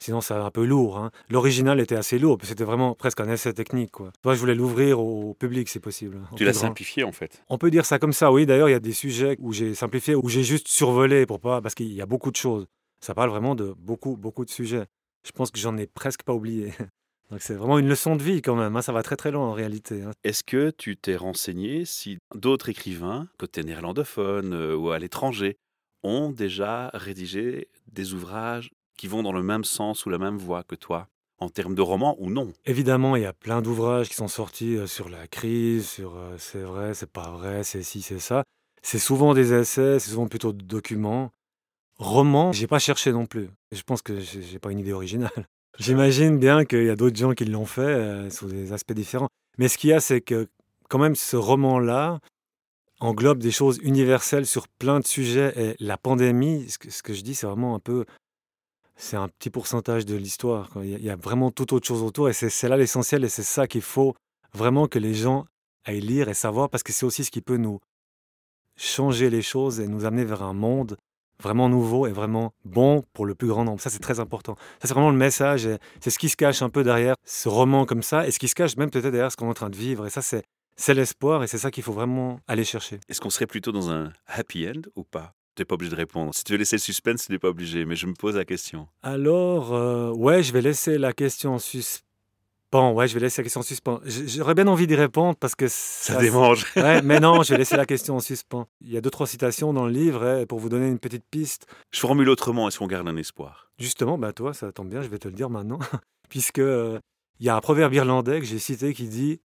Sinon, 0.00 0.20
c'est 0.20 0.34
un 0.34 0.50
peu 0.52 0.64
lourd. 0.64 0.96
hein. 0.98 1.10
L'original 1.28 1.80
était 1.80 1.96
assez 1.96 2.20
lourd, 2.20 2.38
c'était 2.44 2.62
vraiment 2.62 2.94
presque 2.94 3.18
un 3.18 3.28
essai 3.28 3.52
technique. 3.52 3.90
Quoi. 3.90 4.12
Moi, 4.24 4.34
je 4.34 4.38
voulais 4.38 4.54
l'ouvrir 4.54 5.00
au 5.00 5.34
public, 5.34 5.68
si 5.68 5.80
possible. 5.80 6.20
Tu 6.36 6.44
l'as 6.44 6.52
simplifié 6.52 7.02
en 7.02 7.10
fait. 7.10 7.42
On 7.48 7.58
peut 7.58 7.72
dire 7.72 7.84
ça 7.84 7.98
comme 7.98 8.12
ça, 8.12 8.30
oui. 8.30 8.46
D'ailleurs, 8.46 8.68
il 8.68 8.72
y 8.72 8.76
a 8.76 8.80
des 8.80 8.92
sujets 8.92 9.36
où 9.40 9.52
j'ai 9.52 9.74
simplifié, 9.74 10.14
où 10.14 10.28
j'ai 10.28 10.44
juste 10.44 10.68
survolé 10.68 11.26
pour 11.26 11.40
pas, 11.40 11.60
parce 11.60 11.74
qu'il 11.74 11.92
y 11.92 12.00
a 12.00 12.06
beaucoup 12.06 12.30
de 12.30 12.36
choses. 12.36 12.68
Ça 13.00 13.14
parle 13.14 13.30
vraiment 13.30 13.54
de 13.54 13.74
beaucoup, 13.78 14.16
beaucoup 14.16 14.44
de 14.44 14.50
sujets. 14.50 14.86
Je 15.26 15.32
pense 15.32 15.50
que 15.50 15.58
j'en 15.58 15.76
ai 15.76 15.86
presque 15.86 16.22
pas 16.22 16.34
oublié. 16.34 16.72
Donc 17.30 17.42
c'est 17.42 17.54
vraiment 17.54 17.78
une 17.78 17.88
leçon 17.88 18.16
de 18.16 18.22
vie 18.22 18.40
quand 18.40 18.56
même. 18.56 18.74
hein. 18.76 18.82
Ça 18.82 18.92
va 18.92 19.02
très 19.02 19.16
très 19.16 19.30
loin 19.30 19.46
en 19.46 19.52
réalité. 19.52 20.02
hein. 20.02 20.12
Est-ce 20.24 20.42
que 20.42 20.70
tu 20.70 20.96
t'es 20.96 21.16
renseigné 21.16 21.84
si 21.84 22.18
d'autres 22.34 22.70
écrivains, 22.70 23.28
côté 23.38 23.62
néerlandophone 23.64 24.54
euh, 24.54 24.74
ou 24.76 24.90
à 24.90 24.98
l'étranger, 24.98 25.56
ont 26.02 26.30
déjà 26.30 26.90
rédigé 26.94 27.68
des 27.92 28.14
ouvrages 28.14 28.70
qui 28.96 29.08
vont 29.08 29.22
dans 29.22 29.32
le 29.32 29.42
même 29.42 29.64
sens 29.64 30.06
ou 30.06 30.10
la 30.10 30.18
même 30.18 30.38
voie 30.38 30.62
que 30.64 30.74
toi, 30.74 31.08
en 31.38 31.48
termes 31.48 31.74
de 31.74 31.82
romans 31.82 32.16
ou 32.18 32.30
non? 32.30 32.52
Évidemment, 32.64 33.14
il 33.16 33.22
y 33.22 33.26
a 33.26 33.32
plein 33.32 33.60
d'ouvrages 33.62 34.08
qui 34.08 34.14
sont 34.14 34.28
sortis 34.28 34.76
euh, 34.76 34.86
sur 34.86 35.08
la 35.08 35.26
crise, 35.28 35.88
sur 35.88 36.16
euh, 36.16 36.36
c'est 36.38 36.62
vrai, 36.62 36.94
c'est 36.94 37.10
pas 37.12 37.30
vrai, 37.30 37.62
c'est 37.62 37.82
ci, 37.82 38.00
c'est 38.02 38.18
ça. 38.20 38.42
C'est 38.82 38.98
souvent 38.98 39.34
des 39.34 39.52
essais, 39.52 39.98
c'est 39.98 40.10
souvent 40.10 40.28
plutôt 40.28 40.52
des 40.52 40.64
documents. 40.64 41.30
Romans, 41.98 42.52
j'ai 42.52 42.66
pas 42.66 42.78
cherché 42.78 43.12
non 43.12 43.26
plus. 43.26 43.48
Je 43.72 43.82
pense 43.82 44.02
que 44.02 44.18
j'ai 44.20 44.58
pas 44.58 44.70
une 44.70 44.78
idée 44.78 44.92
originale. 44.92 45.46
J'imagine 45.78 46.38
bien 46.38 46.64
qu'il 46.64 46.84
y 46.84 46.90
a 46.90 46.96
d'autres 46.96 47.16
gens 47.16 47.32
qui 47.34 47.44
l'ont 47.44 47.66
fait 47.66 47.80
euh, 47.82 48.30
sous 48.30 48.46
des 48.46 48.72
aspects 48.72 48.92
différents. 48.92 49.28
Mais 49.58 49.68
ce 49.68 49.78
qu'il 49.78 49.90
y 49.90 49.92
a, 49.92 50.00
c'est 50.00 50.20
que 50.20 50.48
quand 50.88 50.98
même 50.98 51.14
ce 51.16 51.36
roman-là 51.36 52.20
englobe 53.00 53.38
des 53.38 53.50
choses 53.52 53.78
universelles 53.82 54.46
sur 54.46 54.66
plein 54.68 54.98
de 55.00 55.06
sujets. 55.06 55.52
Et 55.56 55.76
la 55.78 55.96
pandémie, 55.96 56.68
ce 56.68 56.78
que, 56.78 56.90
ce 56.90 57.02
que 57.02 57.12
je 57.14 57.22
dis, 57.22 57.34
c'est 57.34 57.46
vraiment 57.46 57.74
un 57.76 57.78
peu, 57.80 58.04
c'est 58.96 59.16
un 59.16 59.28
petit 59.28 59.50
pourcentage 59.50 60.04
de 60.06 60.16
l'histoire. 60.16 60.68
Il 60.82 60.88
y, 60.90 60.94
a- 60.94 60.98
il 60.98 61.04
y 61.04 61.10
a 61.10 61.16
vraiment 61.16 61.50
tout 61.52 61.74
autre 61.74 61.86
chose 61.86 62.02
autour. 62.02 62.28
Et 62.28 62.32
c'est 62.32 62.68
là 62.68 62.76
l'essentiel. 62.76 63.24
Et 63.24 63.28
c'est 63.28 63.42
ça 63.44 63.66
qu'il 63.68 63.82
faut 63.82 64.14
vraiment 64.54 64.88
que 64.88 64.98
les 64.98 65.14
gens 65.14 65.46
aillent 65.84 66.00
lire 66.00 66.28
et 66.28 66.34
savoir, 66.34 66.70
parce 66.70 66.82
que 66.82 66.92
c'est 66.92 67.06
aussi 67.06 67.24
ce 67.24 67.30
qui 67.30 67.40
peut 67.40 67.56
nous 67.56 67.78
changer 68.76 69.30
les 69.30 69.42
choses 69.42 69.80
et 69.80 69.86
nous 69.88 70.04
amener 70.04 70.24
vers 70.24 70.42
un 70.42 70.52
monde 70.54 70.96
vraiment 71.42 71.68
nouveau 71.68 72.06
et 72.06 72.12
vraiment 72.12 72.52
bon 72.64 73.04
pour 73.12 73.26
le 73.26 73.34
plus 73.34 73.48
grand 73.48 73.64
nombre. 73.64 73.80
Ça, 73.80 73.90
c'est 73.90 73.98
très 73.98 74.20
important. 74.20 74.56
Ça, 74.80 74.88
c'est 74.88 74.94
vraiment 74.94 75.10
le 75.10 75.16
message. 75.16 75.68
C'est 76.00 76.10
ce 76.10 76.18
qui 76.18 76.28
se 76.28 76.36
cache 76.36 76.62
un 76.62 76.70
peu 76.70 76.82
derrière 76.82 77.14
ce 77.24 77.48
roman 77.48 77.84
comme 77.84 78.02
ça, 78.02 78.26
et 78.26 78.30
ce 78.30 78.38
qui 78.38 78.48
se 78.48 78.54
cache 78.54 78.76
même 78.76 78.90
peut-être 78.90 79.12
derrière 79.12 79.32
ce 79.32 79.36
qu'on 79.36 79.46
est 79.46 79.50
en 79.50 79.54
train 79.54 79.70
de 79.70 79.76
vivre. 79.76 80.06
Et 80.06 80.10
ça, 80.10 80.22
c'est 80.22 80.44
c'est 80.80 80.94
l'espoir, 80.94 81.42
et 81.42 81.48
c'est 81.48 81.58
ça 81.58 81.72
qu'il 81.72 81.82
faut 81.82 81.92
vraiment 81.92 82.38
aller 82.46 82.64
chercher. 82.64 83.00
Est-ce 83.08 83.20
qu'on 83.20 83.30
serait 83.30 83.48
plutôt 83.48 83.72
dans 83.72 83.90
un 83.90 84.12
happy 84.28 84.68
end 84.68 84.82
ou 84.94 85.02
pas? 85.02 85.34
Tu 85.56 85.62
n'es 85.62 85.64
pas 85.64 85.74
obligé 85.74 85.90
de 85.90 85.96
répondre. 85.96 86.32
Si 86.32 86.44
tu 86.44 86.52
veux 86.52 86.58
laisser 86.58 86.76
le 86.76 86.80
suspense, 86.80 87.26
tu 87.26 87.32
n'es 87.32 87.38
pas 87.40 87.48
obligé, 87.48 87.84
mais 87.84 87.96
je 87.96 88.06
me 88.06 88.14
pose 88.14 88.36
la 88.36 88.44
question. 88.44 88.86
Alors, 89.02 89.74
euh, 89.74 90.12
ouais, 90.12 90.44
je 90.44 90.52
vais 90.52 90.62
laisser 90.62 90.96
la 90.96 91.12
question 91.12 91.54
en 91.54 91.58
suspens. 91.58 92.04
Ouais, 92.74 93.08
je 93.08 93.14
vais 93.14 93.20
laisser 93.20 93.40
la 93.40 93.44
question 93.44 93.60
en 93.60 93.64
suspens. 93.64 94.00
J'aurais 94.04 94.54
bien 94.54 94.66
envie 94.66 94.86
d'y 94.86 94.94
répondre 94.94 95.36
parce 95.36 95.54
que 95.54 95.68
Ça, 95.68 96.14
ça, 96.14 96.20
démange. 96.20 96.66
Ouais, 96.76 97.00
mais 97.02 97.18
non, 97.18 97.42
je 97.42 97.52
vais 97.52 97.58
laisser 97.58 97.76
la 97.76 97.86
question 97.86 98.16
en 98.16 98.20
suspens. 98.20 98.66
Il 98.80 98.90
y 98.90 98.96
a 98.96 99.00
deux, 99.00 99.10
trois 99.10 99.26
citations 99.26 99.72
dans 99.72 99.86
le 99.86 99.92
livre, 99.92 100.40
et 100.40 100.46
pour 100.46 100.58
vous 100.58 100.68
donner 100.68 100.88
une 100.88 100.98
petite 100.98 101.24
piste. 101.30 101.66
Je 101.90 102.00
formule 102.00 102.28
autrement, 102.28 102.68
est-ce 102.68 102.78
qu'on 102.78 102.86
garde 102.86 103.08
un 103.08 103.16
espoir? 103.16 103.70
Justement, 103.78 104.18
bah 104.18 104.32
toi, 104.32 104.52
ça 104.52 104.70
tombe 104.72 104.88
bien, 104.88 105.00
je 105.00 105.08
vais 105.08 105.18
te 105.18 105.28
le 105.28 105.34
dire 105.34 105.48
maintenant. 105.48 105.78
Puisque 106.28 106.58
euh, 106.58 106.98
il 107.40 107.46
y 107.46 107.48
a 107.48 107.56
un 107.56 107.60
proverbe 107.60 107.94
irlandais 107.94 108.40
que 108.40 108.46
j'ai 108.46 108.58
cité 108.58 108.92
qui 108.92 109.08
dit 109.08 109.40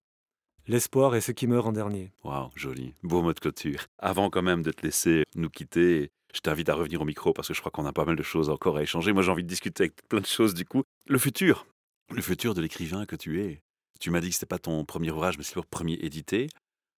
L'espoir 0.66 1.14
est 1.14 1.20
ce 1.20 1.32
qui 1.32 1.46
meurt 1.46 1.66
en 1.66 1.72
dernier. 1.72 2.12
Waouh, 2.22 2.50
joli. 2.54 2.94
Beau 3.02 3.22
mot 3.22 3.32
de 3.32 3.40
clôture. 3.40 3.86
Avant 3.98 4.30
quand 4.30 4.42
même 4.42 4.62
de 4.62 4.70
te 4.70 4.82
laisser 4.82 5.24
nous 5.34 5.50
quitter, 5.50 6.10
je 6.32 6.40
t'invite 6.40 6.68
à 6.68 6.74
revenir 6.74 7.02
au 7.02 7.04
micro 7.04 7.32
parce 7.32 7.48
que 7.48 7.54
je 7.54 7.60
crois 7.60 7.72
qu'on 7.72 7.86
a 7.86 7.92
pas 7.92 8.04
mal 8.04 8.14
de 8.14 8.22
choses 8.22 8.48
encore 8.50 8.76
à 8.76 8.82
échanger. 8.82 9.12
Moi, 9.12 9.22
j'ai 9.22 9.30
envie 9.30 9.42
de 9.42 9.48
discuter 9.48 9.84
avec 9.84 9.96
plein 10.08 10.20
de 10.20 10.26
choses 10.26 10.54
du 10.54 10.64
coup. 10.64 10.84
Le 11.08 11.18
futur. 11.18 11.66
Le 12.12 12.22
futur 12.22 12.54
de 12.54 12.60
l'écrivain 12.60 13.06
que 13.06 13.14
tu 13.14 13.40
es. 13.40 13.62
Tu 14.00 14.10
m'as 14.10 14.20
dit 14.20 14.28
que 14.28 14.34
c'était 14.34 14.46
pas 14.46 14.58
ton 14.58 14.84
premier 14.84 15.12
ouvrage, 15.12 15.38
mais 15.38 15.44
c'est 15.44 15.54
le 15.54 15.62
premier 15.62 15.94
édité. 15.94 16.48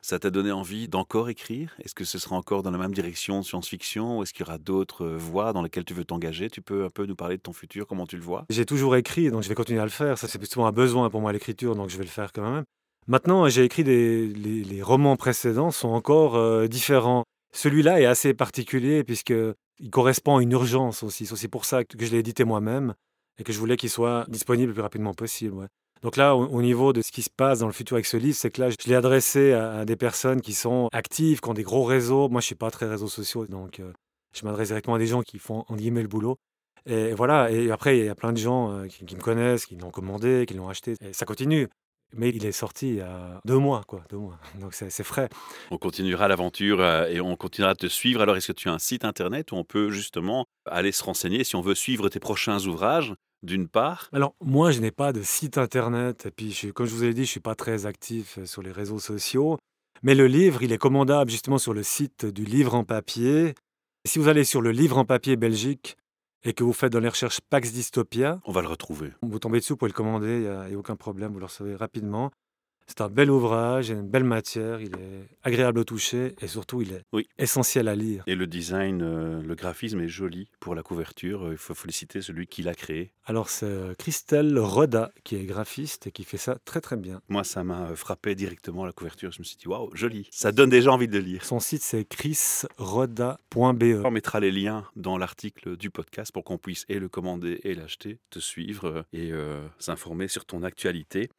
Ça 0.01 0.17
t'a 0.19 0.29
donné 0.29 0.51
envie 0.51 0.87
d'encore 0.87 1.29
écrire? 1.29 1.75
Est-ce 1.83 1.93
que 1.93 2.05
ce 2.05 2.17
sera 2.17 2.35
encore 2.35 2.63
dans 2.63 2.71
la 2.71 2.77
même 2.77 2.93
direction 2.93 3.43
science-fiction 3.43 4.17
ou 4.17 4.23
est-ce 4.23 4.33
qu'il 4.33 4.45
y 4.45 4.49
aura 4.49 4.57
d'autres 4.57 5.05
euh, 5.05 5.17
voies 5.17 5.53
dans 5.53 5.61
lesquelles 5.61 5.83
tu 5.83 5.93
veux 5.93 6.05
t'engager? 6.05 6.49
Tu 6.49 6.61
peux 6.61 6.85
un 6.85 6.89
peu 6.89 7.05
nous 7.05 7.15
parler 7.15 7.37
de 7.37 7.41
ton 7.41 7.53
futur, 7.53 7.85
comment 7.85 8.07
tu 8.07 8.15
le 8.15 8.23
vois? 8.23 8.45
J'ai 8.49 8.65
toujours 8.65 8.95
écrit, 8.95 9.29
donc 9.29 9.43
je 9.43 9.49
vais 9.49 9.53
continuer 9.53 9.81
à 9.81 9.83
le 9.83 9.91
faire. 9.91 10.17
Ça, 10.17 10.27
c'est 10.27 10.39
plutôt 10.39 10.63
un 10.63 10.71
besoin 10.71 11.09
pour 11.09 11.21
moi, 11.21 11.33
l'écriture, 11.33 11.75
donc 11.75 11.89
je 11.89 11.97
vais 11.97 12.03
le 12.03 12.09
faire 12.09 12.31
quand 12.31 12.49
même. 12.49 12.63
Maintenant, 13.07 13.47
j'ai 13.49 13.65
écrit 13.65 13.83
des. 13.83 14.81
Romans 14.81 15.17
précédents 15.17 15.71
sont 15.71 15.89
encore 15.89 16.35
euh, 16.35 16.67
différents. 16.67 17.25
Celui-là 17.53 17.99
est 17.99 18.05
assez 18.05 18.33
particulier, 18.33 19.03
puisqu'il 19.03 19.89
correspond 19.91 20.37
à 20.37 20.41
une 20.41 20.53
urgence 20.53 21.03
aussi. 21.03 21.25
C'est 21.25 21.33
aussi 21.33 21.47
pour 21.47 21.65
ça 21.65 21.83
que 21.83 22.05
je 22.05 22.11
l'ai 22.11 22.19
édité 22.19 22.43
moi-même 22.43 22.95
et 23.41 23.43
que 23.43 23.51
je 23.51 23.57
voulais 23.57 23.75
qu'il 23.75 23.89
soit 23.89 24.25
disponible 24.29 24.67
le 24.67 24.73
plus 24.73 24.83
rapidement 24.83 25.15
possible. 25.15 25.67
Donc 26.03 26.15
là, 26.15 26.35
au, 26.35 26.45
au 26.45 26.61
niveau 26.61 26.93
de 26.93 27.01
ce 27.01 27.11
qui 27.11 27.23
se 27.23 27.29
passe 27.29 27.59
dans 27.59 27.67
le 27.67 27.73
futur 27.73 27.95
avec 27.95 28.05
ce 28.05 28.17
livre, 28.17 28.35
c'est 28.35 28.51
que 28.51 28.61
là, 28.61 28.69
je 28.69 28.75
l'ai 28.87 28.95
adressé 28.95 29.53
à, 29.53 29.83
des 29.83 29.95
personnes 29.95 30.41
qui 30.41 30.53
sont 30.53 30.89
actives, 30.93 31.41
qui 31.41 31.49
ont 31.49 31.53
des 31.55 31.63
gros 31.63 31.83
réseaux. 31.83 32.29
Moi, 32.29 32.39
je 32.39 32.45
suis 32.45 32.55
pas 32.55 32.69
très 32.69 32.87
réseaux 32.87 33.07
sociaux, 33.07 33.47
donc 33.47 33.79
euh, 33.79 33.91
je 34.35 34.45
m'adresse 34.45 34.67
directement 34.69 34.95
à 34.95 34.99
des 34.99 35.07
gens 35.07 35.23
qui 35.23 35.39
font, 35.39 35.65
en 35.67 35.75
guillemets, 35.75 36.03
le 36.03 36.07
boulot. 36.07 36.37
Et 36.87 37.13
voilà, 37.13 37.51
et 37.51 37.71
après, 37.71 37.97
il 37.97 38.05
y 38.05 38.09
a 38.09 38.15
plein 38.15 38.31
de 38.31 38.37
gens 38.37 38.71
euh, 38.71 38.87
qui, 38.87 39.03
me 39.03 39.21
connaissent, 39.21 39.65
qui 39.65 39.75
l'ont 39.75 39.91
commandé, 39.91 40.45
qui 40.47 40.53
l'ont 40.53 40.69
acheté. 40.69 40.95
Et 41.01 41.13
ça 41.13 41.25
continue. 41.25 41.67
Mais 42.13 42.29
il 42.29 42.45
est 42.45 42.51
sorti 42.51 42.89
il 42.89 42.95
y 42.95 43.01
a 43.01 43.39
deux 43.45 43.57
mois, 43.57 43.83
quoi, 43.87 44.03
deux 44.09 44.17
mois. 44.17 44.37
Donc 44.59 44.73
c'est 44.73 44.89
c'est 44.89 45.03
frais. 45.03 45.29
On 45.69 45.77
continuera 45.77 46.27
l'aventure 46.27 46.81
euh, 46.81 47.07
et 47.07 47.21
on 47.21 47.35
continuera 47.35 47.73
de 47.73 47.79
te 47.79 47.87
suivre. 47.87 48.21
Alors, 48.21 48.35
est-ce 48.35 48.47
que 48.47 48.57
tu 48.57 48.69
as 48.69 48.73
un 48.73 48.79
site 48.79 49.05
internet 49.05 49.51
où 49.51 49.55
on 49.55 49.63
peut 49.63 49.91
justement 49.91 50.45
aller 50.65 50.91
se 50.91 51.03
renseigner 51.03 51.43
si 51.43 51.55
on 51.55 51.61
veut 51.61 51.75
suivre 51.75 52.09
tes 52.09 52.19
prochains 52.19 52.65
ouvrages, 52.65 53.13
d'une 53.43 53.67
part 53.67 54.09
Alors, 54.13 54.35
moi, 54.41 54.71
je 54.71 54.79
n'ai 54.79 54.91
pas 54.91 55.13
de 55.13 55.21
site 55.21 55.57
internet. 55.57 56.25
Et 56.27 56.31
puis, 56.31 56.51
je, 56.51 56.69
comme 56.69 56.85
je 56.85 56.93
vous 56.93 57.03
ai 57.03 57.13
dit, 57.13 57.25
je 57.25 57.29
suis 57.31 57.39
pas 57.39 57.55
très 57.55 57.85
actif 57.85 58.37
euh, 58.37 58.45
sur 58.45 58.61
les 58.61 58.71
réseaux 58.71 58.99
sociaux. 58.99 59.57
Mais 60.03 60.15
le 60.15 60.27
livre, 60.27 60.63
il 60.63 60.71
est 60.71 60.77
commandable 60.77 61.29
justement 61.29 61.57
sur 61.57 61.73
le 61.73 61.83
site 61.83 62.25
du 62.25 62.43
livre 62.43 62.73
en 62.75 62.83
papier. 62.83 63.53
Si 64.05 64.17
vous 64.17 64.27
allez 64.27 64.43
sur 64.43 64.61
le 64.61 64.71
livre 64.71 64.97
en 64.97 65.05
papier 65.05 65.35
Belgique 65.35 65.95
et 66.43 66.53
que 66.53 66.63
vous 66.63 66.73
faites 66.73 66.91
dans 66.91 66.99
les 66.99 67.09
recherches 67.09 67.39
Pax 67.49 67.71
Dystopia, 67.71 68.39
On 68.45 68.51
va 68.51 68.61
le 68.61 68.67
retrouver. 68.67 69.11
vous 69.21 69.37
tombez 69.37 69.59
dessus, 69.59 69.73
vous 69.73 69.77
pouvez 69.77 69.89
le 69.91 69.95
commander, 69.95 70.37
il 70.37 70.41
n'y 70.41 70.47
a, 70.47 70.61
a 70.61 70.71
aucun 70.71 70.95
problème, 70.95 71.31
vous 71.33 71.39
le 71.39 71.45
recevez 71.45 71.75
rapidement. 71.75 72.31
C'est 72.91 72.99
un 72.99 73.09
bel 73.09 73.31
ouvrage, 73.31 73.87
il 73.87 73.93
y 73.93 73.95
a 73.95 74.01
une 74.01 74.09
belle 74.09 74.25
matière, 74.25 74.81
il 74.81 74.93
est 74.95 75.29
agréable 75.43 75.79
au 75.79 75.85
toucher 75.85 76.35
et 76.41 76.47
surtout, 76.47 76.81
il 76.81 76.91
est 76.91 77.03
Oui. 77.13 77.25
essentiel 77.37 77.87
à 77.87 77.95
lire. 77.95 78.21
Et 78.27 78.35
le 78.35 78.47
design, 78.47 79.01
euh, 79.01 79.41
le 79.41 79.55
graphisme 79.55 80.01
est 80.01 80.09
joli 80.09 80.49
pour 80.59 80.75
la 80.75 80.83
couverture. 80.83 81.45
Euh, 81.45 81.51
Il 81.53 81.57
faut 81.57 81.73
féliciter 81.73 82.21
celui 82.21 82.47
qui 82.47 82.63
l'a 82.63 82.75
créé. 82.75 83.13
Alors, 83.23 83.47
c'est 83.49 83.65
euh, 83.65 83.93
Christelle 83.97 84.59
Roda 84.59 85.13
qui 85.23 85.37
est 85.37 85.45
graphiste 85.45 86.07
et 86.07 86.11
qui 86.11 86.25
fait 86.25 86.35
ça 86.35 86.57
très 86.65 86.81
très 86.81 86.97
bien. 86.97 87.21
Moi, 87.29 87.45
ça 87.45 87.63
m'a 87.63 87.95
frappé 87.95 88.35
directement 88.35 88.85
la 88.85 88.91
couverture. 88.91 89.31
Je 89.31 89.39
me 89.39 89.45
suis 89.45 89.55
dit, 89.55 89.69
waouh, 89.69 89.89
joli. 89.95 90.27
Ça 90.29 90.51
donne 90.51 90.69
déjà 90.69 90.91
envie 90.91 91.07
de 91.07 91.17
le 91.17 91.23
lire. 91.23 91.45
Son 91.45 91.61
site, 91.61 91.83
c'est 91.83 92.03
chrisroda.be. 92.03 94.01
On 94.05 94.11
mettra 94.11 94.41
les 94.41 94.51
liens 94.51 94.85
dans 94.97 95.17
l'article 95.17 95.77
du 95.77 95.89
podcast 95.91 96.33
pour 96.33 96.43
qu'on 96.43 96.57
puisse 96.57 96.83
et 96.89 96.99
le 96.99 97.07
commander 97.07 97.61
et 97.63 97.73
l'acheter, 97.73 98.19
te 98.31 98.39
suivre 98.39 99.05
et 99.13 99.31
euh, 99.31 99.65
s'informer 99.79 100.27
sur 100.27 100.43
ton 100.45 100.63
actualité. 100.63 101.29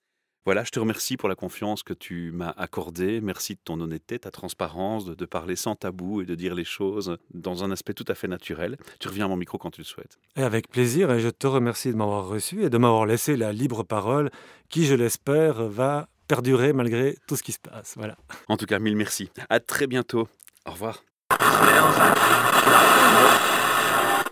Voilà, 0.44 0.64
je 0.64 0.70
te 0.70 0.80
remercie 0.80 1.16
pour 1.16 1.28
la 1.28 1.36
confiance 1.36 1.84
que 1.84 1.94
tu 1.94 2.32
m'as 2.32 2.50
accordée. 2.56 3.20
Merci 3.20 3.54
de 3.54 3.60
ton 3.64 3.80
honnêteté, 3.80 4.18
ta 4.18 4.32
transparence, 4.32 5.04
de, 5.04 5.14
de 5.14 5.24
parler 5.24 5.54
sans 5.54 5.76
tabou 5.76 6.20
et 6.20 6.24
de 6.24 6.34
dire 6.34 6.56
les 6.56 6.64
choses 6.64 7.16
dans 7.32 7.62
un 7.62 7.70
aspect 7.70 7.94
tout 7.94 8.04
à 8.08 8.14
fait 8.14 8.26
naturel. 8.26 8.76
Tu 8.98 9.06
reviens 9.06 9.26
à 9.26 9.28
mon 9.28 9.36
micro 9.36 9.56
quand 9.56 9.70
tu 9.70 9.82
le 9.82 9.86
souhaites. 9.86 10.18
Et 10.34 10.42
avec 10.42 10.68
plaisir, 10.68 11.12
et 11.12 11.20
je 11.20 11.28
te 11.28 11.46
remercie 11.46 11.92
de 11.92 11.96
m'avoir 11.96 12.26
reçu 12.26 12.64
et 12.64 12.70
de 12.70 12.78
m'avoir 12.78 13.06
laissé 13.06 13.36
la 13.36 13.52
libre 13.52 13.84
parole 13.84 14.30
qui, 14.68 14.84
je 14.84 14.94
l'espère, 14.94 15.68
va 15.68 16.08
perdurer 16.26 16.72
malgré 16.72 17.16
tout 17.28 17.36
ce 17.36 17.44
qui 17.44 17.52
se 17.52 17.60
passe. 17.60 17.94
Voilà. 17.96 18.16
En 18.48 18.56
tout 18.56 18.66
cas, 18.66 18.80
mille 18.80 18.96
merci. 18.96 19.30
À 19.48 19.60
très 19.60 19.86
bientôt. 19.86 20.26
Au 20.66 20.72
revoir. 20.72 21.04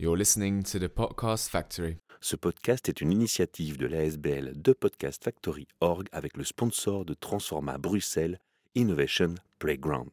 You're 0.01 0.17
listening 0.17 0.65
to 0.65 0.79
the 0.79 0.89
Podcast 0.89 1.49
Factory. 1.51 1.99
Ce 2.23 2.37
podcast 2.37 2.91
est 2.91 3.01
une 3.01 3.13
initiative 3.13 3.79
de 3.79 3.87
l'ASBL 3.87 4.53
de 4.55 4.73
Podcast 4.75 5.25
Factory 5.25 5.67
Org 5.81 6.07
avec 6.13 6.37
le 6.37 6.45
sponsor 6.45 7.07
de 7.07 7.15
Transforma 7.15 7.79
Bruxelles 7.79 8.39
Innovation 8.75 9.35
Playground. 9.59 10.11